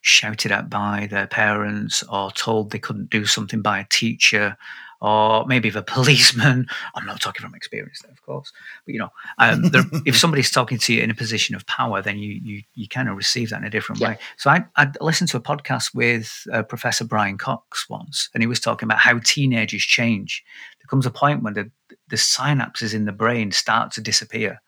shouted 0.00 0.50
at 0.50 0.68
by 0.68 1.06
their 1.10 1.26
parents, 1.26 2.02
or 2.04 2.30
told 2.32 2.70
they 2.70 2.78
couldn't 2.78 3.10
do 3.10 3.24
something 3.24 3.62
by 3.62 3.80
a 3.80 3.86
teacher, 3.88 4.56
or 5.02 5.44
maybe 5.46 5.68
if 5.68 5.74
a 5.74 5.82
policeman. 5.82 6.66
I'm 6.94 7.04
not 7.04 7.20
talking 7.20 7.42
from 7.42 7.56
experience, 7.56 8.00
there, 8.02 8.12
of 8.12 8.22
course, 8.22 8.52
but 8.86 8.94
you 8.94 9.00
know, 9.00 9.10
um, 9.38 9.62
there, 9.70 9.82
if 10.06 10.16
somebody's 10.16 10.50
talking 10.50 10.78
to 10.78 10.94
you 10.94 11.02
in 11.02 11.10
a 11.10 11.14
position 11.14 11.56
of 11.56 11.66
power, 11.66 12.00
then 12.00 12.18
you 12.18 12.40
you 12.42 12.62
you 12.74 12.88
kind 12.88 13.08
of 13.08 13.16
receive 13.16 13.50
that 13.50 13.58
in 13.58 13.64
a 13.64 13.70
different 13.70 14.00
yeah. 14.00 14.10
way. 14.10 14.18
So 14.38 14.48
I 14.50 14.64
I 14.76 14.90
listened 15.00 15.28
to 15.30 15.36
a 15.36 15.40
podcast 15.40 15.92
with 15.92 16.46
uh, 16.52 16.62
Professor 16.62 17.04
Brian 17.04 17.36
Cox 17.36 17.90
once, 17.90 18.30
and 18.32 18.42
he 18.42 18.46
was 18.46 18.60
talking 18.60 18.86
about 18.86 19.00
how 19.00 19.18
teenagers 19.18 19.82
change. 19.82 20.44
There 20.80 20.88
comes 20.88 21.04
a 21.04 21.10
point 21.10 21.42
when 21.42 21.54
the 21.54 21.70
the 22.08 22.16
synapses 22.16 22.94
in 22.94 23.04
the 23.04 23.12
brain 23.12 23.50
start 23.50 23.90
to 23.92 24.00
disappear. 24.00 24.62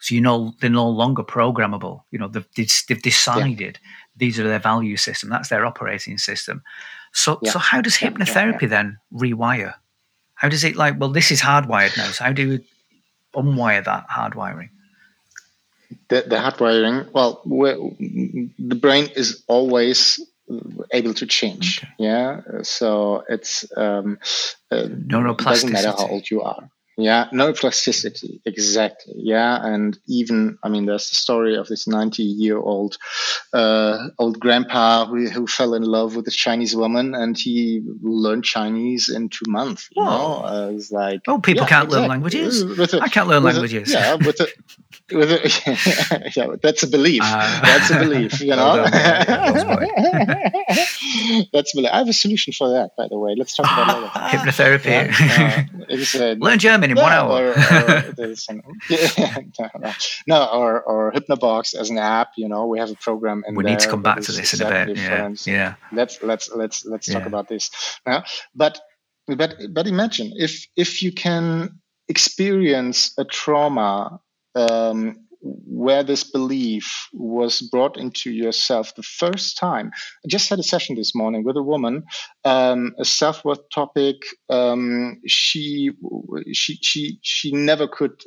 So 0.00 0.14
you 0.14 0.20
know 0.20 0.52
they're 0.60 0.70
no 0.70 0.88
longer 0.88 1.22
programmable. 1.22 2.02
You 2.10 2.18
know 2.18 2.28
they've, 2.28 2.46
they've 2.54 3.02
decided 3.02 3.78
yeah. 3.82 3.90
these 4.16 4.38
are 4.38 4.44
their 4.44 4.58
value 4.58 4.98
system. 4.98 5.30
That's 5.30 5.48
their 5.48 5.64
operating 5.64 6.18
system. 6.18 6.62
So, 7.12 7.38
yeah. 7.42 7.50
so 7.50 7.58
how 7.58 7.80
does 7.80 7.96
hypnotherapy 7.96 8.62
yeah, 8.62 8.68
then 8.68 8.98
rewire? 9.12 9.74
How 10.34 10.48
does 10.48 10.64
it 10.64 10.76
like? 10.76 11.00
Well, 11.00 11.10
this 11.10 11.30
is 11.30 11.40
hardwired 11.40 11.96
now. 11.96 12.10
So 12.10 12.24
how 12.24 12.32
do 12.32 12.42
you 12.42 12.64
unwire 13.34 13.84
that 13.84 14.08
hardwiring? 14.08 14.70
The, 16.08 16.24
the 16.26 16.36
hardwiring. 16.36 17.10
Well, 17.12 17.42
the 17.48 18.74
brain 18.74 19.08
is 19.16 19.42
always 19.48 20.20
able 20.92 21.14
to 21.14 21.26
change. 21.26 21.82
Okay. 21.82 21.92
Yeah. 21.98 22.40
So 22.62 23.24
it's 23.28 23.64
um, 23.76 24.18
uh, 24.70 24.84
neuroplasticity. 24.84 25.44
Doesn't 25.44 25.72
matter 25.72 25.88
how 25.90 26.08
old 26.08 26.30
you 26.30 26.42
are. 26.42 26.70
Yeah, 27.00 27.28
neuroplasticity, 27.32 28.40
exactly. 28.44 29.14
Yeah, 29.16 29.64
and 29.64 29.96
even 30.08 30.58
I 30.64 30.68
mean, 30.68 30.86
there's 30.86 31.08
the 31.08 31.14
story 31.14 31.56
of 31.56 31.68
this 31.68 31.86
90 31.86 32.24
year 32.24 32.58
old 32.58 32.98
uh, 33.52 34.08
old 34.18 34.40
grandpa 34.40 35.06
who, 35.06 35.28
who 35.28 35.46
fell 35.46 35.74
in 35.74 35.84
love 35.84 36.16
with 36.16 36.26
a 36.26 36.32
Chinese 36.32 36.74
woman, 36.74 37.14
and 37.14 37.38
he 37.38 37.84
learned 38.02 38.44
Chinese 38.44 39.08
in 39.08 39.28
two 39.28 39.44
months. 39.46 39.88
You 39.94 40.02
know, 40.02 40.42
uh, 40.44 40.72
it's 40.74 40.90
like 40.90 41.20
oh, 41.28 41.38
people 41.38 41.62
yeah, 41.62 41.68
can't 41.68 41.84
exactly. 41.84 42.00
learn 42.00 42.10
languages. 42.10 42.62
A, 42.62 43.00
I 43.00 43.08
can't 43.08 43.28
learn 43.28 43.44
languages. 43.44 43.90
A, 43.90 43.92
yeah, 43.92 44.14
with 44.14 44.40
a, 44.40 44.48
with 45.12 45.30
a, 45.30 46.32
yeah, 46.34 46.56
that's 46.60 46.82
a 46.82 46.88
belief. 46.88 47.22
Uh, 47.24 47.60
that's 47.62 47.90
a 47.90 47.98
belief. 48.00 48.40
You 48.40 48.48
know, 48.56 48.82
that's 51.52 51.74
a 51.74 51.76
belief. 51.76 51.90
I 51.92 51.98
have 51.98 52.08
a 52.08 52.12
solution 52.12 52.52
for 52.52 52.70
that, 52.70 52.90
by 52.98 53.06
the 53.08 53.18
way. 53.18 53.36
Let's 53.36 53.54
talk 53.54 53.66
about 53.66 54.12
that. 54.14 54.32
Hypnotherapy. 54.32 55.68
Yeah, 55.88 55.88
uh, 55.88 56.34
Learn 56.44 56.58
German 56.58 56.87
in 56.90 56.96
yeah, 56.96 57.02
one 57.02 57.12
hour. 57.12 57.30
Or, 57.30 57.50
or 57.50 57.54
yeah, 58.90 59.94
no, 60.26 60.46
or, 60.46 60.82
or 60.82 61.12
HypnoBox 61.12 61.74
as 61.74 61.90
an 61.90 61.98
app. 61.98 62.32
You 62.36 62.48
know, 62.48 62.66
we 62.66 62.78
have 62.78 62.90
a 62.90 62.96
program. 62.96 63.44
we 63.52 63.64
need 63.64 63.78
to 63.80 63.88
come 63.88 64.02
back 64.02 64.20
to 64.20 64.32
this 64.32 64.52
exactly 64.52 64.92
in 64.92 64.98
a 64.98 65.30
bit. 65.30 65.46
Yeah, 65.46 65.52
yeah. 65.52 65.74
Let's 65.92 66.22
let's 66.22 66.50
let's 66.54 66.84
let's 66.84 67.08
yeah. 67.08 67.18
talk 67.18 67.26
about 67.26 67.48
this 67.48 67.70
now. 68.06 68.24
But 68.54 68.80
but 69.26 69.56
but 69.70 69.86
imagine 69.86 70.32
if 70.36 70.66
if 70.76 71.02
you 71.02 71.12
can 71.12 71.80
experience 72.08 73.12
a 73.18 73.24
trauma 73.24 74.20
um, 74.54 75.27
where 75.40 76.02
this 76.02 76.24
belief 76.24 77.08
was 77.12 77.60
brought 77.62 77.96
into 77.96 78.30
yourself 78.30 78.94
the 78.94 79.02
first 79.02 79.56
time. 79.56 79.90
I 80.24 80.28
just 80.28 80.48
had 80.48 80.58
a 80.58 80.64
session 80.64 80.96
this 80.96 81.14
morning 81.14 81.44
with 81.44 81.56
a 81.56 81.62
woman, 81.62 82.04
um, 82.44 82.94
a 82.98 83.04
self-worth 83.04 83.68
topic. 83.70 84.16
Um, 84.50 85.20
she 85.26 85.92
she 86.52 86.78
she 86.82 87.18
she 87.22 87.52
never 87.52 87.86
could 87.86 88.22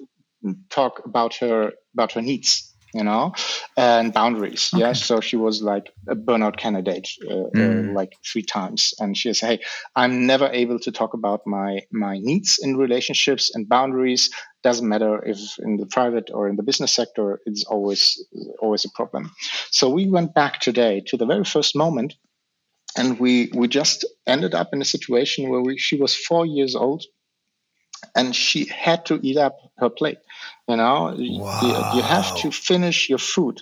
talk 0.69 1.01
about 1.05 1.35
her 1.35 1.73
about 1.93 2.13
her 2.13 2.21
needs 2.21 2.71
you 2.93 3.03
know, 3.03 3.33
and 3.77 4.13
boundaries. 4.13 4.69
Okay. 4.73 4.81
Yeah. 4.81 4.93
So 4.93 5.21
she 5.21 5.37
was 5.37 5.61
like 5.61 5.91
a 6.07 6.15
burnout 6.15 6.57
candidate, 6.57 7.09
uh, 7.29 7.49
mm. 7.55 7.89
uh, 7.89 7.93
like 7.93 8.13
three 8.25 8.43
times. 8.43 8.93
And 8.99 9.17
she 9.17 9.33
said, 9.33 9.47
Hey, 9.47 9.59
I'm 9.95 10.25
never 10.27 10.47
able 10.47 10.79
to 10.79 10.91
talk 10.91 11.13
about 11.13 11.41
my, 11.45 11.81
my 11.91 12.19
needs 12.19 12.59
in 12.61 12.77
relationships 12.77 13.53
and 13.53 13.67
boundaries. 13.67 14.29
Doesn't 14.63 14.87
matter 14.87 15.23
if 15.25 15.39
in 15.59 15.77
the 15.77 15.85
private 15.85 16.29
or 16.33 16.47
in 16.47 16.55
the 16.55 16.63
business 16.63 16.93
sector, 16.93 17.39
it's 17.45 17.63
always, 17.63 18.23
always 18.61 18.85
a 18.85 18.89
problem. 18.89 19.31
So 19.71 19.89
we 19.89 20.07
went 20.07 20.33
back 20.33 20.59
today 20.59 21.01
to 21.07 21.17
the 21.17 21.25
very 21.25 21.43
first 21.43 21.75
moment 21.75 22.15
and 22.95 23.19
we, 23.19 23.51
we 23.55 23.67
just 23.67 24.05
ended 24.27 24.53
up 24.53 24.69
in 24.73 24.81
a 24.81 24.85
situation 24.85 25.49
where 25.49 25.61
we, 25.61 25.77
she 25.77 25.97
was 25.97 26.15
four 26.15 26.45
years 26.45 26.75
old 26.75 27.03
and 28.15 28.35
she 28.35 28.65
had 28.65 29.05
to 29.07 29.19
eat 29.23 29.37
up 29.37 29.57
her 29.77 29.89
plate. 29.89 30.19
You 30.67 30.77
know, 30.77 31.15
wow. 31.17 31.59
you, 31.61 31.97
you, 31.97 32.03
have 32.03 32.35
to 32.37 32.51
finish 32.51 33.09
your 33.09 33.19
food. 33.19 33.61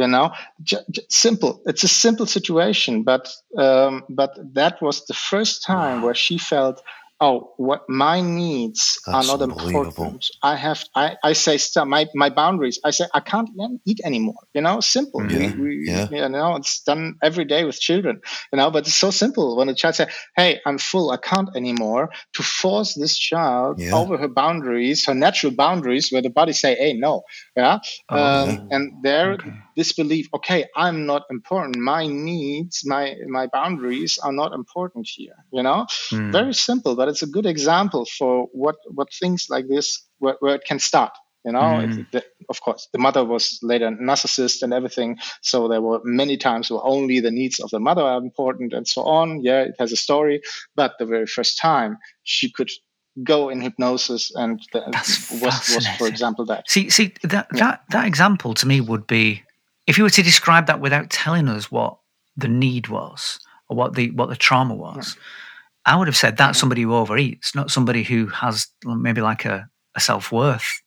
you 0.00 0.08
know 0.08 0.32
j- 0.62 0.86
j- 0.90 1.02
simple 1.08 1.62
it's 1.66 1.84
a 1.84 1.88
simple 1.88 2.26
situation 2.26 3.02
but 3.02 3.28
um, 3.56 4.04
but 4.08 4.32
that 4.54 4.80
was 4.80 5.04
the 5.06 5.14
first 5.14 5.62
time 5.62 6.00
where 6.00 6.14
she 6.14 6.38
felt 6.38 6.82
oh 7.20 7.52
what 7.56 7.82
my 7.88 8.20
needs 8.20 8.98
That's 9.06 9.28
are 9.28 9.36
not 9.38 9.42
important 9.42 10.26
i 10.42 10.56
have 10.56 10.82
i, 10.94 11.16
I 11.22 11.32
say 11.34 11.58
stuff 11.58 11.86
my, 11.86 12.06
my 12.14 12.30
boundaries 12.30 12.80
i 12.84 12.90
say 12.90 13.06
i 13.12 13.20
can't 13.20 13.50
eat 13.86 14.00
anymore 14.04 14.42
you 14.54 14.62
know 14.62 14.80
simple 14.80 15.22
Yeah, 15.28 15.38
we, 15.38 15.62
we, 15.62 15.84
yeah. 15.86 16.08
you 16.10 16.28
know 16.28 16.56
it's 16.56 16.80
done 16.82 17.16
every 17.22 17.44
day 17.44 17.64
with 17.64 17.78
children 17.78 18.20
you 18.52 18.56
know 18.56 18.70
but 18.70 18.86
it's 18.86 18.94
so 18.96 19.10
simple 19.10 19.56
when 19.56 19.68
a 19.68 19.74
child 19.74 19.94
say 19.96 20.06
hey 20.36 20.60
i'm 20.66 20.78
full 20.78 21.10
i 21.10 21.16
can't 21.18 21.50
anymore 21.56 22.10
to 22.34 22.42
force 22.42 22.94
this 22.94 23.18
child 23.18 23.78
Yeah. 23.78 23.94
over 23.94 24.16
her 24.16 24.28
boundaries 24.28 25.04
her 25.06 25.14
natural 25.14 25.52
boundaries 25.52 26.10
where 26.10 26.22
the 26.22 26.30
body 26.30 26.52
say 26.52 26.74
hey 26.74 26.92
no 26.94 27.22
yeah 27.56 27.78
Oh, 28.08 28.16
um, 28.16 28.48
yeah. 28.48 28.76
and 28.76 28.92
there 29.02 29.32
Okay. 29.34 29.52
This 29.80 29.92
belief 30.00 30.26
okay 30.38 30.60
i'm 30.84 30.98
not 31.12 31.22
important. 31.36 31.76
My 31.94 32.02
needs 32.30 32.76
my 32.94 33.04
my 33.38 33.44
boundaries 33.58 34.12
are 34.24 34.34
not 34.42 34.50
important 34.62 35.04
here 35.16 35.38
you 35.56 35.62
know? 35.66 35.80
Mm. 36.12 36.30
very 36.38 36.54
simple 36.70 36.92
but 37.00 37.06
it's 37.10 37.24
a 37.28 37.30
good 37.36 37.48
example 37.54 38.02
for 38.18 38.32
what 38.62 38.76
what 38.96 39.08
things 39.20 39.40
like 39.54 39.66
this 39.74 39.86
where, 40.22 40.36
where 40.42 40.56
it 40.58 40.64
can 40.70 40.80
start 40.90 41.12
you 41.46 41.52
know? 41.56 41.68
Mm. 41.78 41.84
It- 41.98 42.12
the- 42.14 42.24
of 42.54 42.58
course 42.66 42.82
the 42.94 43.02
mother 43.06 43.22
was 43.34 43.44
later 43.70 43.88
a 43.90 43.92
narcissist 44.10 44.56
and 44.64 44.72
everything 44.78 45.10
so 45.50 45.56
there 45.72 45.84
were 45.88 46.00
many 46.22 46.36
times 46.48 46.64
where 46.70 46.84
only 46.96 47.16
the 47.26 47.34
needs 47.40 47.56
of 47.64 47.68
the 47.74 47.82
mother 47.88 48.04
are 48.12 48.20
important 48.28 48.70
and 48.78 48.86
so 48.94 49.00
on. 49.18 49.26
Yeah 49.48 49.62
it 49.70 49.76
has 49.82 49.90
a 49.92 50.00
story 50.06 50.36
but 50.80 50.90
the 51.00 51.06
very 51.14 51.28
first 51.36 51.52
time 51.70 51.90
she 52.34 52.46
could 52.56 52.70
go 53.34 53.38
in 53.52 53.58
hypnosis 53.60 54.22
and 54.42 54.50
the, 54.72 54.80
was 55.44 55.56
was 55.74 55.86
for 55.98 56.06
example 56.14 56.44
that. 56.46 56.62
See, 56.74 56.90
see 56.96 57.06
that 57.34 57.46
that 57.62 57.76
that 57.94 58.06
example 58.12 58.52
to 58.60 58.64
me 58.66 58.80
would 58.90 59.06
be 59.06 59.42
if 59.86 59.98
you 59.98 60.04
were 60.04 60.10
to 60.10 60.22
describe 60.22 60.66
that 60.66 60.80
without 60.80 61.10
telling 61.10 61.48
us 61.48 61.70
what 61.70 61.98
the 62.36 62.48
need 62.48 62.88
was 62.88 63.38
or 63.68 63.76
what 63.76 63.94
the 63.94 64.10
what 64.12 64.28
the 64.28 64.36
trauma 64.36 64.74
was. 64.74 65.16
I 65.86 65.96
would 65.96 66.08
have 66.08 66.16
said 66.16 66.36
that's 66.36 66.58
somebody 66.58 66.82
who 66.82 66.90
overeats, 66.90 67.54
not 67.54 67.70
somebody 67.70 68.02
who 68.02 68.26
has 68.26 68.68
maybe 68.84 69.22
like 69.22 69.46
a, 69.46 69.68
a 69.94 70.00
self 70.00 70.30
worth 70.30 70.82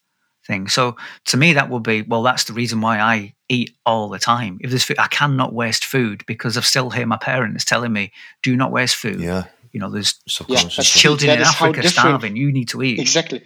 thing. 0.46 0.68
So 0.68 0.96
to 1.26 1.38
me, 1.38 1.54
that 1.54 1.70
would 1.70 1.84
be 1.84 2.04
well. 2.04 2.22
That's 2.22 2.44
the 2.44 2.54
reason 2.54 2.80
why 2.80 3.00
I 3.00 3.34
eat 3.50 3.76
all 3.86 4.10
the 4.10 4.20
time. 4.20 4.60
If 4.62 4.70
there's 4.70 4.84
food, 4.84 5.00
I 5.00 5.08
cannot 5.08 5.54
waste 5.54 5.86
food 5.86 6.24
because 6.28 6.58
I've 6.58 6.66
still 6.66 6.92
hear 6.92 7.08
my 7.08 7.18
parents 7.18 7.66
telling 7.66 7.92
me, 7.92 8.12
"Do 8.44 8.56
not 8.56 8.72
waste 8.72 8.96
food." 8.96 9.20
Yeah, 9.20 9.46
You 9.72 9.80
know, 9.80 9.90
there's 9.90 10.20
subconsciously. 10.28 11.00
Children 11.00 11.38
in 11.38 11.42
Africa 11.42 11.88
starving. 11.90 12.36
You 12.36 12.52
need 12.52 12.70
to 12.70 12.84
eat. 12.84 13.00
exactly 13.00 13.44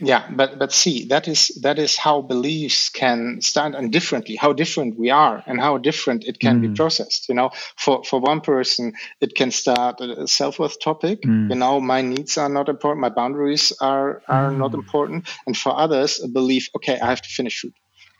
yeah 0.00 0.28
but 0.34 0.58
but 0.58 0.72
see 0.72 1.06
that 1.06 1.28
is 1.28 1.48
that 1.62 1.78
is 1.78 1.96
how 1.96 2.20
beliefs 2.20 2.88
can 2.88 3.40
stand 3.40 3.74
and 3.76 3.92
differently 3.92 4.34
how 4.34 4.52
different 4.52 4.98
we 4.98 5.08
are 5.10 5.42
and 5.46 5.60
how 5.60 5.78
different 5.78 6.24
it 6.24 6.38
can 6.40 6.60
be 6.60 6.68
Mm. 6.68 6.74
processed 6.76 7.28
you 7.28 7.34
know 7.34 7.50
for 7.76 8.02
for 8.04 8.18
one 8.18 8.40
person 8.40 8.92
it 9.20 9.34
can 9.36 9.50
start 9.52 10.00
a 10.00 10.26
self-worth 10.26 10.80
topic 10.80 11.22
Mm. 11.22 11.50
you 11.50 11.56
know 11.56 11.80
my 11.80 12.02
needs 12.02 12.36
are 12.38 12.48
not 12.48 12.68
important 12.68 13.00
my 13.02 13.08
boundaries 13.08 13.72
are 13.80 14.22
are 14.28 14.52
not 14.52 14.72
Mm. 14.72 14.78
important 14.82 15.28
and 15.46 15.56
for 15.56 15.72
others 15.78 16.20
a 16.22 16.28
belief 16.28 16.68
okay 16.74 16.98
i 16.98 17.06
have 17.06 17.22
to 17.22 17.28
finish 17.28 17.60
food 17.60 17.74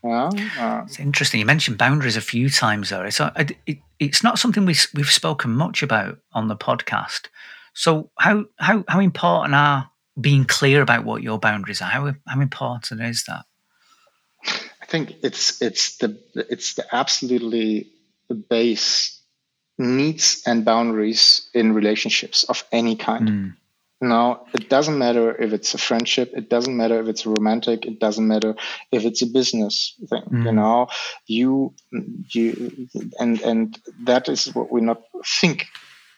yeah 0.04 0.30
uh, 0.60 0.82
It's 0.86 1.00
interesting. 1.00 1.40
You 1.40 1.46
mentioned 1.46 1.78
boundaries 1.78 2.16
a 2.16 2.20
few 2.20 2.50
times 2.50 2.90
there. 2.90 3.06
It's, 3.06 3.20
uh, 3.20 3.30
it, 3.66 3.78
it's 3.98 4.22
not 4.22 4.38
something 4.38 4.66
we, 4.66 4.76
we've 4.94 5.10
spoken 5.10 5.50
much 5.56 5.82
about 5.82 6.18
on 6.32 6.48
the 6.48 6.56
podcast. 6.56 7.28
So, 7.72 8.10
how, 8.18 8.44
how, 8.58 8.84
how 8.86 9.00
important 9.00 9.54
are 9.54 9.90
being 10.20 10.44
clear 10.44 10.82
about 10.82 11.04
what 11.04 11.22
your 11.22 11.38
boundaries 11.38 11.80
are? 11.82 11.88
How, 11.88 12.14
how 12.26 12.40
important 12.40 13.00
is 13.00 13.24
that? 13.24 13.44
I 14.46 14.86
think 14.86 15.14
it's 15.22 15.62
it's 15.62 15.96
the 15.96 16.18
it's 16.34 16.74
the 16.74 16.84
absolutely 16.94 17.88
the 18.28 18.34
base 18.34 19.20
needs 19.78 20.42
and 20.46 20.64
boundaries 20.64 21.48
in 21.54 21.72
relationships 21.74 22.44
of 22.44 22.64
any 22.70 22.96
kind. 22.96 23.28
Mm. 23.28 23.56
No, 24.00 24.46
it 24.52 24.68
doesn't 24.68 24.98
matter 24.98 25.34
if 25.34 25.52
it's 25.54 25.72
a 25.72 25.78
friendship. 25.78 26.32
It 26.36 26.50
doesn't 26.50 26.76
matter 26.76 27.00
if 27.00 27.08
it's 27.08 27.24
romantic. 27.24 27.86
It 27.86 27.98
doesn't 27.98 28.26
matter 28.28 28.54
if 28.92 29.04
it's 29.04 29.22
a 29.22 29.26
business 29.26 29.94
thing. 30.10 30.24
You 30.30 30.50
Mm. 30.50 30.54
know, 30.54 30.88
you 31.26 31.74
you 32.32 32.88
and 33.18 33.40
and 33.40 33.78
that 34.04 34.28
is 34.28 34.54
what 34.54 34.70
we 34.70 34.82
not 34.82 35.00
think 35.40 35.66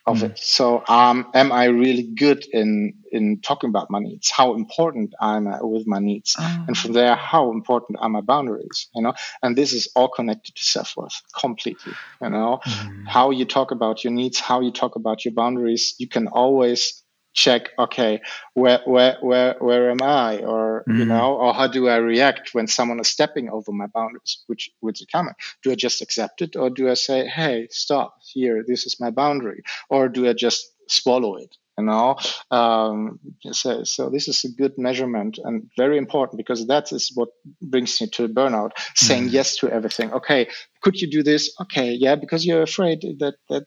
of 0.07 0.19
Mm. 0.19 0.31
it. 0.31 0.39
So, 0.39 0.83
um, 0.89 1.27
am 1.35 1.53
I 1.53 1.65
really 1.67 2.03
good 2.05 2.45
in 2.53 2.95
in 3.13 3.41
talking 3.41 3.71
about 3.71 3.91
my 3.91 3.99
needs? 4.01 4.31
How 4.31 4.55
important 4.55 5.15
am 5.21 5.49
I 5.49 5.59
with 5.63 5.87
my 5.87 5.99
needs? 5.99 6.37
Oh. 6.39 6.65
And 6.67 6.77
from 6.77 6.93
there, 6.93 7.15
how 7.17 7.51
important 7.53 7.99
are 8.01 8.09
my 8.09 8.21
boundaries? 8.21 8.89
You 8.95 9.03
know, 9.03 9.15
and 9.43 9.57
this 9.57 9.73
is 9.73 9.89
all 9.97 10.09
connected 10.09 10.55
to 10.55 10.63
self 10.63 10.97
worth 10.97 11.21
completely. 11.41 11.99
You 12.23 12.31
know, 12.31 12.61
Mm. 12.67 13.07
how 13.07 13.31
you 13.31 13.45
talk 13.45 13.71
about 13.73 14.05
your 14.05 14.13
needs, 14.13 14.39
how 14.41 14.61
you 14.61 14.71
talk 14.73 14.97
about 14.97 15.25
your 15.25 15.35
boundaries. 15.35 15.95
You 15.99 16.09
can 16.09 16.29
always 16.29 17.03
check, 17.37 17.71
okay, 17.79 18.21
where 18.55 18.81
where 18.87 19.17
where 19.21 19.55
where 19.61 19.91
am 19.91 20.03
I, 20.03 20.39
or 20.39 20.85
you 20.89 21.05
Mm. 21.05 21.09
know, 21.09 21.37
or 21.37 21.55
how 21.55 21.69
do 21.69 21.89
I 21.89 21.97
react 21.97 22.55
when 22.55 22.67
someone 22.67 23.01
is 23.01 23.09
stepping 23.09 23.49
over 23.51 23.73
my 23.73 23.87
boundaries? 23.87 24.43
Which 24.49 24.71
which 24.81 25.01
is 25.03 25.07
coming? 25.13 25.35
Do 25.63 25.71
I 25.71 25.77
just 25.77 26.03
accept 26.03 26.43
it, 26.43 26.57
or 26.57 26.71
do 26.71 26.91
I 26.91 26.95
say, 26.95 27.27
hey, 27.29 27.69
stop 27.71 28.11
here, 28.33 28.65
this 28.67 28.87
is 28.87 28.99
my 29.01 29.11
boundary, 29.11 29.63
or 29.89 30.09
do 30.09 30.29
I 30.29 30.33
just 30.33 30.61
swallow 30.89 31.37
it? 31.37 31.55
You 31.79 31.85
know, 31.85 32.17
um, 32.51 33.21
so, 33.53 33.85
so 33.85 34.09
this 34.09 34.29
is 34.29 34.45
a 34.45 34.49
good 34.63 34.73
measurement 34.79 35.39
and 35.45 35.69
very 35.77 35.99
important 35.99 36.39
because 36.39 36.67
that 36.69 36.91
is 36.91 37.13
what 37.15 37.29
brings 37.61 38.01
you 38.01 38.07
to 38.17 38.29
burnout. 38.29 38.71
Saying 38.95 39.29
Mm. 39.29 39.33
yes 39.33 39.57
to 39.59 39.69
everything. 39.71 40.11
Okay, 40.13 40.49
could 40.83 40.97
you 41.03 41.09
do 41.11 41.23
this? 41.23 41.55
Okay, 41.61 41.93
yeah, 41.93 42.15
because 42.17 42.47
you're 42.47 42.63
afraid 42.63 43.01
that 43.21 43.35
that 43.51 43.65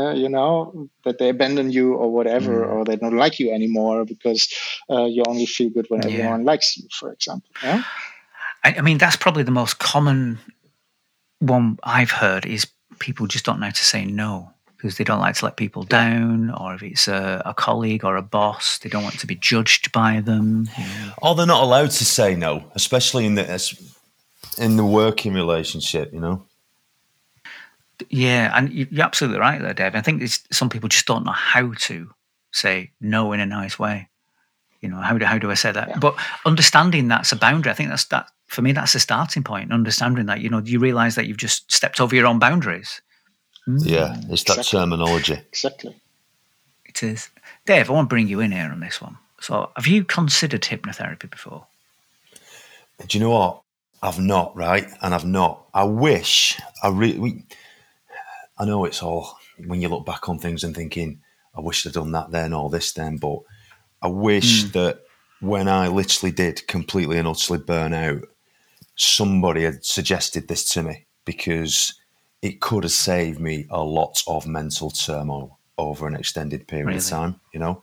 uh, 0.00 0.12
you 0.14 0.28
know 0.28 0.88
that 1.04 1.18
they 1.18 1.28
abandon 1.28 1.70
you 1.70 1.94
or 1.94 2.12
whatever, 2.12 2.64
Mm. 2.64 2.70
or 2.72 2.84
they 2.84 2.96
don't 2.96 3.16
like 3.16 3.38
you 3.38 3.52
anymore 3.52 4.04
because 4.04 4.48
uh, 4.90 5.04
you 5.04 5.22
only 5.26 5.46
feel 5.46 5.70
good 5.70 5.86
when 5.88 6.02
Yeah. 6.02 6.08
everyone 6.10 6.44
likes 6.44 6.76
you, 6.76 6.88
for 6.98 7.12
example. 7.12 7.48
Yeah. 7.62 7.82
I, 8.64 8.74
I 8.78 8.80
mean, 8.82 8.98
that's 8.98 9.16
probably 9.16 9.42
the 9.44 9.50
most 9.62 9.78
common 9.78 10.38
one 11.40 11.78
I've 11.84 12.10
heard 12.10 12.44
is 12.46 12.66
people 12.98 13.26
just 13.26 13.44
don't 13.44 13.60
know 13.60 13.66
how 13.66 13.72
to 13.72 13.84
say 13.84 14.04
no 14.04 14.50
because 14.76 14.96
they 14.96 15.04
don't 15.04 15.20
like 15.20 15.34
to 15.36 15.44
let 15.44 15.56
people 15.56 15.82
down, 15.82 16.50
or 16.50 16.74
if 16.74 16.82
it's 16.82 17.08
a, 17.08 17.42
a 17.44 17.52
colleague 17.52 18.04
or 18.04 18.16
a 18.16 18.22
boss, 18.22 18.78
they 18.78 18.88
don't 18.88 19.02
want 19.02 19.18
to 19.18 19.26
be 19.26 19.34
judged 19.34 19.90
by 19.92 20.20
them. 20.20 20.68
you. 20.78 20.84
Or 21.20 21.34
they're 21.34 21.46
not 21.46 21.62
allowed 21.64 21.90
to 21.90 22.04
say 22.04 22.36
no, 22.36 22.64
especially 22.74 23.26
in 23.26 23.34
the 23.34 23.44
in 24.56 24.76
the 24.76 24.84
working 24.84 25.34
relationship. 25.34 26.12
You 26.12 26.20
know. 26.20 26.42
Yeah, 28.10 28.52
and 28.56 28.72
you- 28.72 28.88
you're 28.90 29.04
absolutely 29.04 29.40
right 29.40 29.60
there, 29.60 29.74
Dave. 29.74 29.94
I 29.94 30.00
think 30.02 30.22
it's, 30.22 30.40
some 30.50 30.68
people 30.68 30.88
just 30.88 31.06
don't 31.06 31.24
know 31.24 31.32
how 31.32 31.72
to 31.72 32.10
say 32.52 32.92
no 33.00 33.32
in 33.32 33.40
a 33.40 33.46
nice 33.46 33.78
way. 33.78 34.08
You 34.80 34.88
know, 34.88 34.98
how 35.00 35.18
do 35.18 35.24
how 35.24 35.38
do 35.38 35.50
I 35.50 35.54
say 35.54 35.72
that? 35.72 35.88
Yeah. 35.88 35.98
But 35.98 36.14
understanding 36.46 37.08
that's 37.08 37.32
a 37.32 37.36
boundary, 37.36 37.72
I 37.72 37.74
think 37.74 37.88
that's 37.90 38.04
that 38.06 38.30
for 38.46 38.62
me. 38.62 38.70
That's 38.72 38.92
the 38.92 39.00
starting 39.00 39.42
point. 39.42 39.72
Understanding 39.72 40.26
that, 40.26 40.40
you 40.40 40.48
know, 40.48 40.58
you 40.64 40.78
realize 40.78 41.16
that 41.16 41.26
you've 41.26 41.36
just 41.36 41.70
stepped 41.72 42.00
over 42.00 42.14
your 42.14 42.26
own 42.26 42.38
boundaries. 42.38 43.00
Mm, 43.66 43.84
Yeah, 43.84 44.16
it's 44.30 44.44
that 44.44 44.58
Exactly. 44.58 44.78
terminology. 44.78 45.34
Exactly. 45.48 46.00
it 46.86 47.02
is. 47.02 47.28
Dave, 47.66 47.90
I 47.90 47.92
want 47.92 48.06
to 48.08 48.14
bring 48.14 48.28
you 48.28 48.40
in 48.40 48.52
here 48.52 48.70
on 48.72 48.80
this 48.80 49.00
one. 49.00 49.18
So, 49.40 49.70
have 49.76 49.86
you 49.86 50.04
considered 50.04 50.62
hypnotherapy 50.62 51.30
before? 51.30 51.66
Do 53.06 53.18
you 53.18 53.22
know 53.24 53.30
what? 53.30 53.60
I've 54.02 54.18
not, 54.18 54.56
right? 54.56 54.88
And 55.02 55.14
I've 55.14 55.26
not. 55.26 55.66
I 55.74 55.84
wish 55.84 56.58
I 56.82 56.88
really. 56.88 57.44
I 58.58 58.64
know 58.64 58.84
it's 58.84 59.02
all 59.02 59.38
when 59.66 59.80
you 59.80 59.88
look 59.88 60.04
back 60.06 60.28
on 60.28 60.38
things 60.38 60.64
and 60.64 60.74
thinking, 60.74 61.20
I 61.54 61.60
wish 61.60 61.86
I'd 61.86 61.92
done 61.92 62.12
that 62.12 62.30
then 62.30 62.52
or 62.52 62.70
this 62.70 62.92
then, 62.92 63.16
but 63.16 63.38
I 64.02 64.08
wish 64.08 64.64
that 64.72 65.02
when 65.40 65.68
I 65.68 65.88
literally 65.88 66.32
did 66.32 66.66
completely 66.66 67.18
and 67.18 67.28
utterly 67.28 67.60
burn 67.60 67.92
out, 67.92 68.22
somebody 68.96 69.62
had 69.62 69.84
suggested 69.84 70.48
this 70.48 70.64
to 70.72 70.82
me 70.82 71.06
because 71.24 71.94
it 72.42 72.60
could 72.60 72.84
have 72.84 72.92
saved 72.92 73.40
me 73.40 73.66
a 73.70 73.82
lot 73.82 74.22
of 74.26 74.46
mental 74.46 74.90
turmoil 74.90 75.58
over 75.76 76.06
an 76.06 76.16
extended 76.16 76.66
period 76.66 76.86
Really? 76.86 76.98
of 76.98 77.06
time, 77.06 77.40
you 77.52 77.60
know? 77.60 77.82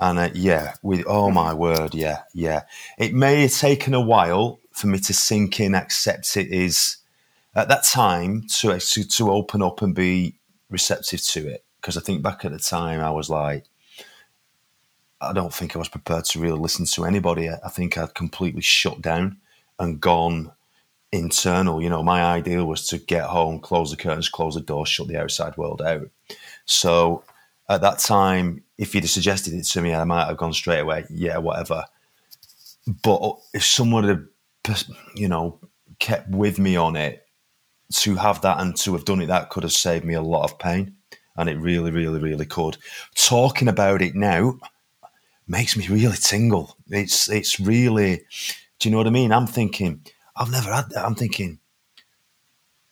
And 0.00 0.18
uh, 0.18 0.30
yeah, 0.34 0.74
with 0.82 1.04
oh 1.06 1.30
my 1.30 1.54
word, 1.54 1.94
yeah, 1.94 2.22
yeah. 2.34 2.62
It 2.98 3.14
may 3.14 3.42
have 3.42 3.52
taken 3.52 3.94
a 3.94 4.00
while 4.00 4.58
for 4.72 4.86
me 4.88 4.98
to 4.98 5.14
sink 5.14 5.60
in, 5.60 5.74
accept 5.74 6.36
it 6.36 6.48
is 6.48 6.96
at 7.54 7.68
that 7.68 7.84
time 7.84 8.46
to 8.60 8.78
to, 8.78 9.08
to 9.08 9.30
open 9.30 9.62
up 9.62 9.82
and 9.82 9.94
be 9.94 10.38
receptive 10.70 11.22
to 11.26 11.48
it. 11.48 11.64
Because 11.80 11.96
I 11.96 12.00
think 12.00 12.22
back 12.22 12.44
at 12.44 12.52
the 12.52 12.58
time, 12.58 13.00
I 13.00 13.10
was 13.10 13.28
like, 13.28 13.64
I 15.20 15.32
don't 15.32 15.52
think 15.52 15.74
I 15.74 15.78
was 15.78 15.88
prepared 15.88 16.24
to 16.26 16.40
really 16.40 16.58
listen 16.58 16.86
to 16.86 17.04
anybody. 17.04 17.50
I 17.50 17.68
think 17.68 17.96
I'd 17.98 18.14
completely 18.14 18.62
shut 18.62 19.00
down 19.02 19.38
and 19.78 20.00
gone 20.00 20.52
internal. 21.12 21.82
You 21.82 21.90
know, 21.90 22.02
my 22.02 22.22
ideal 22.22 22.64
was 22.66 22.86
to 22.88 22.98
get 22.98 23.24
home, 23.24 23.60
close 23.60 23.90
the 23.90 23.96
curtains, 23.96 24.28
close 24.28 24.54
the 24.54 24.60
door, 24.60 24.86
shut 24.86 25.08
the 25.08 25.20
outside 25.20 25.56
world 25.56 25.82
out. 25.82 26.08
So 26.64 27.22
at 27.68 27.80
that 27.82 27.98
time, 27.98 28.62
if 28.78 28.94
you'd 28.94 29.04
have 29.04 29.10
suggested 29.10 29.54
it 29.54 29.64
to 29.64 29.80
me, 29.80 29.94
I 29.94 30.04
might 30.04 30.26
have 30.26 30.36
gone 30.36 30.52
straight 30.52 30.80
away, 30.80 31.04
yeah, 31.10 31.38
whatever. 31.38 31.84
But 33.02 33.38
if 33.52 33.64
someone 33.64 34.04
had, 34.04 34.26
you 35.14 35.28
know, 35.28 35.58
kept 35.98 36.28
with 36.28 36.58
me 36.58 36.76
on 36.76 36.96
it, 36.96 37.23
to 37.94 38.16
have 38.16 38.40
that 38.42 38.60
and 38.60 38.76
to 38.78 38.92
have 38.92 39.04
done 39.04 39.20
it, 39.20 39.26
that 39.26 39.50
could 39.50 39.62
have 39.62 39.72
saved 39.72 40.04
me 40.04 40.14
a 40.14 40.22
lot 40.22 40.44
of 40.44 40.58
pain. 40.58 40.96
And 41.36 41.48
it 41.48 41.56
really, 41.56 41.90
really, 41.90 42.20
really 42.20 42.46
could. 42.46 42.76
Talking 43.14 43.68
about 43.68 44.02
it 44.02 44.14
now 44.14 44.58
makes 45.48 45.76
me 45.76 45.86
really 45.88 46.16
tingle. 46.16 46.76
It's 46.88 47.28
it's 47.28 47.58
really 47.58 48.24
do 48.78 48.88
you 48.88 48.90
know 48.90 48.98
what 48.98 49.06
I 49.06 49.10
mean? 49.10 49.32
I'm 49.32 49.46
thinking, 49.46 50.04
I've 50.36 50.50
never 50.50 50.72
had 50.72 50.90
that. 50.90 51.04
I'm 51.04 51.14
thinking, 51.14 51.58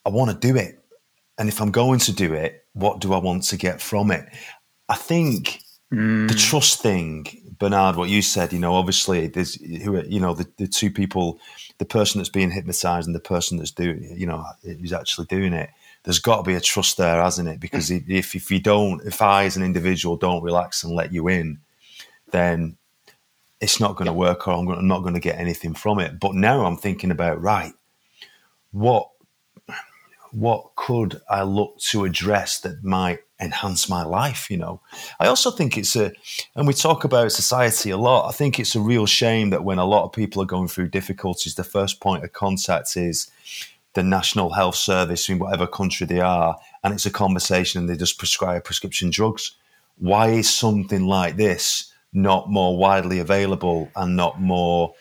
I 0.07 0.11
want 0.11 0.31
to 0.31 0.37
do 0.49 0.57
it. 0.57 0.83
And 1.39 1.49
if 1.49 1.61
I'm 1.61 1.71
going 1.71 1.99
to 2.01 2.13
do 2.13 2.35
it, 2.35 2.65
what 2.73 3.01
do 3.01 3.13
I 3.13 3.19
want 3.19 3.43
to 3.45 3.57
get 3.57 3.81
from 3.81 4.11
it? 4.11 4.27
I 4.89 4.95
think 4.95 5.61
mm. 5.93 6.29
the 6.29 6.35
trust 6.35 6.81
thing, 6.81 7.27
Bernhard, 7.59 7.97
what 7.97 8.09
you 8.09 8.23
said, 8.23 8.53
you 8.53 8.59
know, 8.59 8.75
obviously 8.75 9.27
there's 9.27 9.55
who 9.83 10.03
you 10.05 10.21
know, 10.21 10.35
the, 10.35 10.47
the 10.57 10.67
two 10.67 10.91
people, 10.91 11.41
the 11.83 11.87
person 11.87 12.21
that's 12.21 12.29
being 12.29 12.53
hypnotized 12.53 13.09
and 13.09 13.15
the 13.15 13.19
person 13.19 13.59
that's 13.59 13.73
doing, 13.73 14.15
you 14.17 14.25
know, 14.25 14.45
who's 14.63 14.93
actually 14.93 15.27
doing 15.27 15.53
it. 15.53 15.69
There's 16.05 16.21
got 16.21 16.37
to 16.37 16.43
be 16.45 16.55
a 16.55 16.61
trust 16.61 16.97
there, 16.97 17.21
hasn't 17.21 17.49
it? 17.49 17.59
Because 17.59 17.91
mm. 17.91 18.09
if 18.09 18.37
if 18.37 18.53
you 18.53 18.61
don't, 18.61 19.05
if 19.05 19.21
I 19.21 19.47
as 19.47 19.57
an 19.57 19.65
individual 19.65 20.17
don't 20.17 20.45
relax 20.45 20.85
and 20.85 20.95
let 20.95 21.13
you 21.13 21.27
in, 21.27 21.59
then 22.31 22.77
it's 23.61 23.81
not 23.81 23.97
going 23.97 24.07
to 24.07 24.13
work 24.13 24.47
or 24.47 24.55
I'm 24.55 24.87
not 24.87 25.01
going 25.01 25.15
to 25.15 25.21
get 25.21 25.41
anything 25.41 25.75
from 25.75 25.99
it. 25.99 26.21
But 26.21 26.37
now 26.37 26.65
I'm 26.65 26.77
thinking 26.77 27.11
about 27.11 27.43
right, 27.43 27.73
what 28.71 29.09
what 30.31 30.77
could 30.77 31.21
I 31.29 31.43
look 31.43 31.79
to 31.91 32.05
address 32.05 32.61
that 32.61 32.85
might 32.85 33.23
enhance 33.43 33.89
my 33.89 34.03
life? 34.05 34.51
You 34.51 34.59
know, 34.59 34.81
I 35.21 35.27
also 35.27 35.51
think 35.51 35.77
it's 35.77 35.97
a, 35.97 36.13
and 36.55 36.67
we 36.67 36.75
talk 36.75 37.05
about 37.05 37.33
society 37.33 37.91
a 37.91 37.97
lot. 37.97 38.29
I 38.29 38.33
think 38.33 38.59
it's 38.59 38.75
a 38.75 38.81
real 38.81 39.07
shame 39.07 39.51
that 39.51 39.65
when 39.65 39.79
a 39.79 39.85
lot 39.85 40.05
of 40.05 40.13
people 40.13 40.43
are 40.43 40.47
going 40.47 40.69
through 40.69 40.89
difficulties, 40.89 41.55
the 41.55 41.65
first 41.65 42.01
point 42.01 42.25
of 42.25 42.33
contact 42.33 42.97
is 42.97 43.31
the 43.95 44.03
National 44.03 44.51
Health 44.51 44.77
Service 44.77 45.29
in 45.29 45.39
whatever 45.39 45.67
country 45.67 46.07
they 46.07 46.21
are, 46.21 46.57
and 46.83 46.95
it's 46.95 47.07
a 47.07 47.11
conversation 47.11 47.81
and 47.81 47.89
they 47.89 47.97
just 47.97 48.19
prescribe 48.19 48.65
prescription 48.65 49.11
drugs. 49.11 49.53
Why 49.99 50.29
is 50.29 50.53
something 50.53 51.07
like 51.07 51.37
this? 51.37 51.93
not 52.13 52.51
more 52.51 52.77
widely 52.77 53.19
available 53.19 53.91
and 53.97 54.17
not 54.17 54.41
more 54.41 54.95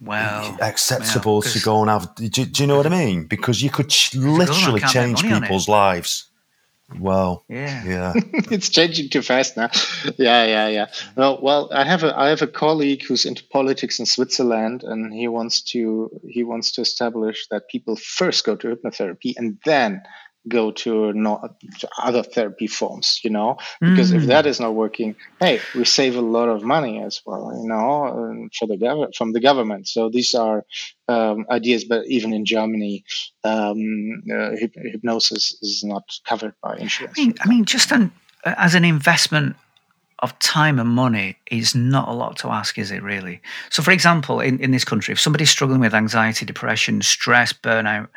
well 0.00 0.56
acceptable 0.60 1.42
to 1.42 1.60
go 1.60 1.80
and 1.80 1.90
have. 1.90 2.14
Do, 2.14 2.28
do, 2.28 2.62
you 2.62 2.66
know 2.66 2.76
what 2.76 2.86
I 2.86 2.90
mean? 2.90 3.24
Because 3.24 3.62
you 3.62 3.70
could 3.70 3.88
ch- 3.88 4.14
literally 4.14 4.80
change 4.80 5.22
people's 5.22 5.68
lives. 5.68 6.27
Well, 6.96 7.44
yeah, 7.48 7.84
yeah, 7.84 8.12
it's 8.50 8.70
changing 8.70 9.10
too 9.10 9.20
fast 9.20 9.58
now. 9.58 9.68
Yeah, 10.16 10.46
yeah, 10.46 10.68
yeah. 10.68 10.86
Well, 11.16 11.38
well, 11.42 11.68
I 11.70 11.84
have 11.84 12.02
a 12.02 12.18
I 12.18 12.28
have 12.28 12.40
a 12.40 12.46
colleague 12.46 13.02
who's 13.02 13.26
into 13.26 13.44
politics 13.44 13.98
in 13.98 14.06
Switzerland, 14.06 14.84
and 14.84 15.12
he 15.12 15.28
wants 15.28 15.60
to 15.72 16.10
he 16.26 16.44
wants 16.44 16.72
to 16.72 16.80
establish 16.80 17.46
that 17.48 17.68
people 17.68 17.96
first 17.96 18.44
go 18.44 18.56
to 18.56 18.74
hypnotherapy 18.74 19.34
and 19.36 19.58
then 19.66 20.02
go 20.48 20.70
to, 20.70 21.12
not, 21.12 21.60
to 21.80 21.88
other 21.98 22.22
therapy 22.22 22.66
forms, 22.66 23.20
you 23.22 23.30
know, 23.30 23.58
because 23.80 24.12
mm. 24.12 24.16
if 24.16 24.26
that 24.26 24.46
is 24.46 24.60
not 24.60 24.74
working, 24.74 25.14
hey, 25.40 25.60
we 25.74 25.84
save 25.84 26.16
a 26.16 26.20
lot 26.20 26.48
of 26.48 26.62
money 26.62 27.02
as 27.02 27.20
well, 27.24 27.52
you 27.60 27.68
know, 27.68 28.48
for 28.58 28.66
the 28.66 28.76
government 28.76 29.14
from 29.14 29.32
the 29.32 29.40
government. 29.40 29.88
So 29.88 30.08
these 30.08 30.34
are 30.34 30.64
um, 31.08 31.46
ideas, 31.50 31.84
but 31.84 32.06
even 32.06 32.32
in 32.32 32.44
Germany, 32.44 33.04
um, 33.44 34.22
uh, 34.32 34.50
hypnosis 34.92 35.56
is 35.62 35.84
not 35.84 36.04
covered 36.24 36.54
by 36.62 36.76
insurance. 36.76 37.18
I 37.18 37.22
mean, 37.22 37.34
I 37.40 37.48
mean 37.48 37.64
just 37.64 37.92
an, 37.92 38.12
as 38.44 38.74
an 38.74 38.84
investment 38.84 39.56
of 40.20 40.36
time 40.40 40.78
and 40.78 40.88
money 40.88 41.36
is 41.50 41.74
not 41.74 42.08
a 42.08 42.12
lot 42.12 42.36
to 42.38 42.48
ask, 42.48 42.76
is 42.78 42.90
it 42.90 43.02
really? 43.02 43.40
So, 43.70 43.82
for 43.82 43.92
example, 43.92 44.40
in, 44.40 44.58
in 44.58 44.72
this 44.72 44.84
country, 44.84 45.12
if 45.12 45.20
somebody's 45.20 45.50
struggling 45.50 45.80
with 45.80 45.94
anxiety, 45.94 46.44
depression, 46.44 47.02
stress, 47.02 47.52
burnout, 47.52 48.08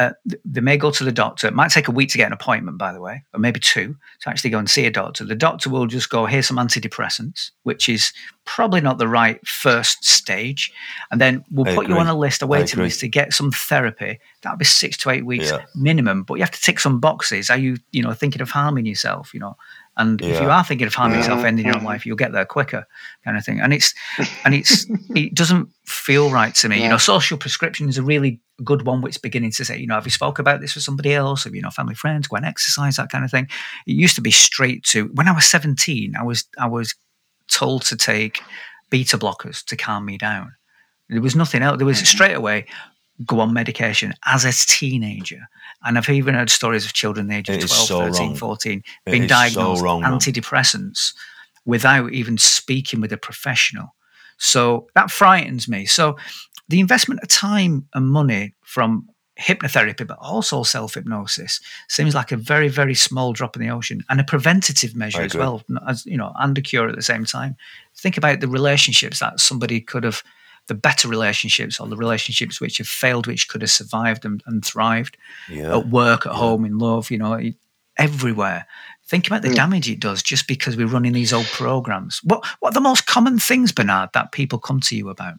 uh, 0.00 0.12
they 0.46 0.62
may 0.62 0.78
go 0.78 0.90
to 0.90 1.04
the 1.04 1.12
doctor. 1.12 1.46
It 1.46 1.52
might 1.52 1.70
take 1.70 1.86
a 1.86 1.90
week 1.90 2.08
to 2.10 2.16
get 2.16 2.26
an 2.26 2.32
appointment, 2.32 2.78
by 2.78 2.90
the 2.90 3.02
way, 3.02 3.22
or 3.34 3.38
maybe 3.38 3.60
two 3.60 3.94
to 4.20 4.30
actually 4.30 4.48
go 4.48 4.58
and 4.58 4.68
see 4.68 4.86
a 4.86 4.90
doctor. 4.90 5.26
The 5.26 5.34
doctor 5.34 5.68
will 5.68 5.86
just 5.86 6.08
go, 6.08 6.24
here's 6.24 6.46
some 6.46 6.56
antidepressants, 6.56 7.50
which 7.64 7.86
is 7.86 8.10
probably 8.46 8.80
not 8.80 8.96
the 8.96 9.06
right 9.06 9.46
first 9.46 10.02
stage. 10.02 10.72
And 11.10 11.20
then 11.20 11.44
we'll 11.50 11.68
I 11.68 11.74
put 11.74 11.84
agree. 11.84 11.96
you 11.96 12.00
on 12.00 12.06
a 12.06 12.16
list, 12.16 12.40
a 12.40 12.46
waiting 12.46 12.80
list 12.80 13.00
to 13.00 13.08
get 13.08 13.34
some 13.34 13.50
therapy. 13.50 14.18
That'll 14.40 14.56
be 14.56 14.64
six 14.64 14.96
to 14.98 15.10
eight 15.10 15.26
weeks 15.26 15.50
yeah. 15.50 15.66
minimum. 15.74 16.22
But 16.22 16.36
you 16.36 16.44
have 16.44 16.50
to 16.52 16.62
tick 16.62 16.80
some 16.80 16.98
boxes. 16.98 17.50
Are 17.50 17.58
you, 17.58 17.76
you 17.92 18.02
know, 18.02 18.14
thinking 18.14 18.40
of 18.40 18.48
harming 18.48 18.86
yourself? 18.86 19.34
You 19.34 19.40
know, 19.40 19.56
and 19.96 20.20
yeah. 20.20 20.28
if 20.28 20.40
you 20.40 20.48
are 20.48 20.64
thinking 20.64 20.86
of 20.86 20.94
harming 20.94 21.18
yeah. 21.18 21.24
yourself, 21.24 21.44
ending 21.44 21.66
your 21.66 21.76
own 21.76 21.84
life, 21.84 22.06
you'll 22.06 22.16
get 22.16 22.32
there 22.32 22.44
quicker, 22.44 22.86
kind 23.24 23.36
of 23.36 23.44
thing. 23.44 23.60
And 23.60 23.72
it's 23.72 23.92
and 24.44 24.54
it's 24.54 24.86
it 25.14 25.34
doesn't 25.34 25.68
feel 25.84 26.30
right 26.30 26.54
to 26.56 26.68
me. 26.68 26.78
Yeah. 26.78 26.84
You 26.84 26.88
know, 26.90 26.96
social 26.96 27.36
prescription 27.36 27.88
is 27.88 27.98
a 27.98 28.02
really 28.02 28.40
good 28.64 28.82
one 28.86 29.02
which 29.02 29.16
is 29.16 29.18
beginning 29.18 29.50
to 29.52 29.64
say, 29.64 29.78
you 29.78 29.86
know, 29.86 29.94
have 29.94 30.06
you 30.06 30.10
spoke 30.10 30.38
about 30.38 30.60
this 30.60 30.74
with 30.74 30.84
somebody 30.84 31.12
else? 31.12 31.44
Have 31.44 31.54
you 31.54 31.62
know 31.62 31.70
family 31.70 31.94
friends, 31.94 32.28
go 32.28 32.36
and 32.36 32.46
exercise, 32.46 32.96
that 32.96 33.10
kind 33.10 33.24
of 33.24 33.30
thing. 33.30 33.48
It 33.86 33.92
used 33.92 34.14
to 34.14 34.20
be 34.20 34.30
straight 34.30 34.84
to 34.84 35.06
when 35.14 35.28
I 35.28 35.32
was 35.32 35.46
17, 35.46 36.14
I 36.16 36.22
was 36.22 36.44
I 36.58 36.66
was 36.66 36.94
told 37.48 37.82
to 37.82 37.96
take 37.96 38.42
beta 38.90 39.18
blockers 39.18 39.64
to 39.64 39.76
calm 39.76 40.04
me 40.04 40.18
down. 40.18 40.54
There 41.08 41.20
was 41.20 41.34
nothing 41.34 41.62
else. 41.62 41.78
There 41.78 41.86
was 41.86 41.98
mm-hmm. 41.98 42.06
straight 42.06 42.34
away 42.34 42.66
go 43.26 43.40
on 43.40 43.52
medication 43.52 44.14
as 44.26 44.44
a 44.44 44.52
teenager. 44.52 45.48
And 45.84 45.98
I've 45.98 46.08
even 46.08 46.34
heard 46.34 46.50
stories 46.50 46.84
of 46.84 46.92
children 46.92 47.28
the 47.28 47.36
age 47.36 47.48
of 47.48 47.58
12, 47.58 47.70
so 47.70 48.00
13, 48.00 48.28
wrong. 48.28 48.36
14 48.36 48.82
being 49.06 49.26
diagnosed 49.26 49.80
so 49.80 49.84
wrong, 49.84 50.02
antidepressants 50.02 51.12
without 51.64 52.12
even 52.12 52.38
speaking 52.38 53.00
with 53.00 53.12
a 53.12 53.16
professional. 53.16 53.94
So 54.38 54.88
that 54.94 55.10
frightens 55.10 55.68
me. 55.68 55.84
So 55.86 56.16
the 56.68 56.80
investment 56.80 57.20
of 57.22 57.28
time 57.28 57.86
and 57.94 58.08
money 58.08 58.54
from 58.62 59.08
hypnotherapy, 59.38 60.06
but 60.06 60.18
also 60.20 60.62
self 60.62 60.94
hypnosis, 60.94 61.60
seems 61.88 62.14
like 62.14 62.32
a 62.32 62.36
very, 62.36 62.68
very 62.68 62.94
small 62.94 63.32
drop 63.32 63.56
in 63.56 63.62
the 63.62 63.70
ocean 63.70 64.02
and 64.08 64.20
a 64.20 64.24
preventative 64.24 64.94
measure 64.94 65.22
as 65.22 65.34
well, 65.34 65.62
as 65.88 66.04
you 66.06 66.16
know, 66.16 66.32
and 66.38 66.56
a 66.56 66.60
cure 66.60 66.88
at 66.88 66.96
the 66.96 67.02
same 67.02 67.24
time. 67.24 67.56
Think 67.96 68.16
about 68.16 68.40
the 68.40 68.48
relationships 68.48 69.20
that 69.20 69.40
somebody 69.40 69.80
could 69.80 70.04
have 70.04 70.22
the 70.70 70.74
better 70.74 71.08
relationships 71.08 71.80
or 71.80 71.88
the 71.88 71.96
relationships 71.96 72.60
which 72.60 72.78
have 72.78 72.86
failed, 72.86 73.26
which 73.26 73.48
could 73.48 73.60
have 73.60 73.72
survived 73.72 74.24
and, 74.24 74.40
and 74.46 74.64
thrived 74.64 75.16
yeah. 75.48 75.76
at 75.76 75.88
work, 75.88 76.26
at 76.26 76.32
yeah. 76.32 76.38
home, 76.38 76.64
in 76.64 76.78
love, 76.78 77.10
you 77.10 77.18
know, 77.18 77.40
everywhere. 77.98 78.68
Think 79.08 79.26
about 79.26 79.42
the 79.42 79.48
yeah. 79.48 79.56
damage 79.56 79.90
it 79.90 79.98
does 79.98 80.22
just 80.22 80.46
because 80.46 80.76
we're 80.76 80.86
running 80.86 81.12
these 81.12 81.32
old 81.32 81.46
programs. 81.46 82.20
What 82.22 82.46
what 82.60 82.70
are 82.70 82.74
the 82.74 82.80
most 82.80 83.06
common 83.06 83.40
things, 83.40 83.72
Bernhard, 83.72 84.10
that 84.14 84.30
people 84.30 84.60
come 84.60 84.78
to 84.82 84.96
you 84.96 85.08
about? 85.08 85.34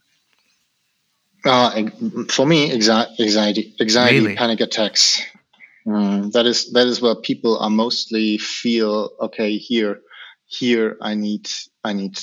Uh, 1.45 1.89
for 2.27 2.45
me, 2.45 2.73
anxiety, 2.73 3.73
anxiety, 3.79 4.19
really? 4.19 4.35
panic 4.35 4.59
attacks. 4.59 5.21
Mm, 5.87 6.33
that 6.33 6.45
is 6.45 6.73
that 6.73 6.87
is 6.87 7.01
where 7.01 7.15
people 7.15 7.57
are 7.57 7.69
mostly 7.69 8.37
feel 8.37 9.11
okay. 9.21 9.55
Here, 9.55 10.01
here, 10.45 10.97
I 11.01 11.13
need, 11.13 11.47
I 11.85 11.93
need, 11.93 12.19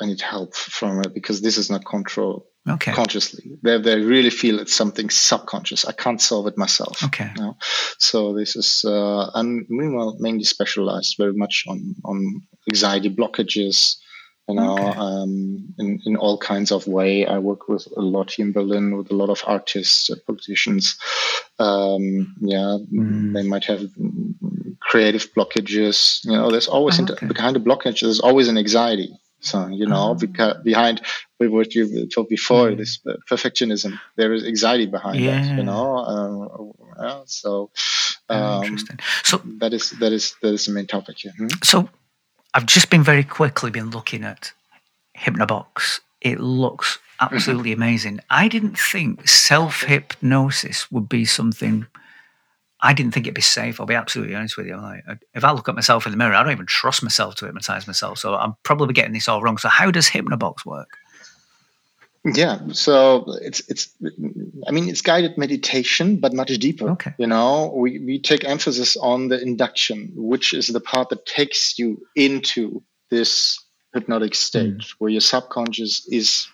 I 0.00 0.06
need 0.06 0.20
help 0.20 0.54
from 0.54 1.00
it 1.00 1.12
because 1.12 1.40
this 1.40 1.58
is 1.58 1.68
not 1.68 1.84
control 1.84 2.46
okay. 2.68 2.92
consciously. 2.92 3.58
They, 3.62 3.78
they 3.80 4.00
really 4.00 4.30
feel 4.30 4.60
it's 4.60 4.74
something 4.74 5.10
subconscious. 5.10 5.84
I 5.84 5.92
can't 5.92 6.20
solve 6.20 6.46
it 6.46 6.58
myself. 6.58 7.02
Okay. 7.04 7.30
You 7.36 7.42
know? 7.42 7.56
So 7.98 8.34
this 8.34 8.56
is, 8.56 8.84
uh, 8.84 9.30
I'm 9.34 9.66
meanwhile 9.68 10.16
mainly 10.18 10.44
specialized 10.44 11.16
very 11.18 11.34
much 11.34 11.64
on, 11.68 11.94
on 12.04 12.42
anxiety 12.70 13.10
blockages, 13.10 13.96
you 14.48 14.56
know, 14.56 14.74
okay. 14.74 14.98
um, 14.98 15.74
in, 15.78 16.00
in 16.04 16.16
all 16.16 16.38
kinds 16.38 16.72
of 16.72 16.86
way. 16.86 17.26
I 17.26 17.38
work 17.38 17.68
with 17.68 17.86
a 17.96 18.02
lot 18.02 18.32
here 18.32 18.46
in 18.46 18.52
Berlin 18.52 18.96
with 18.96 19.10
a 19.10 19.16
lot 19.16 19.30
of 19.30 19.42
artists, 19.46 20.10
uh, 20.10 20.16
politicians. 20.26 20.98
Um, 21.58 22.34
yeah, 22.40 22.78
mm. 22.92 23.34
they 23.34 23.44
might 23.44 23.64
have 23.66 23.88
creative 24.80 25.32
blockages. 25.32 26.24
You 26.24 26.32
know, 26.32 26.50
there's 26.50 26.66
always 26.66 26.98
oh, 26.98 27.04
okay. 27.04 27.26
behind 27.26 27.54
the 27.56 27.60
blockage, 27.60 28.00
there's 28.00 28.20
always 28.20 28.48
an 28.48 28.58
anxiety. 28.58 29.10
So, 29.42 29.66
you 29.66 29.86
know, 29.86 30.10
oh. 30.10 30.14
because 30.14 30.62
behind 30.62 31.02
what 31.38 31.74
you 31.74 32.06
talked 32.06 32.30
before, 32.30 32.70
mm. 32.70 32.78
this 32.78 33.00
perfectionism, 33.28 33.98
there 34.16 34.32
is 34.32 34.44
anxiety 34.44 34.86
behind 34.86 35.18
yeah. 35.18 35.42
that, 35.42 35.56
you 35.56 35.64
know. 35.64 36.72
Uh, 36.96 37.02
yeah, 37.02 37.22
so, 37.26 37.70
um, 38.28 38.62
interesting. 38.62 39.00
So 39.24 39.42
that 39.58 39.72
is 39.72 39.90
that 39.90 40.12
is 40.12 40.36
that 40.42 40.54
is 40.54 40.66
the 40.66 40.72
main 40.72 40.86
topic 40.86 41.18
here. 41.18 41.32
Hmm? 41.36 41.48
So, 41.64 41.88
I've 42.54 42.66
just 42.66 42.88
been 42.88 43.02
very 43.02 43.24
quickly 43.24 43.72
been 43.72 43.90
looking 43.90 44.22
at 44.22 44.52
HypnoBox. 45.18 46.00
It 46.20 46.38
looks 46.38 46.98
mm-hmm. 47.20 47.34
absolutely 47.34 47.72
mm-hmm. 47.72 47.82
amazing. 47.82 48.20
I 48.30 48.46
didn't 48.46 48.78
think 48.78 49.28
self 49.28 49.82
hypnosis 49.82 50.90
would 50.92 51.08
be 51.08 51.24
something 51.24 51.86
I 52.84 52.92
didn't 52.92 53.12
think 53.12 53.26
it'd 53.26 53.34
be 53.34 53.40
safe. 53.40 53.80
I'll 53.80 53.86
be 53.86 53.94
absolutely 53.94 54.34
honest 54.34 54.56
with 54.56 54.66
you. 54.66 54.76
Like, 54.76 55.04
if 55.34 55.44
I 55.44 55.52
look 55.52 55.68
at 55.68 55.76
myself 55.76 56.04
in 56.04 56.10
the 56.10 56.18
mirror, 56.18 56.34
I 56.34 56.42
don't 56.42 56.52
even 56.52 56.66
trust 56.66 57.02
myself 57.02 57.36
to 57.36 57.46
hypnotize 57.46 57.86
myself. 57.86 58.18
So 58.18 58.34
I'm 58.34 58.56
probably 58.64 58.92
getting 58.92 59.12
this 59.12 59.28
all 59.28 59.40
wrong. 59.40 59.56
So 59.58 59.68
how 59.68 59.92
does 59.92 60.08
HypnoBox 60.08 60.66
work? 60.66 60.98
Yeah, 62.24 62.60
so 62.70 63.24
it's 63.42 63.60
it's 63.68 63.90
I 64.68 64.70
mean 64.70 64.88
it's 64.88 65.00
guided 65.00 65.36
meditation, 65.36 66.18
but 66.18 66.32
much 66.32 66.56
deeper. 66.58 66.90
Okay. 66.90 67.12
You 67.18 67.26
know, 67.26 67.72
we, 67.74 67.98
we 67.98 68.20
take 68.20 68.44
emphasis 68.44 68.96
on 68.96 69.26
the 69.26 69.42
induction, 69.42 70.12
which 70.14 70.54
is 70.54 70.68
the 70.68 70.80
part 70.80 71.08
that 71.08 71.26
takes 71.26 71.80
you 71.80 72.00
into 72.14 72.80
this 73.10 73.60
hypnotic 73.92 74.36
state 74.36 74.78
mm. 74.78 74.94
where 74.98 75.10
your 75.10 75.20
subconscious 75.20 76.06
is 76.08 76.46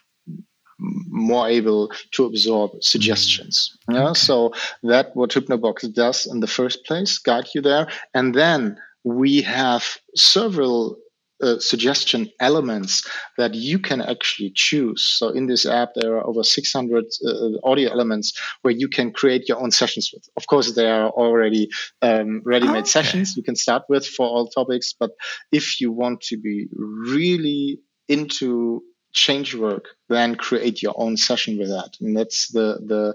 more 0.78 1.48
able 1.48 1.90
to 2.12 2.24
absorb 2.24 2.82
suggestions. 2.82 3.76
Mm. 3.90 3.94
Yeah, 3.94 4.08
okay. 4.10 4.18
so 4.18 4.52
that 4.82 5.14
what 5.14 5.30
HypnoBox 5.30 5.92
does 5.92 6.26
in 6.26 6.40
the 6.40 6.46
first 6.46 6.84
place, 6.84 7.18
guide 7.18 7.48
you 7.54 7.60
there, 7.60 7.88
and 8.14 8.34
then 8.34 8.78
we 9.04 9.42
have 9.42 9.98
several 10.14 10.98
uh, 11.40 11.58
suggestion 11.60 12.28
elements 12.40 13.08
that 13.36 13.54
you 13.54 13.78
can 13.78 14.00
actually 14.00 14.50
choose. 14.50 15.02
So 15.02 15.28
in 15.28 15.46
this 15.46 15.66
app, 15.66 15.90
there 15.94 16.16
are 16.16 16.26
over 16.26 16.42
600 16.42 17.04
uh, 17.04 17.30
audio 17.62 17.92
elements 17.92 18.32
where 18.62 18.74
you 18.74 18.88
can 18.88 19.12
create 19.12 19.48
your 19.48 19.60
own 19.60 19.70
sessions 19.70 20.10
with. 20.12 20.28
Of 20.36 20.48
course, 20.48 20.74
there 20.74 20.92
are 20.92 21.10
already 21.10 21.68
um, 22.02 22.42
ready-made 22.44 22.78
okay. 22.78 22.88
sessions 22.88 23.36
you 23.36 23.44
can 23.44 23.54
start 23.54 23.84
with 23.88 24.04
for 24.04 24.26
all 24.26 24.48
topics. 24.48 24.92
But 24.98 25.12
if 25.52 25.80
you 25.80 25.92
want 25.92 26.22
to 26.22 26.36
be 26.36 26.66
really 26.74 27.78
into 28.08 28.82
change 29.18 29.54
work 29.54 29.86
then 30.08 30.36
create 30.36 30.80
your 30.80 30.94
own 30.96 31.16
session 31.16 31.58
with 31.58 31.68
that 31.68 31.96
and 32.00 32.16
that's 32.16 32.48
the 32.52 32.68
the 32.92 33.14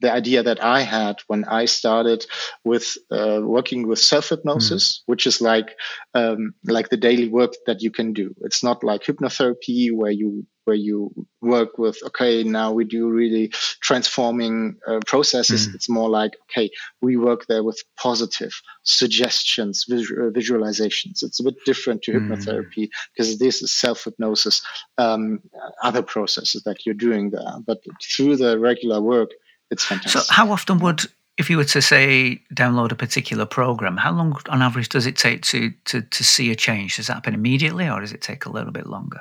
the 0.00 0.12
idea 0.12 0.42
that 0.42 0.62
i 0.62 0.80
had 0.82 1.16
when 1.26 1.44
i 1.46 1.64
started 1.64 2.26
with 2.64 2.98
uh, 3.10 3.40
working 3.42 3.88
with 3.88 3.98
self 3.98 4.28
hypnosis 4.28 4.84
mm. 4.84 5.02
which 5.06 5.26
is 5.26 5.40
like 5.40 5.70
um, 6.14 6.54
like 6.64 6.90
the 6.90 7.02
daily 7.08 7.28
work 7.28 7.52
that 7.66 7.80
you 7.80 7.90
can 7.90 8.12
do 8.12 8.34
it's 8.42 8.62
not 8.62 8.84
like 8.84 9.02
hypnotherapy 9.02 9.90
where 9.90 10.10
you 10.10 10.46
where 10.64 10.76
you 10.76 11.12
work 11.40 11.78
with 11.78 11.98
okay 12.04 12.42
now 12.42 12.72
we 12.72 12.84
do 12.84 13.08
really 13.08 13.48
transforming 13.80 14.76
uh, 14.86 15.00
processes 15.06 15.68
mm. 15.68 15.74
it's 15.74 15.88
more 15.88 16.08
like 16.08 16.32
okay 16.44 16.70
we 17.00 17.16
work 17.16 17.46
there 17.46 17.64
with 17.64 17.82
positive 17.96 18.52
suggestions 18.82 19.84
visual, 19.88 20.28
uh, 20.28 20.30
visualizations 20.30 21.22
it's 21.22 21.40
a 21.40 21.44
bit 21.44 21.56
different 21.64 22.02
to 22.02 22.12
mm. 22.12 22.28
hypnotherapy 22.28 22.88
because 23.14 23.38
this 23.38 23.62
is 23.62 23.72
self 23.72 24.04
hypnosis 24.04 24.62
um, 24.98 25.40
other 25.82 26.02
processes 26.02 26.62
that 26.62 26.84
you're 26.86 26.94
doing 26.94 27.30
there 27.30 27.54
but 27.66 27.78
through 28.02 28.36
the 28.36 28.58
regular 28.58 29.00
work 29.00 29.30
it's 29.70 29.84
fantastic 29.84 30.22
so 30.22 30.32
how 30.32 30.50
often 30.50 30.78
would 30.78 31.04
if 31.38 31.48
you 31.48 31.56
were 31.56 31.64
to 31.64 31.80
say 31.80 32.40
download 32.54 32.92
a 32.92 32.94
particular 32.94 33.46
program, 33.46 33.96
how 33.96 34.12
long 34.12 34.36
on 34.48 34.62
average 34.62 34.90
does 34.90 35.06
it 35.06 35.16
take 35.16 35.42
to, 35.42 35.72
to, 35.86 36.02
to 36.02 36.24
see 36.24 36.50
a 36.50 36.54
change? 36.54 36.96
Does 36.96 37.06
that 37.06 37.14
happen 37.14 37.34
immediately 37.34 37.88
or 37.88 38.00
does 38.00 38.12
it 38.12 38.20
take 38.20 38.44
a 38.44 38.50
little 38.50 38.70
bit 38.70 38.86
longer? 38.86 39.20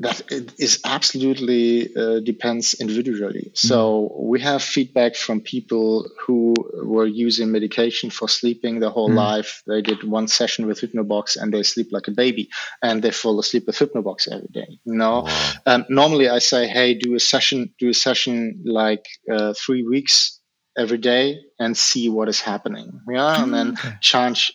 That 0.00 0.20
it 0.30 0.52
is 0.58 0.80
absolutely 0.84 1.94
uh, 1.96 2.20
depends 2.20 2.74
individually. 2.74 3.50
So 3.54 4.14
we 4.18 4.40
have 4.40 4.62
feedback 4.62 5.16
from 5.16 5.40
people 5.40 6.10
who 6.20 6.54
were 6.84 7.06
using 7.06 7.50
medication 7.50 8.10
for 8.10 8.28
sleeping 8.28 8.80
their 8.80 8.90
whole 8.90 9.08
mm. 9.08 9.14
life. 9.14 9.62
They 9.66 9.80
did 9.80 10.04
one 10.04 10.28
session 10.28 10.66
with 10.66 10.82
HypnoBox 10.82 11.40
and 11.40 11.52
they 11.52 11.62
sleep 11.62 11.88
like 11.92 12.08
a 12.08 12.10
baby, 12.10 12.50
and 12.82 13.02
they 13.02 13.10
fall 13.10 13.40
asleep 13.40 13.66
with 13.66 13.76
HypnoBox 13.76 14.28
every 14.30 14.48
day. 14.52 14.78
You 14.84 14.96
know, 14.96 15.22
wow. 15.22 15.52
um, 15.64 15.86
normally 15.88 16.28
I 16.28 16.40
say, 16.40 16.68
hey, 16.68 16.92
do 16.92 17.14
a 17.14 17.20
session, 17.20 17.72
do 17.78 17.88
a 17.88 17.94
session 17.94 18.62
like 18.66 19.06
uh, 19.32 19.54
three 19.54 19.82
weeks 19.82 20.35
every 20.76 20.98
day 20.98 21.40
and 21.58 21.76
see 21.76 22.08
what 22.08 22.28
is 22.28 22.40
happening. 22.40 23.00
Yeah, 23.08 23.42
and 23.42 23.52
then 23.52 23.72
okay. 23.72 23.94
change, 24.00 24.52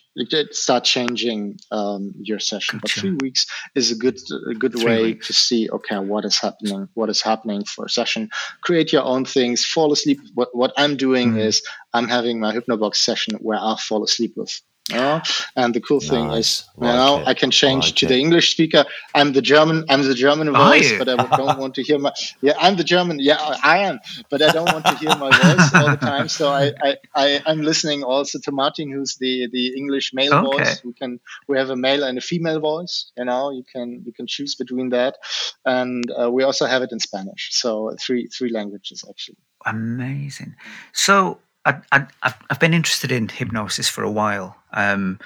start 0.52 0.84
changing 0.84 1.58
um, 1.70 2.14
your 2.22 2.38
session. 2.38 2.78
Gotcha. 2.78 2.94
But 2.94 3.00
three 3.00 3.16
weeks 3.20 3.46
is 3.74 3.90
a 3.90 3.96
good 3.96 4.18
a 4.50 4.54
good 4.54 4.72
three 4.72 4.84
way 4.84 5.02
weeks. 5.02 5.26
to 5.26 5.32
see 5.32 5.68
okay 5.70 5.98
what 5.98 6.24
is 6.24 6.38
happening, 6.38 6.88
what 6.94 7.10
is 7.10 7.22
happening 7.22 7.64
for 7.64 7.86
a 7.86 7.90
session. 7.90 8.30
Create 8.60 8.92
your 8.92 9.02
own 9.04 9.24
things. 9.24 9.64
Fall 9.64 9.92
asleep. 9.92 10.20
What 10.34 10.50
what 10.52 10.72
I'm 10.76 10.96
doing 10.96 11.34
mm. 11.34 11.40
is 11.40 11.62
I'm 11.92 12.08
having 12.08 12.40
my 12.40 12.54
HypnoBox 12.54 12.96
session 12.96 13.38
where 13.40 13.58
I 13.60 13.76
fall 13.76 14.04
asleep 14.04 14.34
with 14.36 14.60
yeah. 14.90 15.22
And 15.54 15.74
the 15.74 15.80
cool 15.80 16.00
thing 16.00 16.28
nice. 16.28 16.60
is, 16.60 16.68
you 16.76 16.86
like 16.86 16.96
know, 16.96 17.20
it. 17.20 17.28
I 17.28 17.34
can 17.34 17.50
change 17.50 17.86
like 17.86 17.94
to 17.96 18.06
it. 18.06 18.08
the 18.08 18.18
English 18.18 18.50
speaker. 18.50 18.84
I'm 19.14 19.32
the 19.32 19.42
German. 19.42 19.84
I'm 19.88 20.02
the 20.02 20.14
German 20.14 20.52
voice, 20.52 20.92
but 20.98 21.08
I 21.08 21.16
don't 21.36 21.58
want 21.62 21.74
to 21.76 21.82
hear 21.82 21.98
my. 21.98 22.12
Yeah, 22.40 22.54
I'm 22.58 22.76
the 22.76 22.84
German. 22.84 23.18
Yeah, 23.20 23.36
I 23.62 23.78
am, 23.78 24.00
but 24.28 24.42
I 24.42 24.50
don't 24.52 24.72
want 24.72 24.84
to 24.86 24.96
hear 24.96 25.14
my 25.16 25.30
voice 25.30 25.74
all 25.74 25.90
the 25.90 25.96
time. 25.96 26.28
So 26.28 26.50
I, 26.50 26.72
I, 26.82 26.96
I 27.14 27.42
am 27.46 27.62
listening 27.62 28.02
also 28.02 28.40
to 28.40 28.50
Martin, 28.52 28.90
who's 28.90 29.16
the 29.16 29.48
the 29.52 29.76
English 29.76 30.12
male 30.12 30.34
okay. 30.34 30.64
voice. 30.64 30.84
We 30.84 30.94
can 30.94 31.20
we 31.46 31.58
have 31.58 31.70
a 31.70 31.76
male 31.76 32.02
and 32.02 32.18
a 32.18 32.22
female 32.22 32.58
voice. 32.58 33.12
You 33.16 33.26
know, 33.26 33.50
you 33.50 33.64
can 33.64 34.02
you 34.04 34.12
can 34.12 34.26
choose 34.26 34.56
between 34.56 34.90
that, 34.90 35.16
and 35.64 36.04
uh, 36.10 36.30
we 36.30 36.42
also 36.42 36.66
have 36.66 36.82
it 36.82 36.90
in 36.90 36.98
Spanish. 36.98 37.50
So 37.52 37.94
three 38.00 38.26
three 38.26 38.50
languages 38.50 39.04
actually. 39.08 39.38
Amazing. 39.64 40.56
So 40.92 41.38
I, 41.64 41.76
I, 41.92 42.06
I've 42.50 42.58
been 42.58 42.74
interested 42.74 43.12
in 43.12 43.28
hypnosis 43.28 43.88
for 43.88 44.02
a 44.02 44.10
while. 44.10 44.56
Um, 44.72 45.18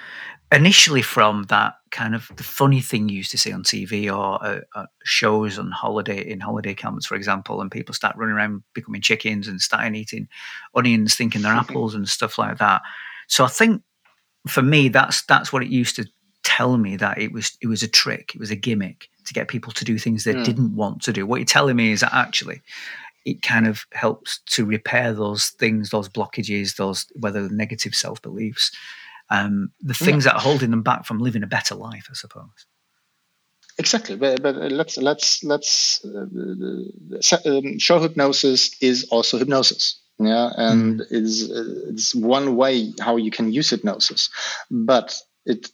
initially, 0.53 1.03
from 1.03 1.44
that 1.44 1.74
kind 1.90 2.14
of 2.14 2.30
the 2.36 2.42
funny 2.42 2.80
thing 2.80 3.09
you 3.09 3.18
used 3.18 3.30
to 3.30 3.38
see 3.38 3.53
on 3.53 3.62
TV 3.62 4.07
or 4.07 4.44
uh, 4.44 4.61
uh, 4.74 4.86
shows 5.05 5.59
on 5.59 5.70
holiday 5.70 6.20
in 6.20 6.40
holiday 6.40 6.74
camps, 6.74 7.07
for 7.07 7.14
example, 7.14 7.61
and 7.61 7.70
people 7.70 7.94
start 7.94 8.16
running 8.16 8.34
around 8.34 8.62
becoming 8.74 9.01
chickens 9.01 9.49
and 9.49 9.61
starting 9.61 9.94
eating 9.94 10.28
onions, 10.74 11.14
thinking 11.14 11.42
they're 11.42 11.53
apples 11.53 11.94
and 11.94 12.09
stuff 12.09 12.38
like 12.38 12.59
that. 12.59 12.82
So 13.28 13.44
I 13.44 13.49
think 13.49 13.82
for 14.49 14.62
me, 14.62 14.88
that's 14.88 15.22
that's 15.22 15.53
what 15.53 15.62
it 15.62 15.68
used 15.68 15.97
to 15.97 16.07
tell 16.44 16.76
me 16.76 16.97
that 16.97 17.18
it 17.18 17.32
was 17.32 17.57
it 17.61 17.66
was 17.66 17.82
a 17.82 17.88
trick, 17.88 18.34
it 18.34 18.40
was 18.40 18.51
a 18.51 18.57
gimmick 18.57 19.09
to 19.26 19.34
get 19.34 19.49
people 19.49 19.72
to 19.72 19.84
do 19.84 19.99
things 19.99 20.22
they 20.22 20.34
mm. 20.34 20.44
didn't 20.44 20.76
want 20.76 21.03
to 21.03 21.12
do. 21.12 21.26
What 21.26 21.36
you're 21.36 21.44
telling 21.44 21.76
me 21.76 21.90
is 21.90 22.01
that 22.01 22.14
actually 22.14 22.62
it 23.24 23.42
kind 23.42 23.66
of 23.66 23.84
helps 23.92 24.38
to 24.47 24.64
repair 24.64 25.12
those 25.12 25.49
things, 25.49 25.90
those 25.90 26.09
blockages, 26.09 26.76
those 26.76 27.07
whether 27.16 27.49
negative 27.49 27.94
self 27.94 28.22
beliefs, 28.22 28.70
um, 29.30 29.70
the 29.80 29.94
things 29.94 30.24
yeah. 30.24 30.32
that 30.32 30.38
are 30.38 30.40
holding 30.40 30.70
them 30.70 30.82
back 30.82 31.04
from 31.04 31.18
living 31.18 31.42
a 31.42 31.46
better 31.46 31.74
life, 31.74 32.06
I 32.10 32.14
suppose. 32.14 32.66
Exactly, 33.78 34.16
but, 34.16 34.42
but 34.42 34.56
let's 34.72 34.96
let's 34.96 35.44
let's 35.44 36.02
uh, 36.04 36.26
um, 37.44 37.78
show 37.78 38.00
hypnosis 38.00 38.74
is 38.80 39.06
also 39.10 39.36
hypnosis. 39.36 40.00
Yeah, 40.18 40.50
and 40.56 41.00
mm. 41.00 41.06
is 41.10 41.50
uh, 41.50 41.90
it's 41.90 42.14
one 42.14 42.56
way 42.56 42.94
how 43.00 43.16
you 43.16 43.30
can 43.30 43.52
use 43.52 43.68
hypnosis, 43.68 44.30
but 44.70 45.14
it 45.44 45.70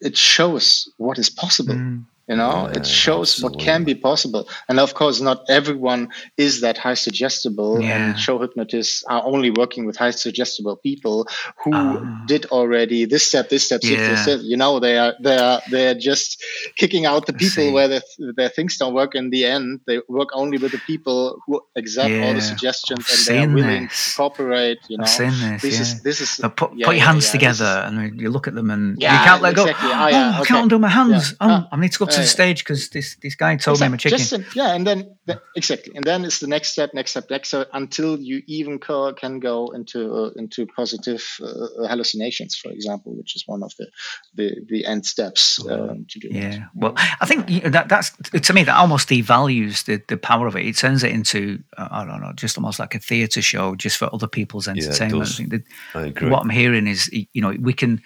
it 0.00 0.16
shows 0.16 0.90
what 0.96 1.18
is 1.18 1.30
possible. 1.30 1.74
Mm 1.74 2.06
you 2.28 2.36
know 2.36 2.68
yeah, 2.68 2.78
it 2.78 2.86
shows 2.86 3.32
absolutely. 3.32 3.56
what 3.56 3.64
can 3.64 3.84
be 3.84 3.94
possible 3.94 4.48
and 4.68 4.80
of 4.80 4.94
course 4.94 5.20
not 5.20 5.44
everyone 5.48 6.08
is 6.36 6.62
that 6.62 6.78
high 6.78 6.94
suggestible 6.94 7.80
yeah. 7.80 7.96
and 7.96 8.18
show 8.18 8.38
hypnotists 8.38 9.04
are 9.04 9.22
only 9.24 9.50
working 9.50 9.84
with 9.84 9.96
high 9.96 10.10
suggestible 10.10 10.76
people 10.76 11.26
who 11.62 11.72
um, 11.72 12.24
did 12.26 12.46
already 12.46 13.04
this 13.04 13.26
step 13.26 13.50
this 13.50 13.64
step 13.64 13.80
yeah. 13.82 14.08
this 14.08 14.22
step 14.22 14.40
you 14.42 14.56
know 14.56 14.80
they 14.80 14.96
are 14.96 15.14
they 15.20 15.36
are 15.36 15.60
they're 15.70 15.94
just 15.94 16.42
kicking 16.76 17.04
out 17.04 17.26
the 17.26 17.32
people 17.32 17.72
where 17.72 17.88
their, 17.88 18.02
their 18.36 18.48
things 18.48 18.78
don't 18.78 18.94
work 18.94 19.14
in 19.14 19.30
the 19.30 19.44
end 19.44 19.80
they 19.86 20.00
work 20.08 20.30
only 20.32 20.56
with 20.56 20.72
the 20.72 20.80
people 20.86 21.38
who 21.46 21.60
accept 21.76 22.10
all 22.10 22.34
the 22.34 22.40
suggestions 22.40 23.04
I've 23.06 23.18
and 23.18 23.26
they're 23.26 23.54
willing 23.54 23.84
this. 23.84 24.10
to 24.10 24.16
cooperate 24.16 24.78
you 24.88 24.96
know 24.96 25.04
this, 25.04 25.62
this 25.62 25.80
is 25.80 26.02
this 26.02 26.20
is 26.20 26.40
put, 26.40 26.56
put 26.56 26.76
your 26.76 26.94
hands 26.94 27.30
together 27.30 27.84
and 27.86 28.18
you 28.18 28.30
look 28.30 28.48
at 28.48 28.54
them 28.54 28.70
and 28.70 29.00
you 29.00 29.08
can't 29.08 29.42
let 29.42 29.52
exactly. 29.52 29.88
go 29.88 29.94
oh, 29.94 30.00
oh, 30.00 30.06
okay. 30.06 30.40
I 30.40 30.44
can't 30.46 30.62
undo 30.62 30.78
my 30.78 30.88
hands 30.88 31.34
oh, 31.40 31.46
ah. 31.50 31.68
I 31.70 31.76
need 31.76 31.92
to 31.92 31.98
go 31.98 32.06
to 32.14 32.20
the 32.20 32.26
stage 32.26 32.64
because 32.64 32.88
this 32.90 33.16
this 33.16 33.34
guy 33.34 33.56
told 33.56 33.76
exactly. 33.76 33.80
me 33.80 33.86
I'm 33.86 33.94
a 33.94 33.98
chicken. 33.98 34.18
Just, 34.18 34.56
yeah, 34.56 34.74
and 34.74 34.86
then 34.86 35.16
the, 35.26 35.40
exactly, 35.56 35.92
and 35.94 36.04
then 36.04 36.24
it's 36.24 36.38
the 36.38 36.46
next 36.46 36.70
step, 36.70 36.90
next 36.94 37.12
step, 37.12 37.30
next 37.30 37.48
step, 37.48 37.68
until 37.72 38.18
you 38.18 38.42
even 38.46 38.78
co- 38.78 39.12
can 39.12 39.40
go 39.40 39.70
into 39.70 40.12
uh, 40.12 40.30
into 40.36 40.66
positive 40.66 41.24
uh, 41.42 41.86
hallucinations, 41.88 42.56
for 42.56 42.70
example, 42.70 43.14
which 43.14 43.36
is 43.36 43.44
one 43.46 43.62
of 43.62 43.72
the 43.78 43.86
the, 44.34 44.64
the 44.68 44.86
end 44.86 45.06
steps 45.06 45.64
um, 45.68 46.06
to 46.08 46.18
do. 46.18 46.28
Yeah, 46.30 46.50
that. 46.50 46.68
well, 46.74 46.94
I 46.96 47.26
think 47.26 47.48
you 47.48 47.60
that 47.60 47.88
that's 47.88 48.10
to 48.30 48.52
me 48.52 48.64
that 48.64 48.76
almost 48.76 49.08
devalues 49.08 49.84
the 49.84 50.02
the 50.08 50.16
power 50.16 50.46
of 50.46 50.56
it. 50.56 50.66
It 50.66 50.76
turns 50.76 51.02
it 51.02 51.12
into 51.12 51.62
uh, 51.76 51.88
I 51.90 52.04
don't 52.04 52.20
know, 52.20 52.32
just 52.32 52.58
almost 52.58 52.78
like 52.78 52.94
a 52.94 52.98
theatre 52.98 53.42
show, 53.42 53.74
just 53.74 53.96
for 53.96 54.08
other 54.12 54.28
people's 54.28 54.68
entertainment. 54.68 55.38
Yeah, 55.38 55.58
I, 55.94 55.98
I 55.98 56.06
agree. 56.06 56.30
What 56.30 56.42
I'm 56.42 56.50
hearing 56.50 56.86
is, 56.86 57.10
you 57.12 57.42
know, 57.42 57.54
we 57.60 57.72
can 57.72 58.02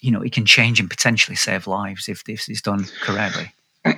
you 0.00 0.10
know, 0.10 0.22
it 0.22 0.32
can 0.32 0.46
change 0.46 0.80
and 0.80 0.88
potentially 0.88 1.36
save 1.36 1.66
lives 1.66 2.08
if 2.08 2.24
this 2.24 2.48
is 2.48 2.62
done 2.62 2.86
correctly. 3.02 3.52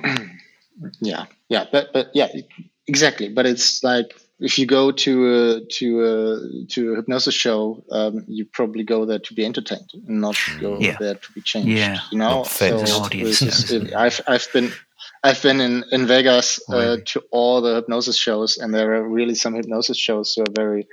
yeah, 0.99 1.25
yeah, 1.49 1.65
but 1.71 1.93
but 1.93 2.09
yeah, 2.13 2.29
exactly. 2.87 3.29
But 3.29 3.45
it's 3.45 3.83
like 3.83 4.13
if 4.39 4.59
you 4.59 4.65
go 4.65 4.91
to 4.91 5.33
a 5.33 5.61
to 5.61 6.03
a 6.03 6.65
to 6.67 6.93
a 6.93 6.95
hypnosis 6.97 7.33
show, 7.33 7.83
um, 7.91 8.25
you 8.27 8.45
probably 8.45 8.83
go 8.83 9.05
there 9.05 9.19
to 9.19 9.33
be 9.33 9.45
entertained 9.45 9.89
and 9.93 10.21
not 10.21 10.37
go 10.59 10.77
yeah. 10.79 10.97
there 10.99 11.15
to 11.15 11.31
be 11.33 11.41
changed. 11.41 11.69
Yeah, 11.69 11.99
you 12.11 12.17
know. 12.17 12.43
So 12.43 12.77
audience, 12.77 13.71
I've 13.93 14.21
I've 14.27 14.47
been 14.51 14.71
I've 15.23 15.41
been 15.41 15.61
in 15.61 15.85
in 15.91 16.05
Vegas 16.05 16.59
uh, 16.69 16.97
to 17.05 17.23
all 17.31 17.61
the 17.61 17.75
hypnosis 17.75 18.17
shows, 18.17 18.57
and 18.57 18.73
there 18.73 18.93
are 18.95 19.07
really 19.07 19.35
some 19.35 19.53
hypnosis 19.53 19.97
shows 19.97 20.33
who 20.33 20.41
are 20.41 20.53
very 20.53 20.87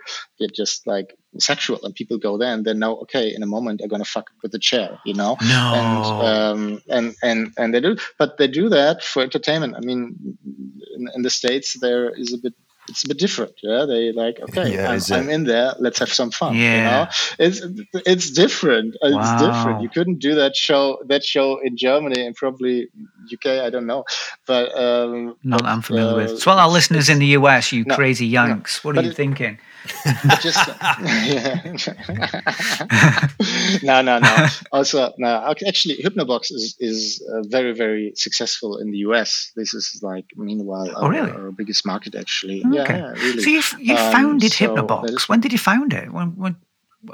just 0.55 0.87
like 0.87 1.17
sexual, 1.39 1.81
and 1.85 1.95
people 1.95 2.19
go 2.19 2.37
there 2.37 2.53
and 2.53 2.65
they 2.65 2.75
know, 2.75 2.97
okay, 2.99 3.33
in 3.35 3.43
a 3.43 3.47
moment 3.47 3.79
they're 3.79 3.89
gonna 3.89 4.05
fuck 4.05 4.31
with 4.43 4.53
the 4.53 4.59
chair, 4.59 4.99
you 5.05 5.15
know. 5.15 5.37
No. 5.43 5.73
And 5.75 6.27
um, 6.27 6.83
and 6.89 7.15
and 7.23 7.53
and 7.57 7.75
they 7.75 7.81
do, 7.81 7.97
but 8.19 8.39
they 8.39 8.49
do 8.49 8.69
that 8.69 9.03
for 9.03 9.23
entertainment. 9.23 9.75
I 9.77 9.81
mean, 9.81 10.37
in, 10.97 11.09
in 11.15 11.23
the 11.23 11.31
states 11.31 11.79
there 11.81 12.11
is 12.11 12.33
a 12.33 12.39
bit 12.39 12.55
it's 12.91 13.05
a 13.05 13.09
bit 13.09 13.19
different. 13.19 13.53
Yeah, 13.63 13.85
they 13.87 14.13
like 14.13 14.41
okay, 14.41 14.75
yeah, 14.75 14.91
I'm, 14.91 15.01
I'm, 15.13 15.31
in 15.31 15.45
there. 15.45 15.75
Let's 15.79 15.99
have 16.01 16.13
some 16.13 16.31
fun. 16.31 16.57
Yeah, 16.57 16.77
you 16.77 16.83
know? 16.83 17.11
it's 17.39 17.61
it's 18.07 18.31
different. 18.31 18.97
Wow. 19.01 19.21
It's 19.21 19.43
different. 19.43 19.83
You 19.83 19.89
couldn't 19.89 20.19
do 20.19 20.35
that 20.35 20.57
show 20.57 20.99
that 21.07 21.25
show 21.25 21.59
in 21.63 21.77
Germany 21.77 22.27
and 22.27 22.35
probably 22.35 22.89
UK, 23.33 23.65
I 23.65 23.71
don't 23.71 23.87
know, 23.87 24.05
but 24.47 24.77
um, 24.77 25.37
not 25.45 25.65
I'm 25.65 25.83
familiar 25.83 26.13
uh, 26.13 26.17
with. 26.17 26.41
So, 26.41 26.51
well, 26.51 26.59
our 26.59 26.69
listeners 26.69 27.09
in 27.09 27.19
the 27.19 27.29
US, 27.39 27.73
you 27.73 27.85
no, 27.85 27.95
crazy 27.95 28.27
Yanks, 28.27 28.83
no, 28.83 28.89
what 28.89 28.99
are 28.99 29.03
you 29.03 29.11
it, 29.11 29.17
thinking? 29.17 29.59
Just 30.41 30.69
no, 33.83 34.03
no, 34.03 34.19
no. 34.19 34.47
Also, 34.73 35.13
no. 35.19 35.55
Actually, 35.67 35.97
HypnoBox 35.99 36.53
is 36.53 36.77
is 36.79 37.23
uh, 37.33 37.43
very, 37.49 37.73
very 37.75 38.13
successful 38.17 38.79
in 38.79 38.91
the 38.91 38.99
US. 39.09 39.53
This 39.57 39.75
is 39.75 40.01
like, 40.03 40.27
meanwhile, 40.37 40.91
oh, 40.97 41.05
our, 41.05 41.11
really? 41.11 41.31
our 41.31 41.51
biggest 41.53 41.87
market. 41.87 42.15
Actually, 42.15 42.61
okay. 42.65 42.77
yeah, 42.77 42.97
yeah, 42.97 43.11
really. 43.13 43.43
So 43.43 43.51
you 43.51 43.63
you 43.79 43.97
Um, 43.97 44.13
founded 44.13 44.53
so 44.53 44.67
HypnoBox. 44.67 45.11
is- 45.11 45.29
when 45.29 45.41
did 45.41 45.53
you 45.53 45.59
found 45.59 45.93
it? 45.93 46.11
When, 46.13 46.37
when 46.37 46.57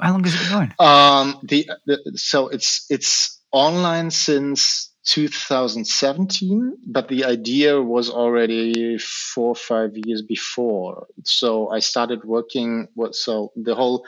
how 0.01 0.11
long 0.11 0.23
has 0.23 0.33
it 0.35 0.39
been 0.43 0.51
going? 0.51 0.73
Um, 0.79 1.39
the, 1.43 1.69
the 1.85 2.17
so 2.17 2.47
it's 2.49 2.85
it's 2.89 3.39
online 3.51 4.11
since 4.11 4.91
2017, 5.07 6.77
but 6.85 7.07
the 7.07 7.23
idea 7.23 7.81
was 7.81 8.09
already 8.09 8.97
four 8.97 9.49
or 9.49 9.55
five 9.55 9.91
years 9.95 10.21
before. 10.21 11.07
So 11.23 11.69
I 11.69 11.79
started 11.79 12.25
working. 12.25 12.89
What 12.93 13.15
so 13.15 13.53
the 13.55 13.73
whole 13.73 14.05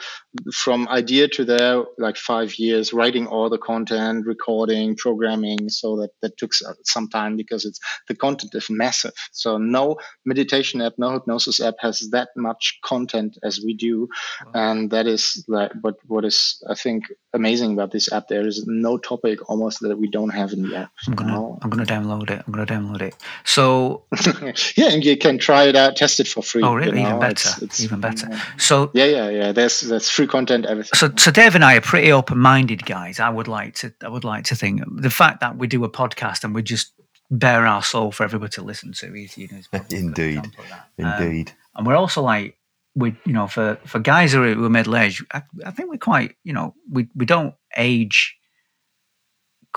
from 0.53 0.89
idea 0.89 1.29
to 1.29 1.45
there, 1.45 1.85
like 1.97 2.17
five 2.17 2.59
years, 2.59 2.91
writing 2.91 3.27
all 3.27 3.49
the 3.49 3.57
content, 3.57 4.25
recording, 4.25 4.97
programming. 4.97 5.69
So 5.69 5.95
that 6.01 6.11
that 6.21 6.37
took 6.37 6.51
some 6.83 7.07
time 7.07 7.37
because 7.37 7.63
it's 7.63 7.79
the 8.09 8.15
content 8.15 8.53
is 8.53 8.69
massive. 8.69 9.13
So 9.31 9.57
no 9.57 9.99
meditation 10.25 10.81
app, 10.81 10.93
no 10.97 11.11
hypnosis 11.13 11.61
app 11.61 11.75
has 11.79 12.09
that 12.11 12.29
much 12.35 12.77
content 12.83 13.37
as 13.41 13.61
we 13.63 13.73
do, 13.73 14.09
and 14.53 14.91
that 14.91 15.07
is 15.07 15.45
like 15.47 15.71
what 15.79 15.95
what 16.07 16.25
is 16.25 16.61
I 16.69 16.75
think 16.75 17.05
amazing 17.33 17.71
about 17.71 17.91
this 17.91 18.11
app. 18.11 18.27
There 18.27 18.45
is 18.45 18.65
no 18.67 18.97
topic 18.97 19.49
almost 19.49 19.79
that 19.79 19.97
we 19.97 20.09
don't 20.09 20.31
have 20.31 20.51
in 20.51 20.63
the 20.63 20.75
app. 20.75 20.88
I'm 21.07 21.15
gonna 21.15 21.31
now. 21.31 21.59
I'm 21.61 21.69
gonna 21.69 21.85
download 21.85 22.29
it. 22.29 22.43
I'm 22.45 22.51
gonna 22.53 22.65
download 22.65 23.01
it. 23.01 23.15
So 23.45 24.03
yeah, 24.75 24.91
and 24.91 25.03
you 25.03 25.17
can 25.17 25.37
try 25.37 25.63
it 25.63 25.75
out, 25.75 25.95
test 25.95 26.19
it 26.19 26.27
for 26.27 26.43
free. 26.43 26.61
oh 26.63 26.73
really? 26.75 26.99
you 27.01 27.07
Even 27.07 27.19
better. 27.19 27.31
it's- 27.49 27.61
it's- 27.61 27.79
Even 27.81 27.99
better. 28.01 28.27
So 28.57 28.91
Yeah, 28.93 29.05
yeah, 29.05 29.29
yeah. 29.29 29.51
There's 29.51 29.81
there's 29.81 30.09
free 30.09 30.27
content, 30.27 30.65
everything. 30.65 30.91
so 30.95 31.09
so 31.17 31.31
Dave 31.31 31.55
and 31.55 31.63
I 31.63 31.75
are 31.77 31.81
pretty 31.81 32.11
open-minded 32.11 32.85
guys. 32.85 33.19
I 33.19 33.29
would 33.29 33.47
like 33.47 33.75
to 33.75 33.93
I 34.03 34.09
would 34.09 34.23
like 34.23 34.43
to 34.45 34.55
think 34.55 34.81
the 35.01 35.09
fact 35.09 35.39
that 35.41 35.57
we 35.57 35.67
do 35.67 35.83
a 35.83 35.89
podcast 35.89 36.43
and 36.43 36.53
we 36.53 36.63
just 36.63 36.93
bare 37.31 37.65
our 37.65 37.83
soul 37.83 38.11
for 38.11 38.23
everybody 38.23 38.51
to 38.51 38.63
listen 38.63 38.91
to 38.93 39.13
is 39.15 39.37
you 39.37 39.47
know 39.51 39.57
is 39.59 39.67
probably 39.71 39.97
a 39.97 40.01
good 40.01 40.07
Indeed. 40.07 40.37
example 40.37 40.63
of 40.63 40.69
that. 40.69 41.05
Um, 41.05 41.23
Indeed. 41.23 41.51
and 41.75 41.87
we're 41.87 41.95
also 41.95 42.21
like 42.21 42.57
we 42.95 43.15
you 43.25 43.33
know 43.33 43.47
for 43.47 43.77
for 43.85 43.99
guys 43.99 44.33
who 44.33 44.43
are, 44.43 44.53
who 44.55 44.65
are 44.65 44.69
middle 44.69 44.97
aged 44.97 45.23
I, 45.31 45.43
I 45.65 45.71
think 45.71 45.89
we're 45.91 45.97
quite 45.97 46.35
you 46.43 46.53
know 46.53 46.73
we 46.91 47.07
we 47.15 47.25
don't 47.25 47.53
age 47.77 48.35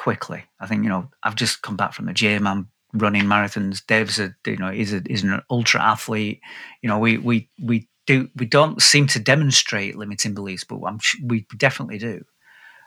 quickly. 0.03 0.43
I 0.61 0.67
think 0.67 0.83
you 0.85 0.89
know 0.93 1.09
i've 1.23 1.37
just 1.37 1.63
come 1.63 1.77
back 1.77 1.93
from 1.95 2.07
the 2.07 2.13
gym. 2.13 2.47
I'm 2.47 2.69
running 2.93 3.25
marathons. 3.25 3.87
Dave's 3.87 4.19
a 4.19 4.35
you 4.47 4.57
know 4.57 4.69
is 4.83 4.93
a 4.93 5.01
he's 5.07 5.23
an 5.25 5.41
ultra 5.49 5.81
athlete. 5.81 6.41
You 6.83 6.89
know 6.89 6.99
we 6.99 7.19
we 7.19 7.49
we 7.71 7.89
do 8.07 8.29
we 8.41 8.47
don't 8.47 8.83
seem 8.83 9.07
to 9.07 9.21
demonstrate 9.21 9.97
limiting 9.97 10.35
beliefs 10.35 10.65
but 10.65 10.81
i'm 10.89 10.99
we 11.31 11.47
definitely 11.57 11.99
do. 11.99 12.17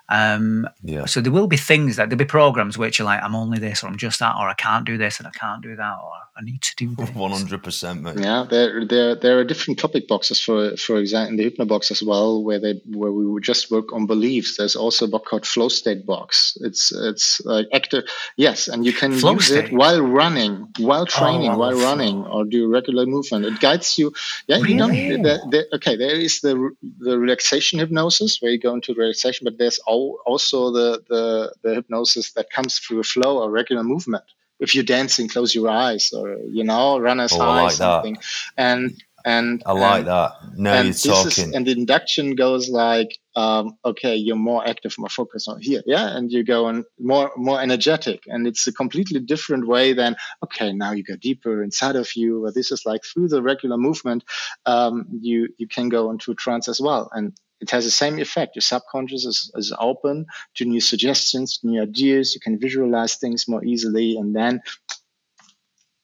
Um 0.09 0.67
Yeah. 0.83 1.05
so 1.05 1.21
there 1.21 1.31
will 1.37 1.47
be 1.47 1.57
things 1.71 1.95
that 1.95 2.09
there'll 2.09 2.25
be 2.27 2.39
programs 2.39 2.77
which 2.77 2.99
are 2.99 3.05
like 3.11 3.23
i'm 3.23 3.35
only 3.43 3.59
this 3.59 3.81
or 3.83 3.87
i'm 3.87 3.97
just 3.97 4.19
that 4.19 4.35
or 4.39 4.49
i 4.49 4.53
can't 4.53 4.85
do 4.85 4.97
this 4.97 5.17
and 5.19 5.27
i 5.27 5.31
can't 5.31 5.63
do 5.63 5.75
that 5.77 5.95
or 6.05 6.13
i 6.37 6.41
need 6.43 6.61
to 6.61 6.75
do 6.75 6.87
One 7.13 7.31
hundred 7.31 7.63
percent, 7.63 8.01
mate. 8.03 8.17
Yeah, 8.19 8.45
there 8.49 8.85
there 8.85 9.15
there 9.15 9.39
are 9.39 9.45
different 9.45 9.79
topic 9.79 10.07
boxes 10.07 10.39
for 10.45 10.75
for 10.75 10.97
example 10.97 11.29
in 11.31 11.35
the 11.37 11.45
HypnoBox 11.49 11.91
as 11.91 12.01
well, 12.03 12.43
where 12.43 12.59
they 12.59 12.73
where 12.99 13.11
we 13.19 13.25
would 13.25 13.43
just 13.43 13.71
work 13.71 13.93
on 13.93 14.05
beliefs. 14.05 14.57
There's 14.57 14.75
also 14.75 15.05
a 15.05 15.07
box 15.07 15.29
called 15.29 15.45
Flow 15.47 15.69
State 15.69 16.05
Box. 16.05 16.57
It's 16.67 16.91
it's 16.91 17.39
like 17.45 17.67
active, 17.73 18.03
yes, 18.35 18.67
and 18.67 18.85
you 18.85 18.91
can 19.01 19.13
Flow 19.13 19.33
use 19.33 19.47
state? 19.47 19.65
it 19.65 19.73
while 19.73 20.01
running, 20.01 20.53
while 20.79 21.03
oh, 21.03 21.17
training, 21.19 21.51
I 21.51 21.55
while 21.55 21.77
running, 21.89 22.23
flow. 22.23 22.31
or 22.33 22.45
do 22.45 22.67
regular 22.67 23.05
movement. 23.05 23.45
It 23.45 23.59
guides 23.61 23.97
you. 23.97 24.11
Yeah, 24.47 24.57
you 24.57 24.63
Really? 24.75 24.77
don't. 24.77 25.23
The, 25.23 25.35
the, 25.53 25.75
okay, 25.77 25.95
there 25.95 26.19
is 26.27 26.41
the 26.41 26.53
the 26.99 27.17
relaxation 27.17 27.79
hypnosis 27.79 28.41
where 28.41 28.51
you 28.51 28.59
go 28.59 28.73
into 28.73 28.93
relaxation, 28.93 29.45
but 29.45 29.57
there's 29.57 29.79
al- 29.87 30.19
also 30.25 30.71
the 30.71 31.01
the 31.07 31.53
the 31.63 31.71
hypnosis 31.75 32.33
that 32.33 32.49
comes 32.49 32.77
through 32.79 32.99
a 32.99 33.03
flow 33.03 33.33
or 33.41 33.49
regular 33.49 33.83
movement. 33.83 34.23
If 34.59 34.75
you're 34.75 34.83
dancing, 34.83 35.27
close 35.27 35.53
your 35.53 35.69
eyes, 35.69 36.11
or 36.13 36.37
you 36.49 36.63
know, 36.63 36.99
run 36.99 37.19
as 37.19 37.33
Oh, 37.33 37.39
high, 37.39 37.63
like 37.63 37.71
that. 37.71 37.77
something. 37.77 38.17
And 38.57 39.01
and 39.25 39.63
I 39.65 39.71
like 39.71 39.99
and, 39.99 40.07
that. 40.07 40.31
Now 40.55 40.73
and 40.73 40.85
you're 40.85 40.93
this 40.93 41.03
talking. 41.03 41.49
Is, 41.49 41.55
and 41.55 41.65
the 41.65 41.71
induction 41.71 42.35
goes 42.35 42.69
like, 42.69 43.17
um, 43.35 43.75
okay, 43.83 44.15
you're 44.15 44.35
more 44.35 44.65
active, 44.65 44.93
more 44.99 45.09
focused 45.09 45.49
on 45.49 45.59
here, 45.61 45.81
yeah, 45.87 46.15
and 46.15 46.31
you 46.31 46.43
go 46.43 46.67
on 46.67 46.85
more 46.99 47.31
more 47.35 47.59
energetic, 47.59 48.21
and 48.27 48.45
it's 48.47 48.67
a 48.67 48.71
completely 48.71 49.19
different 49.19 49.67
way 49.67 49.93
than 49.93 50.15
okay, 50.43 50.71
now 50.73 50.91
you 50.91 51.03
go 51.03 51.15
deeper 51.15 51.63
inside 51.63 51.95
of 51.95 52.15
you. 52.15 52.43
But 52.45 52.53
this 52.53 52.71
is 52.71 52.85
like 52.85 53.01
through 53.03 53.29
the 53.29 53.41
regular 53.41 53.77
movement, 53.77 54.23
um, 54.67 55.07
you 55.21 55.49
you 55.57 55.67
can 55.67 55.89
go 55.89 56.11
into 56.11 56.35
trance 56.35 56.67
as 56.67 56.79
well, 56.79 57.09
and 57.11 57.33
it 57.61 57.71
has 57.71 57.85
the 57.85 57.91
same 57.91 58.19
effect. 58.19 58.55
Your 58.55 58.61
subconscious 58.61 59.25
is, 59.25 59.51
is 59.55 59.73
open 59.79 60.25
to 60.55 60.65
new 60.65 60.81
suggestions, 60.81 61.59
new 61.63 61.81
ideas. 61.81 62.33
You 62.35 62.41
can 62.41 62.59
visualize 62.59 63.15
things 63.15 63.47
more 63.47 63.63
easily, 63.63 64.17
and 64.17 64.35
then 64.35 64.61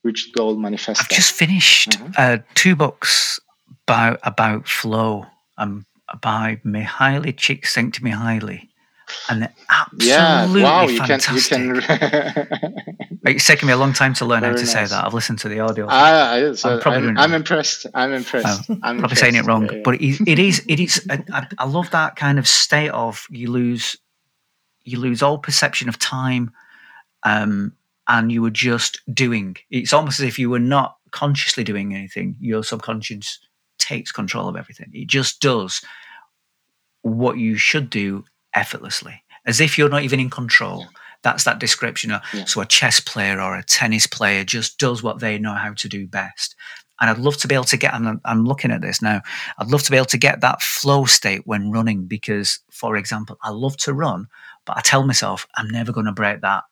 reach 0.04 0.32
the 0.32 0.40
goal, 0.40 0.56
manifest. 0.58 1.02
I've 1.02 1.10
just 1.10 1.34
finished 1.34 1.92
Mhm. 1.92 2.14
uh, 2.18 2.38
two 2.56 2.76
books 2.76 3.40
about 3.88 4.20
about 4.24 4.68
flow 4.68 5.26
um, 5.58 5.86
by 6.22 6.60
Mihaly 6.66 7.34
Csikszentmihalyi, 7.36 8.68
and 9.30 9.42
they're 9.44 9.54
yeah, 10.00 10.42
absolutely 10.44 10.64
wow, 10.64 10.88
you 10.88 11.00
can 11.00 11.20
fantastic. 11.20 11.58
you 11.60 11.82
can. 11.82 13.11
It's 13.24 13.46
taken 13.46 13.68
me 13.68 13.74
a 13.74 13.78
long 13.78 13.94
time 13.94 14.14
to 14.16 14.26
learn 14.26 14.42
how 14.44 14.50
Very 14.50 14.62
to 14.62 14.66
say 14.68 14.84
that. 14.86 15.06
I've 15.06 15.14
listened 15.14 15.40
to 15.40 15.50
the 15.50 15.60
audio. 15.60 15.86
Ah, 15.90 16.52
so 16.56 16.80
I'm 16.80 16.82
I'm, 16.94 16.94
I'm, 17.10 17.16
wrong. 17.18 17.34
impressed. 17.34 17.86
I'm 17.94 18.14
impressed. 18.14 18.70
Oh, 18.70 18.78
I'm 18.82 18.98
probably 18.98 19.16
saying 19.18 19.36
it 19.36 19.46
wrong, 19.46 19.66
Yeah, 19.68 19.74
yeah. 19.74 19.82
but 19.84 20.02
it, 20.02 20.28
it 20.28 20.40
is. 20.40 20.64
It 20.68 20.80
is. 20.80 21.06
I, 21.10 21.46
I- 21.60 21.66
love 21.66 21.92
that 21.92 22.16
kind 22.16 22.40
of 22.40 22.48
state 22.48 22.90
of 22.90 23.28
you 23.30 23.52
lose, 23.52 23.96
you 24.84 25.00
lose 25.00 25.22
all 25.22 25.38
perception 25.38 25.88
of 25.88 26.00
time, 26.00 26.52
um, 27.24 27.74
and 28.08 28.32
you 28.32 28.42
were 28.42 28.50
just 28.50 29.02
doing. 29.14 29.56
It's 29.70 29.94
almost 29.94 30.20
as 30.20 30.26
if 30.26 30.40
you 30.40 30.50
were 30.50 30.60
not 30.60 30.98
consciously 31.12 31.64
doing 31.64 31.94
anything. 31.94 32.36
Your 32.40 32.64
subconscious 32.64 33.40
takes 33.78 34.12
control 34.12 34.48
of 34.48 34.56
everything. 34.56 34.90
It 34.94 35.08
just 35.08 35.42
does 35.42 35.82
what 37.04 37.38
you 37.38 37.56
should 37.56 37.90
do 37.92 38.26
effortlessly, 38.54 39.24
as 39.46 39.62
if 39.62 39.78
you're 39.78 39.90
not 39.90 40.04
even 40.04 40.20
in 40.20 40.30
control. 40.32 40.88
That's 41.24 41.44
that 41.44 41.60
description. 41.60 42.12
of- 42.12 42.22
Yeah. 42.34 42.46
So 42.46 42.62
a 42.62 42.66
chess 42.66 43.00
player 43.00 43.40
or 43.42 43.56
a 43.56 43.64
tennis 43.64 44.08
player 44.08 44.44
just 44.44 44.78
does 44.80 45.04
what 45.04 45.20
they 45.20 45.38
know 45.38 45.54
how 45.54 45.74
to 45.74 45.88
do 45.90 46.08
best. 46.08 46.56
And 47.00 47.10
I'd 47.10 47.18
love 47.18 47.38
to 47.38 47.48
be 47.48 47.56
able 47.56 47.64
to 47.66 47.78
get, 47.78 47.94
and 47.96 48.08
I'm- 48.08 48.22
I'm 48.26 48.46
looking 48.46 48.72
at 48.72 48.82
this 48.82 49.02
now, 49.02 49.22
I'd 49.58 49.68
love 49.68 49.82
to 49.84 49.92
be 49.92 49.98
able 49.98 50.06
to 50.08 50.18
get 50.18 50.42
that 50.42 50.62
flow 50.62 51.06
state 51.06 51.42
when 51.46 51.72
running 51.72 52.06
because, 52.06 52.60
for 52.72 52.96
example, 52.96 53.38
I 53.44 53.50
love 53.50 53.76
to 53.78 53.94
run, 53.94 54.28
but 54.66 54.78
I 54.78 54.82
tell 54.82 55.04
myself 55.04 55.48
I'm 55.56 55.68
never 55.70 55.92
going 55.92 56.06
to 56.06 56.12
break 56.12 56.42
that 56.42 56.64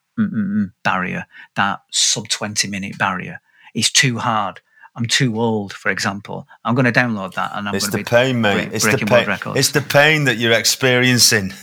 barrier, 0.83 1.25
that 1.55 1.79
sub 1.91 2.27
20 2.27 2.67
minute 2.67 2.97
barrier. 2.97 3.39
It's 3.73 3.89
too 3.91 4.17
hard. 4.19 4.61
I'm 4.95 5.05
too 5.05 5.39
old, 5.39 5.71
for 5.73 5.89
example. 5.89 6.47
I'm 6.65 6.75
going 6.75 6.91
to 6.91 6.91
download 6.91 7.33
that 7.35 7.51
and 7.55 7.69
I'm 7.69 7.75
It's 7.75 7.87
going 7.87 8.03
the 8.03 8.09
to 8.09 8.11
be 8.11 8.17
pain, 8.17 8.41
mate. 8.41 8.53
break- 8.53 8.73
It's 8.73 8.83
the 8.85 8.91
breaking 8.91 9.07
world 9.07 9.21
pain. 9.25 9.29
records. 9.29 9.59
It's 9.59 9.69
the 9.71 9.81
pain 9.81 10.25
that 10.25 10.37
you're 10.37 10.51
experiencing. 10.53 11.53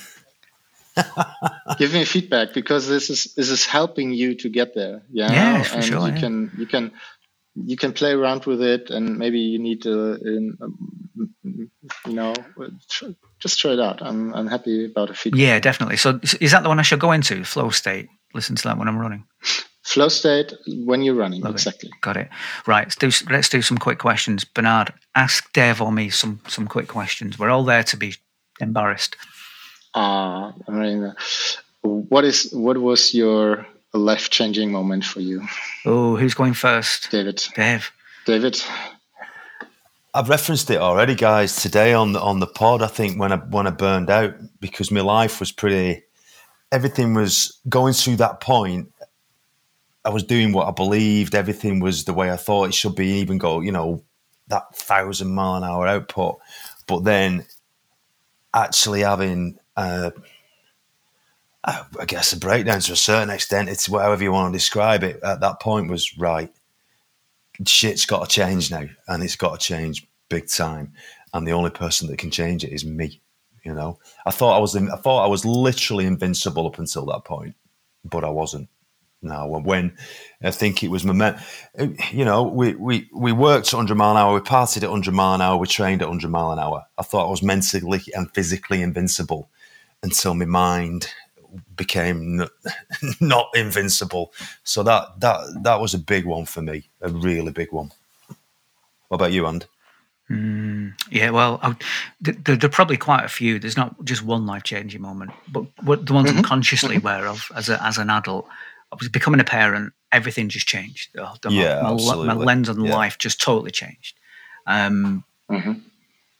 Give 1.78 1.92
me 1.92 2.04
feedback 2.04 2.54
because 2.54 2.86
this 2.88 3.10
is 3.10 3.34
this 3.34 3.50
is 3.50 3.66
helping 3.66 4.12
you 4.12 4.34
to 4.36 4.48
get 4.48 4.74
there. 4.74 5.02
Yeah, 5.10 5.32
Yeah, 5.32 5.62
for 5.62 5.74
and 5.76 5.84
sure, 5.84 6.06
You 6.08 6.14
yeah. 6.14 6.20
can 6.20 6.50
you 6.58 6.66
can 6.66 6.92
you 7.54 7.76
can 7.76 7.92
play 7.92 8.12
around 8.12 8.44
with 8.44 8.60
it, 8.62 8.90
and 8.90 9.16
maybe 9.18 9.38
you 9.38 9.58
need 9.58 9.82
to, 9.82 10.14
in, 10.16 10.58
um, 10.60 11.70
you 12.06 12.12
know, 12.12 12.34
tr- 12.90 13.12
just 13.40 13.58
try 13.58 13.72
it 13.72 13.80
out. 13.80 14.02
I'm 14.02 14.34
I'm 14.34 14.46
happy 14.46 14.84
about 14.86 15.08
the 15.08 15.14
feedback. 15.14 15.40
Yeah, 15.40 15.58
definitely. 15.60 15.96
So 15.96 16.20
is- 16.40 16.50
that 16.52 16.62
the 16.62 16.68
one 16.68 16.78
I 16.78 16.82
should 16.82 17.00
go 17.00 17.12
into? 17.12 17.44
Flow 17.44 17.70
state. 17.70 18.08
Listen 18.34 18.56
to 18.56 18.62
that 18.64 18.78
when 18.78 18.88
I'm 18.88 18.98
running. 18.98 19.24
Flow 19.84 20.08
state 20.08 20.52
when 20.84 21.02
you're 21.02 21.14
running, 21.14 21.40
Love 21.42 21.52
it. 21.54 21.58
exactly. 21.58 21.90
Got 22.00 22.16
it. 22.16 22.28
Right. 22.66 22.86
Let's 22.86 22.96
do 22.96 23.10
let's 23.32 23.48
do 23.48 23.62
some 23.62 23.78
quick 23.78 23.98
questions. 24.00 24.44
Bernhard, 24.44 24.92
ask 25.14 25.50
Dave 25.52 25.80
or 25.80 25.92
me 25.92 26.10
some 26.10 26.40
some 26.48 26.66
quick 26.66 26.88
questions. 26.88 27.38
We're 27.38 27.50
all 27.50 27.64
there 27.64 27.84
to 27.84 27.96
be 27.96 28.14
embarrassed. 28.60 29.16
Ah, 29.96 30.52
I 30.68 30.70
mean, 30.70 31.14
what 31.82 32.24
is 32.24 32.52
what 32.52 32.76
was 32.76 33.14
your 33.14 33.66
life 33.94 34.28
changing 34.28 34.70
moment 34.70 35.04
for 35.04 35.20
you, 35.20 35.42
Oh, 35.86 36.16
who's 36.16 36.34
going 36.34 36.52
first? 36.52 37.10
David? 37.10 37.42
Dave. 37.54 37.90
David. 38.26 38.62
I've 40.12 40.28
referenced 40.28 40.70
it 40.70 40.78
already, 40.78 41.14
guys, 41.14 41.56
today 41.56 41.94
on 41.94 42.12
the 42.12 42.20
on 42.20 42.40
the 42.40 42.46
pod. 42.46 42.82
I 42.82 42.88
think 42.88 43.18
when 43.18 43.32
I 43.32 43.36
when 43.36 43.66
I 43.66 43.70
burned 43.70 44.10
out 44.10 44.34
because 44.60 44.90
my 44.90 45.00
life 45.00 45.40
was 45.40 45.50
pretty, 45.50 46.02
everything 46.70 47.14
was 47.14 47.58
going 47.68 47.94
through 47.94 48.16
that 48.16 48.40
point. 48.40 48.92
I 50.04 50.10
was 50.10 50.24
doing 50.24 50.52
what 50.52 50.68
I 50.68 50.72
believed. 50.72 51.34
Everything 51.34 51.80
was 51.80 52.04
the 52.04 52.12
way 52.14 52.30
I 52.30 52.36
thought 52.36 52.68
it 52.68 52.74
should 52.74 52.94
be. 52.94 53.08
Even 53.20 53.38
go, 53.38 53.60
you 53.60 53.72
know, 53.72 54.02
that 54.48 54.74
thousand 54.76 55.34
mile 55.34 55.56
an 55.56 55.64
hour 55.64 55.86
output, 55.86 56.38
but 56.86 57.04
then 57.04 57.46
actually 58.54 59.00
having 59.00 59.58
uh, 59.76 60.10
I 61.66 62.04
guess 62.06 62.32
a 62.32 62.38
breakdown 62.38 62.80
to 62.80 62.92
a 62.92 62.96
certain 62.96 63.30
extent. 63.30 63.68
It's 63.68 63.88
whatever 63.88 64.22
you 64.22 64.30
want 64.30 64.52
to 64.52 64.56
describe 64.56 65.02
it. 65.02 65.20
At 65.22 65.40
that 65.40 65.60
point, 65.60 65.90
was 65.90 66.16
right. 66.16 66.52
Shit's 67.66 68.06
got 68.06 68.28
to 68.28 68.34
change 68.34 68.70
now, 68.70 68.84
and 69.08 69.22
it's 69.22 69.36
got 69.36 69.58
to 69.58 69.66
change 69.66 70.06
big 70.28 70.48
time. 70.48 70.92
And 71.34 71.46
the 71.46 71.52
only 71.52 71.70
person 71.70 72.08
that 72.08 72.18
can 72.18 72.30
change 72.30 72.62
it 72.62 72.72
is 72.72 72.84
me. 72.84 73.20
You 73.64 73.74
know, 73.74 73.98
I 74.24 74.30
thought 74.30 74.56
I 74.56 74.60
was. 74.60 74.76
I 74.76 74.96
thought 74.96 75.24
I 75.24 75.28
was 75.28 75.44
literally 75.44 76.06
invincible 76.06 76.66
up 76.68 76.78
until 76.78 77.04
that 77.06 77.24
point, 77.24 77.56
but 78.04 78.22
I 78.22 78.30
wasn't. 78.30 78.68
Now, 79.22 79.48
when 79.48 79.96
I 80.42 80.52
think 80.52 80.84
it 80.84 80.88
was 80.88 81.02
moment, 81.02 81.38
you 82.12 82.24
know, 82.24 82.44
we, 82.44 82.74
we, 82.74 83.08
we 83.12 83.32
worked 83.32 83.68
at 83.68 83.74
100 83.74 83.94
mile 83.96 84.12
an 84.12 84.18
hour, 84.18 84.34
we 84.34 84.40
partied 84.40 84.84
at 84.84 84.90
100 84.90 85.12
mile 85.12 85.34
an 85.34 85.40
hour, 85.40 85.56
we 85.56 85.66
trained 85.66 86.02
at 86.02 86.08
100 86.08 86.28
mile 86.28 86.52
an 86.52 86.58
hour. 86.60 86.84
I 86.96 87.02
thought 87.02 87.26
I 87.26 87.30
was 87.30 87.42
mentally 87.42 88.02
and 88.14 88.32
physically 88.34 88.82
invincible 88.82 89.50
until 90.06 90.34
my 90.34 90.44
mind 90.44 91.12
became 91.74 92.46
not 93.20 93.48
invincible. 93.54 94.32
So 94.64 94.82
that 94.84 95.20
that 95.20 95.38
that 95.62 95.80
was 95.80 95.94
a 95.94 95.98
big 95.98 96.24
one 96.24 96.46
for 96.46 96.62
me, 96.62 96.88
a 97.00 97.08
really 97.08 97.52
big 97.52 97.72
one. 97.72 97.90
What 99.08 99.16
about 99.16 99.32
you, 99.32 99.46
And? 99.46 99.66
Mm, 100.28 100.94
yeah, 101.08 101.30
well, 101.30 101.60
I, 101.62 101.76
there, 102.20 102.34
there, 102.56 102.68
are 102.68 102.72
probably 102.72 102.96
quite 102.96 103.24
a 103.24 103.28
few. 103.28 103.60
There's 103.60 103.76
not 103.76 104.04
just 104.04 104.24
one 104.24 104.44
life 104.44 104.64
changing 104.64 105.00
moment, 105.00 105.30
but 105.52 105.64
what 105.84 106.04
the 106.04 106.14
ones 106.14 106.28
mm-hmm. 106.28 106.38
I'm 106.38 106.44
consciously 106.44 106.96
mm-hmm. 106.96 107.06
aware 107.06 107.28
of 107.28 107.48
as 107.54 107.68
a, 107.68 107.80
as 107.80 107.96
an 107.96 108.10
adult. 108.10 108.48
I 108.90 108.96
was 108.98 109.08
becoming 109.08 109.40
a 109.40 109.44
parent. 109.44 109.92
Everything 110.10 110.48
just 110.48 110.66
changed. 110.66 111.10
The, 111.14 111.28
the, 111.42 111.52
yeah, 111.52 111.80
my, 111.80 111.92
absolutely. 111.92 112.26
my 112.26 112.34
lens 112.34 112.68
on 112.68 112.84
yeah. 112.84 112.92
life 112.92 113.18
just 113.18 113.40
totally 113.40 113.70
changed. 113.70 114.18
Um, 114.66 115.22
mm-hmm. 115.48 115.74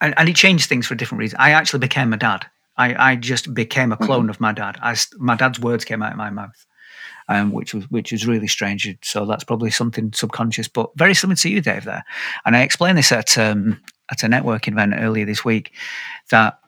and, 0.00 0.14
and 0.18 0.28
it 0.28 0.34
changed 0.34 0.68
things 0.68 0.88
for 0.88 0.94
a 0.94 0.96
different 0.96 1.20
reason. 1.20 1.38
I 1.38 1.52
actually 1.52 1.78
became 1.78 2.12
a 2.12 2.16
dad. 2.16 2.44
I, 2.76 3.12
I 3.12 3.16
just 3.16 3.54
became 3.54 3.92
a 3.92 3.96
clone 3.96 4.22
mm-hmm. 4.22 4.30
of 4.30 4.40
my 4.40 4.52
dad. 4.52 4.78
I, 4.82 4.96
my 5.18 5.36
dad's 5.36 5.60
words 5.60 5.84
came 5.84 6.02
out 6.02 6.12
of 6.12 6.18
my 6.18 6.30
mouth, 6.30 6.66
um, 7.28 7.52
which 7.52 7.74
was 7.74 7.90
which 7.90 8.12
was 8.12 8.26
really 8.26 8.48
strange. 8.48 8.96
So 9.02 9.24
that's 9.24 9.44
probably 9.44 9.70
something 9.70 10.12
subconscious, 10.12 10.68
but 10.68 10.90
very 10.96 11.14
similar 11.14 11.36
to 11.36 11.48
you, 11.48 11.60
Dave. 11.60 11.84
There, 11.84 12.04
and 12.44 12.56
I 12.56 12.62
explained 12.62 12.98
this 12.98 13.12
at 13.12 13.38
um, 13.38 13.80
at 14.10 14.22
a 14.22 14.26
networking 14.26 14.72
event 14.72 14.94
earlier 14.96 15.24
this 15.24 15.44
week 15.44 15.72
that 16.30 16.58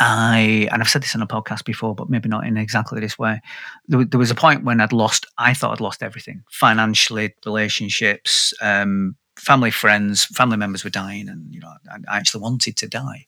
I 0.00 0.68
and 0.70 0.80
I've 0.80 0.88
said 0.88 1.02
this 1.02 1.14
on 1.14 1.22
a 1.22 1.26
podcast 1.26 1.64
before, 1.64 1.94
but 1.94 2.08
maybe 2.08 2.28
not 2.28 2.46
in 2.46 2.56
exactly 2.56 3.00
this 3.00 3.18
way. 3.18 3.40
There, 3.88 4.04
there 4.04 4.18
was 4.18 4.30
a 4.30 4.36
point 4.36 4.64
when 4.64 4.80
I'd 4.80 4.92
lost. 4.92 5.26
I 5.38 5.54
thought 5.54 5.72
I'd 5.72 5.80
lost 5.80 6.02
everything: 6.02 6.44
financially, 6.50 7.34
relationships, 7.44 8.54
um, 8.62 9.16
family, 9.36 9.70
friends, 9.70 10.24
family 10.24 10.56
members 10.56 10.84
were 10.84 10.90
dying, 10.90 11.28
and 11.28 11.52
you 11.52 11.60
know, 11.60 11.72
I, 11.90 11.96
I 12.08 12.16
actually 12.16 12.42
wanted 12.42 12.76
to 12.76 12.88
die. 12.88 13.26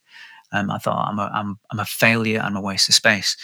Um, 0.52 0.70
I 0.70 0.78
thought 0.78 1.08
I'm 1.08 1.18
a, 1.18 1.30
I'm, 1.32 1.58
I'm 1.70 1.80
a 1.80 1.84
failure. 1.84 2.40
I'm 2.40 2.56
a 2.56 2.60
waste 2.60 2.88
of 2.88 2.94
space. 2.94 3.36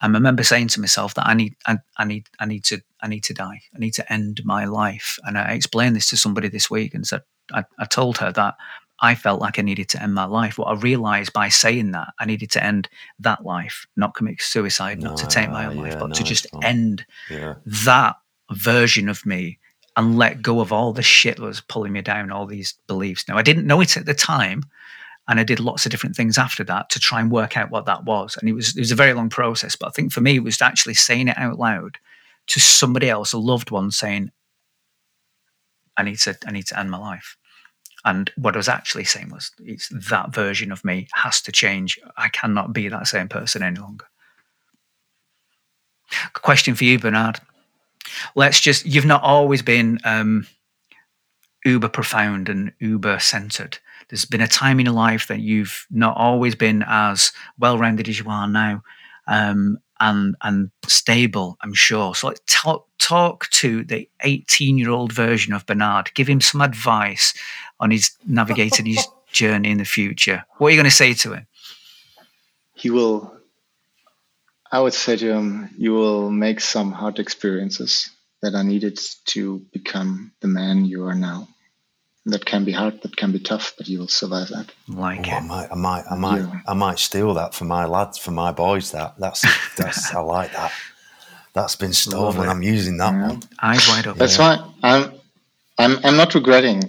I 0.00 0.06
remember 0.06 0.42
saying 0.42 0.68
to 0.68 0.80
myself 0.80 1.14
that 1.14 1.26
I 1.26 1.34
need, 1.34 1.56
I, 1.66 1.78
I, 1.96 2.04
need, 2.04 2.28
I 2.38 2.44
need 2.44 2.64
to, 2.64 2.82
I 3.00 3.08
need 3.08 3.24
to 3.24 3.34
die. 3.34 3.60
I 3.74 3.78
need 3.78 3.94
to 3.94 4.12
end 4.12 4.42
my 4.44 4.66
life. 4.66 5.18
And 5.24 5.38
I 5.38 5.52
explained 5.52 5.96
this 5.96 6.10
to 6.10 6.16
somebody 6.16 6.48
this 6.48 6.70
week 6.70 6.94
and 6.94 7.06
said, 7.06 7.22
I, 7.52 7.64
I 7.78 7.86
told 7.86 8.18
her 8.18 8.30
that 8.32 8.56
I 9.00 9.14
felt 9.14 9.40
like 9.40 9.58
I 9.58 9.62
needed 9.62 9.88
to 9.90 10.02
end 10.02 10.14
my 10.14 10.24
life. 10.24 10.58
What 10.58 10.68
I 10.68 10.74
realized 10.74 11.32
by 11.32 11.48
saying 11.48 11.92
that 11.92 12.08
I 12.18 12.24
needed 12.24 12.50
to 12.52 12.64
end 12.64 12.88
that 13.20 13.44
life, 13.44 13.86
not 13.96 14.14
commit 14.14 14.40
suicide, 14.40 15.02
not 15.02 15.18
to 15.18 15.26
take 15.26 15.50
my 15.50 15.66
own 15.66 15.76
yeah, 15.76 15.82
life, 15.82 15.98
but 15.98 16.08
no, 16.08 16.14
to 16.14 16.24
just 16.24 16.46
end 16.62 17.04
yeah. 17.30 17.54
that 17.66 18.16
version 18.52 19.08
of 19.08 19.24
me 19.26 19.58
and 19.96 20.18
let 20.18 20.42
go 20.42 20.60
of 20.60 20.72
all 20.72 20.92
the 20.92 21.02
shit 21.02 21.36
that 21.36 21.42
was 21.42 21.60
pulling 21.60 21.92
me 21.92 22.02
down, 22.02 22.30
all 22.30 22.46
these 22.46 22.74
beliefs. 22.86 23.26
Now, 23.28 23.36
I 23.36 23.42
didn't 23.42 23.66
know 23.66 23.80
it 23.80 23.96
at 23.96 24.06
the 24.06 24.14
time. 24.14 24.62
And 25.28 25.40
I 25.40 25.44
did 25.44 25.58
lots 25.58 25.84
of 25.84 25.90
different 25.90 26.14
things 26.14 26.38
after 26.38 26.62
that 26.64 26.88
to 26.90 27.00
try 27.00 27.20
and 27.20 27.30
work 27.30 27.56
out 27.56 27.70
what 27.70 27.86
that 27.86 28.04
was. 28.04 28.36
And 28.36 28.48
it 28.48 28.52
was 28.52 28.76
it 28.76 28.80
was 28.80 28.92
a 28.92 28.96
very 28.96 29.12
long 29.12 29.28
process. 29.28 29.74
But 29.76 29.88
I 29.88 29.90
think 29.90 30.12
for 30.12 30.20
me, 30.20 30.36
it 30.36 30.44
was 30.44 30.62
actually 30.62 30.94
saying 30.94 31.28
it 31.28 31.38
out 31.38 31.58
loud 31.58 31.98
to 32.48 32.60
somebody 32.60 33.10
else, 33.10 33.32
a 33.32 33.38
loved 33.38 33.70
one, 33.70 33.90
saying, 33.90 34.30
"I 35.96 36.04
need 36.04 36.18
to 36.20 36.36
I 36.46 36.52
need 36.52 36.66
to 36.68 36.78
end 36.78 36.90
my 36.90 36.98
life." 36.98 37.36
And 38.06 38.30
what 38.36 38.54
I 38.54 38.58
was 38.58 38.68
actually 38.68 39.02
saying 39.02 39.30
was, 39.30 39.50
it's 39.58 39.88
that 39.88 40.32
version 40.32 40.70
of 40.70 40.84
me 40.84 41.08
has 41.14 41.40
to 41.42 41.50
change. 41.50 41.98
I 42.16 42.28
cannot 42.28 42.72
be 42.72 42.88
that 42.88 43.08
same 43.08 43.26
person 43.26 43.64
any 43.64 43.80
longer. 43.80 44.06
Question 46.32 46.76
for 46.76 46.84
you, 46.84 47.00
Bernhard. 47.00 47.40
Let's 48.36 48.60
just, 48.60 48.86
you've 48.86 49.04
not 49.06 49.24
always 49.24 49.60
been 49.60 49.98
um, 50.04 50.46
uber 51.64 51.88
profound 51.88 52.48
and 52.48 52.72
uber 52.78 53.18
centered. 53.18 53.78
There's 54.08 54.24
been 54.24 54.40
a 54.40 54.48
time 54.48 54.78
in 54.78 54.86
your 54.86 54.94
life 54.94 55.26
that 55.28 55.40
you've 55.40 55.86
not 55.90 56.16
always 56.16 56.54
been 56.54 56.84
as 56.86 57.32
well 57.58 57.78
rounded 57.78 58.08
as 58.08 58.18
you 58.18 58.28
are 58.28 58.48
now. 58.48 58.82
Um, 59.26 59.78
and 59.98 60.36
and 60.42 60.70
stable, 60.86 61.56
I'm 61.62 61.74
sure. 61.74 62.14
So 62.14 62.32
talk 62.46 62.86
talk 62.98 63.48
to 63.50 63.84
the 63.84 64.08
18 64.20 64.78
year 64.78 64.90
old 64.90 65.12
version 65.12 65.52
of 65.52 65.66
Bernhard. 65.66 66.12
Give 66.14 66.28
him 66.28 66.40
some 66.40 66.60
advice 66.60 67.34
on 67.80 67.90
his 67.90 68.10
navigating 68.26 68.86
his 68.86 69.06
journey 69.26 69.70
in 69.70 69.78
the 69.78 69.84
future. 69.84 70.44
What 70.58 70.68
are 70.68 70.70
you 70.70 70.76
going 70.76 70.84
to 70.84 70.90
say 70.90 71.14
to 71.14 71.34
him? 71.34 71.46
He 72.74 72.90
will. 72.90 73.32
I 74.70 74.80
would 74.80 74.94
say 74.94 75.16
to 75.16 75.32
him, 75.32 75.70
you 75.78 75.92
will 75.92 76.30
make 76.30 76.60
some 76.60 76.92
hard 76.92 77.18
experiences 77.18 78.10
that 78.42 78.54
are 78.54 78.64
needed 78.64 78.98
to 79.26 79.60
become 79.72 80.32
the 80.40 80.48
man 80.48 80.84
you 80.84 81.06
are 81.06 81.14
now 81.14 81.48
that 82.26 82.44
can 82.44 82.64
be 82.64 82.72
hard, 82.72 83.00
that 83.02 83.16
can 83.16 83.32
be 83.32 83.38
tough, 83.38 83.72
but 83.78 83.88
you 83.88 84.00
will 84.00 84.08
survive 84.08 84.48
that. 84.48 84.72
Like 84.88 85.28
oh, 85.28 85.30
I 85.30 85.40
might, 85.40 85.68
I 85.70 85.74
might, 85.74 86.04
I 86.10 86.16
might, 86.16 86.38
yeah. 86.40 86.60
I 86.66 86.74
might 86.74 86.98
steal 86.98 87.34
that 87.34 87.54
for 87.54 87.64
my 87.64 87.86
lads, 87.86 88.18
for 88.18 88.32
my 88.32 88.52
boys. 88.52 88.90
That 88.90 89.14
that's 89.18 89.44
that's 89.76 90.14
I 90.14 90.20
like 90.20 90.52
that. 90.52 90.72
That's 91.52 91.76
been 91.76 91.92
stolen. 91.92 92.48
I'm 92.48 92.62
using 92.62 92.98
that 92.98 93.14
yeah. 93.14 93.28
one. 93.28 93.42
Eyes 93.62 93.88
wide 93.88 94.06
open. 94.06 94.18
That's 94.18 94.38
yeah. 94.38 94.62
I'm, 94.82 95.12
I'm, 95.78 95.98
I'm 96.04 96.16
not 96.16 96.34
regretting 96.34 96.82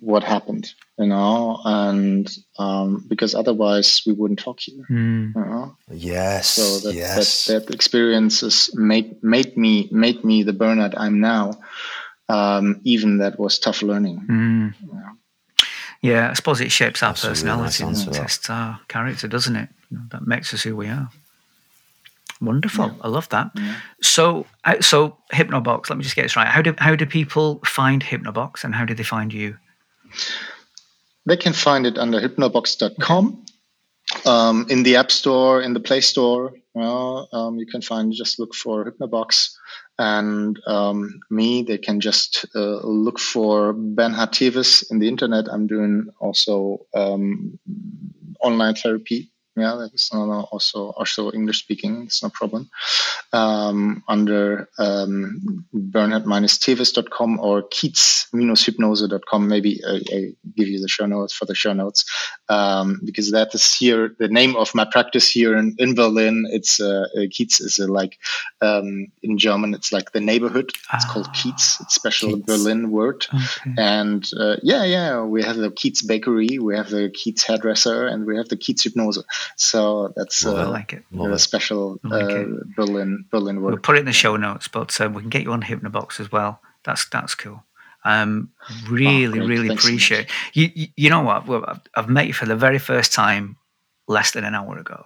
what 0.00 0.24
happened, 0.24 0.72
you 0.98 1.06
know, 1.06 1.60
and 1.64 2.28
um, 2.58 3.04
because 3.06 3.36
otherwise 3.36 4.02
we 4.06 4.12
wouldn't 4.12 4.40
talk 4.40 4.58
here. 4.58 4.84
Mm. 4.90 5.34
You 5.36 5.40
know? 5.40 5.76
Yes. 5.92 6.48
So 6.48 6.88
that, 6.88 6.94
yes. 6.96 7.46
that 7.46 7.66
that 7.66 7.74
experiences 7.74 8.70
made 8.74 9.22
made 9.22 9.56
me 9.56 9.88
made 9.92 10.24
me 10.24 10.42
the 10.42 10.52
Bernhard 10.52 10.94
I'm 10.96 11.20
now 11.20 11.52
um, 12.28 12.80
even 12.84 13.18
that 13.18 13.38
was 13.38 13.58
tough 13.58 13.82
learning. 13.82 14.26
Mm. 14.28 14.74
Yeah. 14.92 15.12
yeah. 16.02 16.30
I 16.30 16.34
suppose 16.34 16.60
it 16.60 16.70
shapes 16.72 17.02
our 17.02 17.10
That's 17.10 17.24
personality 17.24 17.82
really 17.84 17.94
nice 17.94 18.04
and 18.06 18.14
tests 18.14 18.50
our 18.50 18.80
character, 18.88 19.28
doesn't 19.28 19.56
it? 19.56 19.68
That 20.10 20.26
makes 20.26 20.52
us 20.52 20.62
who 20.62 20.76
we 20.76 20.88
are. 20.88 21.10
Wonderful. 22.40 22.86
Yeah. 22.86 22.94
I 23.00 23.08
love 23.08 23.28
that. 23.30 23.50
Yeah. 23.54 23.74
So, 24.00 24.46
uh, 24.64 24.80
so 24.80 25.16
HypnoBox. 25.32 25.90
Let 25.90 25.96
me 25.96 26.04
just 26.04 26.14
get 26.14 26.22
this 26.22 26.36
right. 26.36 26.46
How 26.46 26.62
do 26.62 26.74
how 26.78 26.94
do 26.94 27.04
people 27.06 27.60
find 27.64 28.02
HypnoBox, 28.02 28.62
and 28.64 28.74
how 28.74 28.84
do 28.84 28.94
they 28.94 29.02
find 29.02 29.32
you? 29.32 29.56
They 31.26 31.36
can 31.36 31.52
find 31.52 31.86
it 31.86 31.98
under 31.98 32.20
hypnobox.com, 32.20 33.44
um, 34.24 34.66
in 34.70 34.82
the 34.82 34.96
App 34.96 35.10
Store, 35.10 35.60
in 35.60 35.74
the 35.74 35.80
Play 35.80 36.00
Store. 36.00 36.54
um, 36.76 37.58
you 37.58 37.66
can 37.66 37.82
find 37.82 38.12
just 38.12 38.38
look 38.38 38.54
for 38.54 38.90
HypnoBox 38.90 39.50
and 39.98 40.58
um, 40.66 41.20
me. 41.30 41.62
They 41.62 41.78
can 41.78 42.00
just 42.00 42.46
uh, 42.54 42.80
look 42.86 43.18
for 43.18 43.72
Ben 43.72 44.14
Tewes 44.30 44.84
in 44.90 44.98
the 44.98 45.08
internet. 45.08 45.46
I'm 45.50 45.66
doing 45.66 46.08
also 46.20 46.86
um, 46.94 47.58
online 48.40 48.74
therapy 48.74 49.30
yeah, 49.58 49.76
that's 49.78 50.10
also 50.12 50.90
also 50.90 51.32
English 51.32 51.58
speaking. 51.60 52.04
It's 52.04 52.22
no 52.22 52.30
problem. 52.30 52.70
Um, 53.32 54.02
under 54.08 54.68
um, 54.78 55.66
bernhard-tewes.com 55.74 57.40
or 57.40 57.62
kiez-hypnose.com. 57.62 59.48
Maybe 59.48 59.80
I, 59.86 60.00
I, 60.12 60.32
give 60.56 60.68
you 60.68 60.80
the 60.80 60.88
show 60.88 61.06
notes 61.06 61.34
for 61.34 61.44
the 61.44 61.54
show 61.54 61.72
notes 61.72 62.04
um, 62.48 63.00
because 63.04 63.32
that 63.32 63.54
is 63.54 63.74
here 63.74 64.14
the 64.18 64.28
name 64.28 64.56
of 64.56 64.74
my 64.74 64.84
practice 64.84 65.28
here 65.30 65.56
in, 65.56 65.74
in 65.78 65.94
Berlin. 65.94 66.46
It's 66.50 66.80
uh, 66.80 67.06
uh 67.14 67.26
Kiez 67.28 67.60
is 67.60 67.78
a, 67.78 67.86
like 67.86 68.18
um, 68.60 69.08
in 69.22 69.38
German. 69.38 69.74
It's 69.74 69.92
like 69.92 70.12
the 70.12 70.20
neighborhood. 70.20 70.70
It's 70.94 71.04
ah, 71.06 71.12
called 71.12 71.28
Kiez. 71.28 71.80
It's 71.80 71.94
special 71.94 72.30
Kiez. 72.30 72.46
Berlin 72.46 72.90
word. 72.90 73.26
Okay. 73.32 73.74
And 73.76 74.28
uh, 74.38 74.56
yeah, 74.62 74.84
yeah, 74.84 75.22
we 75.22 75.42
have 75.42 75.56
the 75.56 75.70
Kiez 75.70 76.06
bakery, 76.06 76.58
we 76.58 76.76
have 76.76 76.90
the 76.90 77.10
Kiez 77.10 77.44
hairdresser, 77.46 78.06
and 78.06 78.26
we 78.26 78.36
have 78.36 78.48
the 78.48 78.56
Kiez 78.56 78.82
hypnose. 78.82 79.22
So 79.56 80.12
that's 80.16 80.44
uh, 80.44 80.68
like 80.68 80.92
it. 80.92 81.04
a 81.18 81.38
special 81.38 81.98
like 82.02 82.24
uh, 82.24 82.44
Berlin 82.76 83.24
Berlin 83.30 83.60
word. 83.60 83.70
We'll 83.70 83.80
put 83.80 83.96
it 83.96 84.00
in 84.00 84.06
the 84.06 84.12
show 84.12 84.36
notes, 84.36 84.68
but 84.68 84.98
uh, 85.00 85.08
we 85.08 85.22
can 85.22 85.30
get 85.30 85.42
you 85.42 85.52
on 85.52 85.62
HypnoBox 85.62 86.20
as 86.20 86.30
well. 86.30 86.60
That's 86.84 87.08
that's 87.08 87.34
cool. 87.34 87.62
Um, 88.04 88.50
really, 88.88 89.40
oh, 89.40 89.46
really 89.46 89.68
Thanks 89.68 89.84
appreciate 89.84 90.28
so 90.28 90.34
you, 90.54 90.70
you. 90.74 90.86
You 90.96 91.10
know 91.10 91.22
what? 91.22 91.46
Well, 91.46 91.80
I've 91.94 92.08
met 92.08 92.26
you 92.26 92.32
for 92.32 92.46
the 92.46 92.56
very 92.56 92.78
first 92.78 93.12
time 93.12 93.56
less 94.06 94.30
than 94.30 94.44
an 94.44 94.54
hour 94.54 94.78
ago, 94.78 95.02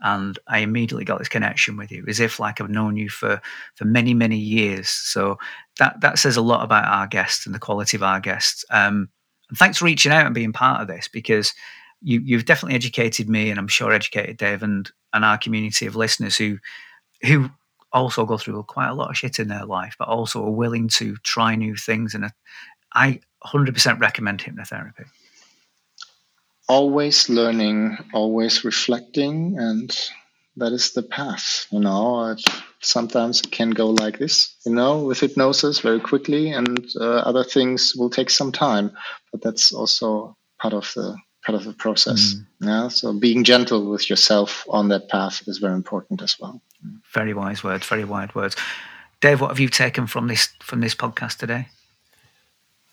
and 0.00 0.38
I 0.46 0.60
immediately 0.60 1.04
got 1.04 1.18
this 1.18 1.28
connection 1.28 1.76
with 1.76 1.90
you, 1.90 2.04
as 2.08 2.20
if 2.20 2.38
like 2.38 2.60
I've 2.60 2.70
known 2.70 2.96
you 2.96 3.08
for 3.08 3.40
for 3.74 3.84
many 3.84 4.14
many 4.14 4.38
years. 4.38 4.88
So 4.88 5.38
that 5.78 6.00
that 6.00 6.18
says 6.18 6.36
a 6.36 6.42
lot 6.42 6.64
about 6.64 6.86
our 6.86 7.06
guests 7.06 7.46
and 7.46 7.54
the 7.54 7.58
quality 7.60 7.96
of 7.96 8.02
our 8.02 8.20
guests. 8.20 8.64
Um, 8.70 9.10
and 9.48 9.58
thanks 9.58 9.78
for 9.78 9.84
reaching 9.84 10.12
out 10.12 10.26
and 10.26 10.34
being 10.34 10.52
part 10.52 10.80
of 10.80 10.88
this 10.88 11.08
because 11.08 11.52
you, 12.02 12.20
you've 12.20 12.44
definitely 12.44 12.76
educated 12.76 13.28
me, 13.28 13.50
and 13.50 13.58
I'm 13.58 13.68
sure 13.68 13.92
educated 13.92 14.36
Dave 14.36 14.62
and 14.62 14.90
and 15.12 15.24
our 15.24 15.38
community 15.38 15.86
of 15.86 15.96
listeners 15.96 16.36
who 16.36 16.58
who 17.22 17.50
also 17.92 18.26
go 18.26 18.36
through 18.36 18.62
quite 18.64 18.88
a 18.88 18.94
lot 18.94 19.10
of 19.10 19.16
shit 19.16 19.38
in 19.38 19.48
their 19.48 19.64
life, 19.64 19.96
but 19.98 20.08
also 20.08 20.44
are 20.44 20.50
willing 20.50 20.88
to 20.88 21.16
try 21.22 21.54
new 21.54 21.74
things. 21.76 22.14
And 22.14 22.30
I 22.94 23.20
100% 23.44 24.00
recommend 24.00 24.40
hypnotherapy. 24.40 25.06
Always 26.68 27.28
learning, 27.28 27.96
always 28.12 28.64
reflecting, 28.64 29.56
and 29.58 29.96
that 30.56 30.72
is 30.72 30.92
the 30.92 31.02
path. 31.02 31.66
You 31.70 31.80
know, 31.80 32.30
it, 32.30 32.42
sometimes 32.80 33.40
it 33.40 33.52
can 33.52 33.70
go 33.70 33.90
like 33.90 34.18
this, 34.18 34.56
you 34.66 34.72
know, 34.72 35.04
with 35.04 35.20
hypnosis 35.20 35.80
very 35.80 36.00
quickly, 36.00 36.50
and 36.50 36.84
uh, 37.00 37.18
other 37.18 37.44
things 37.44 37.94
will 37.94 38.10
take 38.10 38.30
some 38.30 38.52
time. 38.52 38.90
But 39.30 39.42
that's 39.42 39.72
also 39.72 40.36
part 40.60 40.74
of 40.74 40.90
the 40.96 41.16
part 41.46 41.56
of 41.56 41.64
the 41.64 41.72
process. 41.72 42.34
Mm. 42.34 42.46
Yeah. 42.60 42.88
So 42.88 43.12
being 43.12 43.44
gentle 43.44 43.88
with 43.88 44.10
yourself 44.10 44.64
on 44.68 44.88
that 44.88 45.08
path 45.08 45.42
is 45.46 45.58
very 45.58 45.74
important 45.74 46.20
as 46.20 46.36
well. 46.38 46.60
Very 47.12 47.34
wise 47.34 47.62
words. 47.62 47.86
Very 47.86 48.04
wise 48.04 48.34
words. 48.34 48.56
Dave, 49.20 49.40
what 49.40 49.48
have 49.48 49.60
you 49.60 49.68
taken 49.68 50.06
from 50.06 50.26
this 50.26 50.48
from 50.60 50.80
this 50.80 50.94
podcast 50.94 51.38
today? 51.38 51.68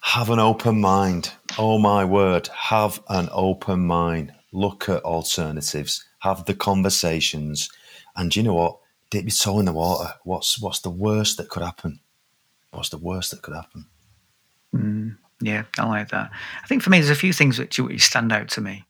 Have 0.02 0.30
an 0.30 0.40
open 0.40 0.80
mind. 0.80 1.34
Oh 1.58 1.80
my 1.80 2.06
word! 2.06 2.48
Have 2.48 3.02
an 3.10 3.30
open 3.32 3.88
mind. 3.88 4.34
Look 4.52 4.88
at 4.88 5.04
alternatives. 5.04 6.06
Have 6.20 6.46
the 6.46 6.54
conversations, 6.54 7.70
and 8.16 8.36
you 8.36 8.44
know 8.44 8.54
what? 8.54 8.78
Dip 9.10 9.24
your 9.24 9.32
toe 9.32 9.60
in 9.60 9.66
the 9.66 9.74
water. 9.74 10.14
What's 10.24 10.62
what's 10.62 10.82
the 10.82 10.90
worst 10.90 11.38
that 11.38 11.50
could 11.50 11.64
happen? 11.64 12.00
What's 12.72 12.90
the 12.90 12.98
worst 12.98 13.32
that 13.32 13.42
could 13.42 13.56
happen? 13.56 13.86
Mm. 14.74 15.18
Yeah, 15.44 15.64
I 15.78 15.86
like 15.86 16.10
that. 16.10 16.32
I 16.64 16.68
think 16.68 16.82
for 16.82 16.90
me, 16.90 17.00
there's 17.00 17.10
a 17.10 17.16
few 17.16 17.34
things 17.34 17.60
which, 17.60 17.80
stand 18.02 18.32
out 18.32 18.48
to 18.50 18.62
me. 18.62 18.86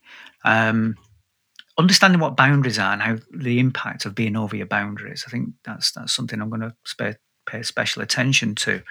Um, 0.45 0.95
understanding 1.79 2.19
what 2.19 2.37
boundaries 2.37 2.77
are 2.77 2.93
and 2.93 3.01
how 3.01 3.17
the 3.31 3.59
impact 3.59 4.05
of 4.05 4.13
being 4.13 4.35
over 4.35 4.55
your 4.55 4.67
boundaries. 4.67 5.23
I 5.27 5.31
think 5.31 5.49
that's 5.63 5.91
that's 5.91 6.13
something 6.13 6.39
I'm 6.39 6.49
going 6.49 6.61
to 6.61 6.75
pay, 6.97 7.15
pay 7.47 7.63
special 7.63 8.01
attention 8.03 8.55
to. 8.55 8.83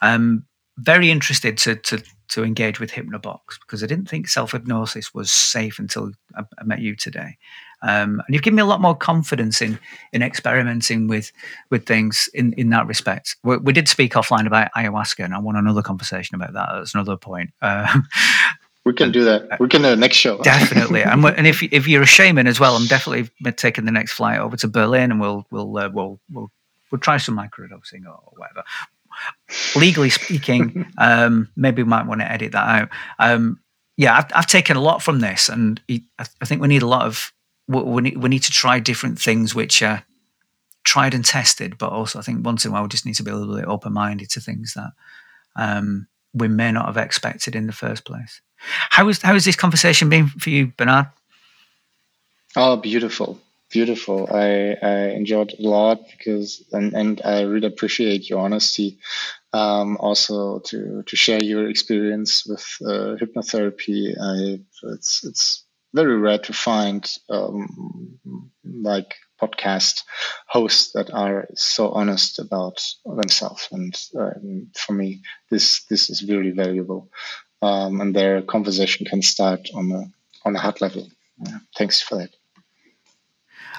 Um, 0.00 0.44
very 0.78 1.10
interested 1.10 1.58
to, 1.58 1.76
to 1.76 2.02
to 2.28 2.44
engage 2.44 2.80
with 2.80 2.92
HypnoBox 2.92 3.40
because 3.60 3.82
I 3.82 3.86
didn't 3.86 4.08
think 4.08 4.28
self 4.28 4.52
hypnosis 4.52 5.12
was 5.12 5.30
safe 5.30 5.78
until 5.78 6.12
I, 6.34 6.42
I, 6.58 6.64
met 6.64 6.80
you 6.80 6.96
today. 6.96 7.36
Um, 7.82 8.22
and 8.26 8.34
you've 8.34 8.42
given 8.42 8.56
me 8.56 8.62
a 8.62 8.66
lot 8.66 8.80
more 8.80 8.96
confidence 8.96 9.60
in 9.60 9.78
in 10.12 10.22
experimenting 10.22 11.08
with 11.08 11.32
with 11.70 11.86
things 11.86 12.28
in 12.34 12.52
in 12.54 12.70
that 12.70 12.86
respect. 12.86 13.36
We, 13.42 13.56
we 13.58 13.72
did 13.72 13.88
speak 13.88 14.14
offline 14.14 14.46
about 14.46 14.70
ayahuasca, 14.76 15.24
and 15.24 15.34
I 15.34 15.38
want 15.38 15.58
another 15.58 15.82
conversation 15.82 16.34
about 16.34 16.52
that. 16.52 16.68
That's 16.72 16.94
another 16.94 17.16
point. 17.16 17.50
Uh, 17.60 18.00
we 18.84 18.92
can 18.92 19.12
do 19.12 19.24
that. 19.24 19.60
We 19.60 19.68
can 19.68 19.82
do 19.82 19.90
the 19.90 19.96
next 19.96 20.16
show. 20.16 20.38
definitely, 20.42 21.02
and, 21.02 21.24
and 21.24 21.46
if 21.46 21.62
if 21.62 21.88
you're 21.88 22.02
a 22.02 22.06
shaman 22.06 22.46
as 22.46 22.60
well, 22.60 22.76
I'm 22.76 22.86
definitely 22.86 23.30
taking 23.52 23.84
the 23.84 23.92
next 23.92 24.12
flight 24.12 24.38
over 24.38 24.56
to 24.58 24.68
Berlin, 24.68 25.10
and 25.10 25.20
we'll 25.20 25.46
we'll 25.50 25.76
uh, 25.76 25.88
we'll 25.88 26.20
we'll 26.30 26.50
we'll 26.90 27.00
try 27.00 27.16
some 27.16 27.36
microdosing 27.36 28.06
or 28.06 28.20
whatever 28.36 28.64
legally 29.76 30.10
speaking, 30.10 30.86
um, 30.98 31.48
maybe 31.56 31.82
we 31.82 31.88
might 31.88 32.06
want 32.06 32.20
to 32.20 32.30
edit 32.30 32.52
that 32.52 32.68
out. 32.68 32.88
Um, 33.18 33.60
yeah, 33.96 34.16
I've, 34.16 34.26
I've, 34.34 34.46
taken 34.46 34.76
a 34.76 34.80
lot 34.80 35.02
from 35.02 35.20
this, 35.20 35.48
and 35.48 35.80
I 36.18 36.44
think 36.44 36.62
we 36.62 36.68
need 36.68 36.82
a 36.82 36.88
lot 36.88 37.06
of 37.06 37.32
we 37.68 38.02
need, 38.02 38.16
we 38.16 38.28
need 38.28 38.42
to 38.42 38.50
try 38.50 38.78
different 38.78 39.18
things 39.18 39.54
which 39.54 39.82
are 39.82 40.04
tried 40.84 41.14
and 41.14 41.24
tested, 41.24 41.78
but 41.78 41.90
also 41.90 42.18
I 42.18 42.22
think 42.22 42.44
once 42.44 42.64
in 42.64 42.70
a 42.70 42.74
while 42.74 42.82
we 42.82 42.88
just 42.88 43.06
need 43.06 43.14
to 43.14 43.22
be 43.22 43.30
a 43.30 43.36
little 43.36 43.56
bit 43.56 43.66
open 43.66 43.92
minded 43.92 44.30
to 44.30 44.40
things 44.40 44.74
that 44.74 44.92
um, 45.56 46.08
we 46.34 46.48
may 46.48 46.72
not 46.72 46.86
have 46.86 46.96
expected 46.96 47.54
in 47.54 47.66
the 47.66 47.72
first 47.72 48.04
place. 48.04 48.40
How 48.56 49.08
is 49.08 49.20
how 49.22 49.34
has 49.34 49.44
this 49.44 49.56
conversation 49.56 50.08
been 50.08 50.28
for 50.28 50.50
you, 50.50 50.72
Bernhard? 50.76 51.06
Oh, 52.56 52.76
beautiful 52.76 53.40
beautiful. 53.72 54.28
I, 54.30 54.76
I 54.80 54.94
enjoyed 55.16 55.54
a 55.58 55.62
lot 55.62 56.06
because, 56.10 56.62
and, 56.72 56.92
and 56.92 57.20
I 57.24 57.42
really 57.42 57.66
appreciate 57.66 58.28
your 58.30 58.40
honesty. 58.40 58.98
Um, 59.54 59.98
also 59.98 60.60
to, 60.60 61.02
to 61.02 61.16
share 61.16 61.42
your 61.42 61.68
experience 61.68 62.46
with 62.46 62.64
uh, 62.82 63.16
hypnotherapy. 63.20 64.14
I, 64.18 64.60
it's, 64.84 65.24
it's 65.24 65.61
very 65.94 66.16
rare 66.18 66.38
to 66.38 66.52
find, 66.52 67.08
um, 67.28 68.18
like 68.64 69.14
podcast 69.40 70.02
hosts 70.46 70.92
that 70.92 71.12
are 71.12 71.48
so 71.54 71.90
honest 71.90 72.38
about 72.38 72.80
themselves. 73.04 73.68
And 73.72 73.94
um, 74.16 74.70
for 74.76 74.92
me, 74.92 75.22
this, 75.50 75.84
this 75.84 76.10
is 76.10 76.22
really 76.28 76.50
valuable. 76.50 77.10
Um, 77.60 78.00
and 78.00 78.14
their 78.14 78.42
conversation 78.42 79.06
can 79.06 79.22
start 79.22 79.68
on 79.74 79.90
a, 79.92 80.04
on 80.44 80.56
a 80.56 80.58
heart 80.58 80.80
level. 80.80 81.08
Yeah, 81.44 81.58
thanks 81.76 82.00
for 82.00 82.18
that. 82.18 82.30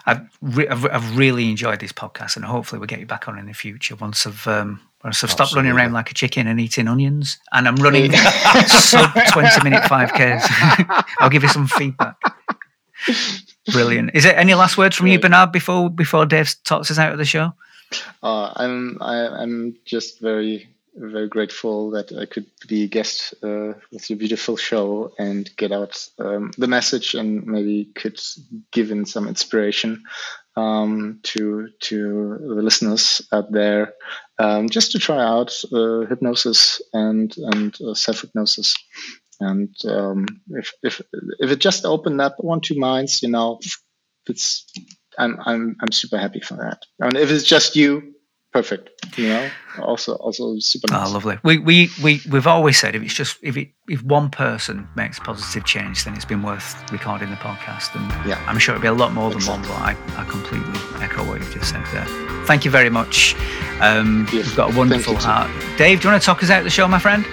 I've, 0.06 0.28
re- 0.42 0.68
I've, 0.68 0.86
I've, 0.86 1.18
really 1.18 1.50
enjoyed 1.50 1.80
this 1.80 1.94
podcast, 1.94 2.36
and 2.36 2.44
hopefully 2.44 2.80
we'll 2.80 2.88
get 2.88 3.00
you 3.00 3.06
back 3.06 3.28
on 3.28 3.40
in 3.40 3.46
the 3.46 3.54
future 3.54 3.96
once 3.96 4.28
I've 4.28 4.46
um, 4.48 4.82
once 5.04 5.24
I've 5.24 5.32
stopped 5.32 5.54
running 5.54 5.72
around 5.72 5.94
like 5.94 6.12
a 6.12 6.14
chicken 6.14 6.48
and 6.48 6.60
eating 6.60 6.88
onions, 6.88 7.38
and 7.52 7.68
I'm 7.68 7.76
running 7.76 8.12
sub 8.68 9.12
twenty 9.32 9.64
minute 9.64 9.84
five 9.86 10.12
Ks. 10.14 10.48
I'll 11.20 11.30
give 11.30 11.44
you 11.44 11.50
some 11.50 11.68
feedback. 11.68 12.16
Brilliant. 13.72 14.12
Is 14.14 14.24
there 14.24 14.36
any 14.36 14.54
last 14.54 14.78
words 14.78 14.96
from 14.96 15.08
you, 15.08 15.20
Bernhard, 15.20 15.52
before 15.52 15.90
before 15.90 16.26
Dave 16.26 16.54
talks 16.64 16.90
us 16.92 17.00
out 17.00 17.12
of 17.12 17.18
the 17.18 17.26
show? 17.26 17.54
Uh, 18.22 18.52
I'm 18.56 18.98
I, 19.02 19.18
am 19.18 19.34
i 19.34 19.44
am 19.44 19.78
just 19.86 20.20
very 20.20 20.70
very 20.96 21.28
grateful 21.28 21.92
that 21.92 22.12
I 22.12 22.26
could 22.26 22.46
be 22.68 22.84
a 22.84 22.88
guest 22.88 23.34
uh, 23.44 23.74
with 23.92 24.10
your 24.10 24.20
beautiful 24.20 24.58
show 24.58 25.12
and 25.18 25.50
get 25.58 25.72
out 25.72 26.08
um, 26.20 26.52
the 26.58 26.68
message 26.68 27.16
and 27.16 27.46
maybe 27.48 27.86
could 27.96 28.20
give 28.72 28.92
in 28.92 29.06
some 29.06 29.28
inspiration 29.28 30.04
um, 30.56 31.20
to 31.24 31.70
to 31.82 32.38
the 32.40 32.62
listeners 32.62 33.28
out 33.32 33.52
there 33.52 33.94
um, 34.40 34.70
just 34.70 34.92
to 34.92 35.00
try 35.00 35.24
out 35.24 35.54
uh, 35.74 36.02
hypnosis 36.02 36.82
and 36.94 37.36
and 37.38 37.76
uh, 37.82 37.94
self 37.94 38.22
hypnosis. 38.22 38.76
And 39.40 39.76
um, 39.86 40.26
if 40.50 40.74
if 40.84 41.02
if 41.40 41.52
it 41.52 41.60
just 41.60 41.86
opened 41.86 42.22
up 42.22 42.36
one 42.38 42.62
two 42.62 42.78
minds, 42.78 43.24
you 43.24 43.30
know, 43.30 43.60
it's 44.28 44.66
I'm 45.18 45.38
I'm 45.46 45.76
I'm 45.82 45.92
super 45.92 46.18
happy 46.18 46.40
for 46.40 46.56
that. 46.56 46.84
And 47.00 47.18
if 47.18 47.32
it's 47.32 47.44
just 47.44 47.76
you, 47.76 48.13
perfect. 48.54 49.18
You 49.18 49.28
know, 49.28 49.50
also 49.82 50.16
also 50.16 50.58
super 50.60 50.92
nice. 50.92 51.10
Oh, 51.10 51.14
lovely. 51.14 51.38
We 51.44 51.58
we 51.58 51.90
we 52.02 52.22
we've 52.32 52.48
always 52.48 52.80
said 52.80 52.96
if 52.96 53.02
it's 53.04 53.14
just 53.14 53.38
if 53.42 53.58
it 53.58 53.70
if 53.90 54.02
one 54.04 54.30
person 54.30 54.88
makes 54.96 55.20
positive 55.20 55.66
change, 55.66 56.06
then 56.06 56.14
it's 56.16 56.26
been 56.26 56.44
worth 56.44 56.92
recording 56.92 57.30
the 57.30 57.36
podcast. 57.36 57.96
And 57.96 58.30
yeah, 58.30 58.44
I'm 58.48 58.60
sure 58.60 58.76
it'll 58.76 58.82
be 58.82 58.88
a 58.88 58.94
lot 58.94 59.14
more 59.14 59.30
than 59.30 59.40
exactly. 59.40 59.70
one. 59.70 59.82
But 59.84 60.18
I, 60.18 60.22
I 60.22 60.26
completely 60.26 60.80
echo 61.04 61.28
what 61.28 61.40
you've 61.40 61.54
just 61.54 61.72
said 61.72 61.84
there. 61.92 62.06
Thank 62.46 62.64
you 62.64 62.72
very 62.72 62.90
much. 62.90 63.36
Um, 63.82 64.28
yes. 64.32 64.46
You've 64.46 64.56
got 64.56 64.74
a 64.74 64.78
wonderful 64.78 65.16
heart. 65.16 65.50
Dave, 65.78 66.02
do 66.02 66.08
you 66.08 66.12
want 66.12 66.22
to 66.22 66.26
talk 66.26 66.44
us 66.44 66.50
out 66.50 66.60
of 66.60 66.64
the 66.64 66.70
show, 66.70 66.88
my 66.88 67.00
friend? 67.00 67.26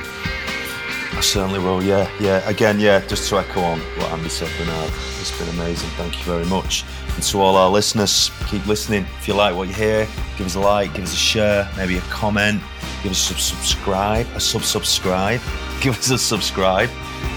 I 1.12 1.22
certainly 1.22 1.58
will. 1.58 1.82
Yeah, 1.82 2.10
yeah. 2.18 2.48
Again, 2.48 2.80
yeah. 2.80 3.04
Just 3.06 3.28
to 3.28 3.38
echo 3.38 3.60
on 3.60 3.78
what 3.78 4.10
Andy 4.12 4.30
said, 4.30 4.48
Bernhard, 4.56 4.90
it's 5.20 5.36
been 5.38 5.48
amazing. 5.50 5.90
Thank 5.90 6.18
you 6.18 6.24
very 6.24 6.46
much. 6.46 6.84
And 7.14 7.22
to 7.24 7.40
all 7.40 7.56
our 7.56 7.70
listeners, 7.70 8.30
keep 8.46 8.66
listening. 8.66 9.06
If 9.18 9.28
you 9.28 9.34
like 9.34 9.54
what 9.54 9.68
you 9.68 9.74
hear, 9.74 10.06
give 10.36 10.46
us 10.46 10.54
a 10.54 10.60
like, 10.60 10.94
give 10.94 11.04
us 11.04 11.12
a 11.12 11.16
share, 11.16 11.68
maybe 11.76 11.98
a 11.98 12.00
comment, 12.02 12.62
give 13.02 13.12
us 13.12 13.30
a 13.30 13.34
subscribe, 13.34 14.26
a 14.34 14.40
sub 14.40 14.62
subscribe, 14.62 15.40
give 15.80 15.98
us 15.98 16.10
a 16.10 16.18
subscribe, 16.18 16.90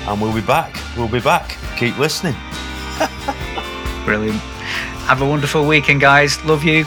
and 0.08 0.22
we'll 0.22 0.34
be 0.34 0.42
back. 0.42 0.80
We'll 0.96 1.08
be 1.10 1.20
back. 1.20 1.58
Keep 1.78 1.98
listening. 1.98 2.36
Brilliant. 4.06 4.40
Have 5.08 5.22
a 5.22 5.28
wonderful 5.28 5.66
weekend, 5.66 6.02
guys. 6.02 6.44
Love 6.46 6.64
you. 6.64 6.86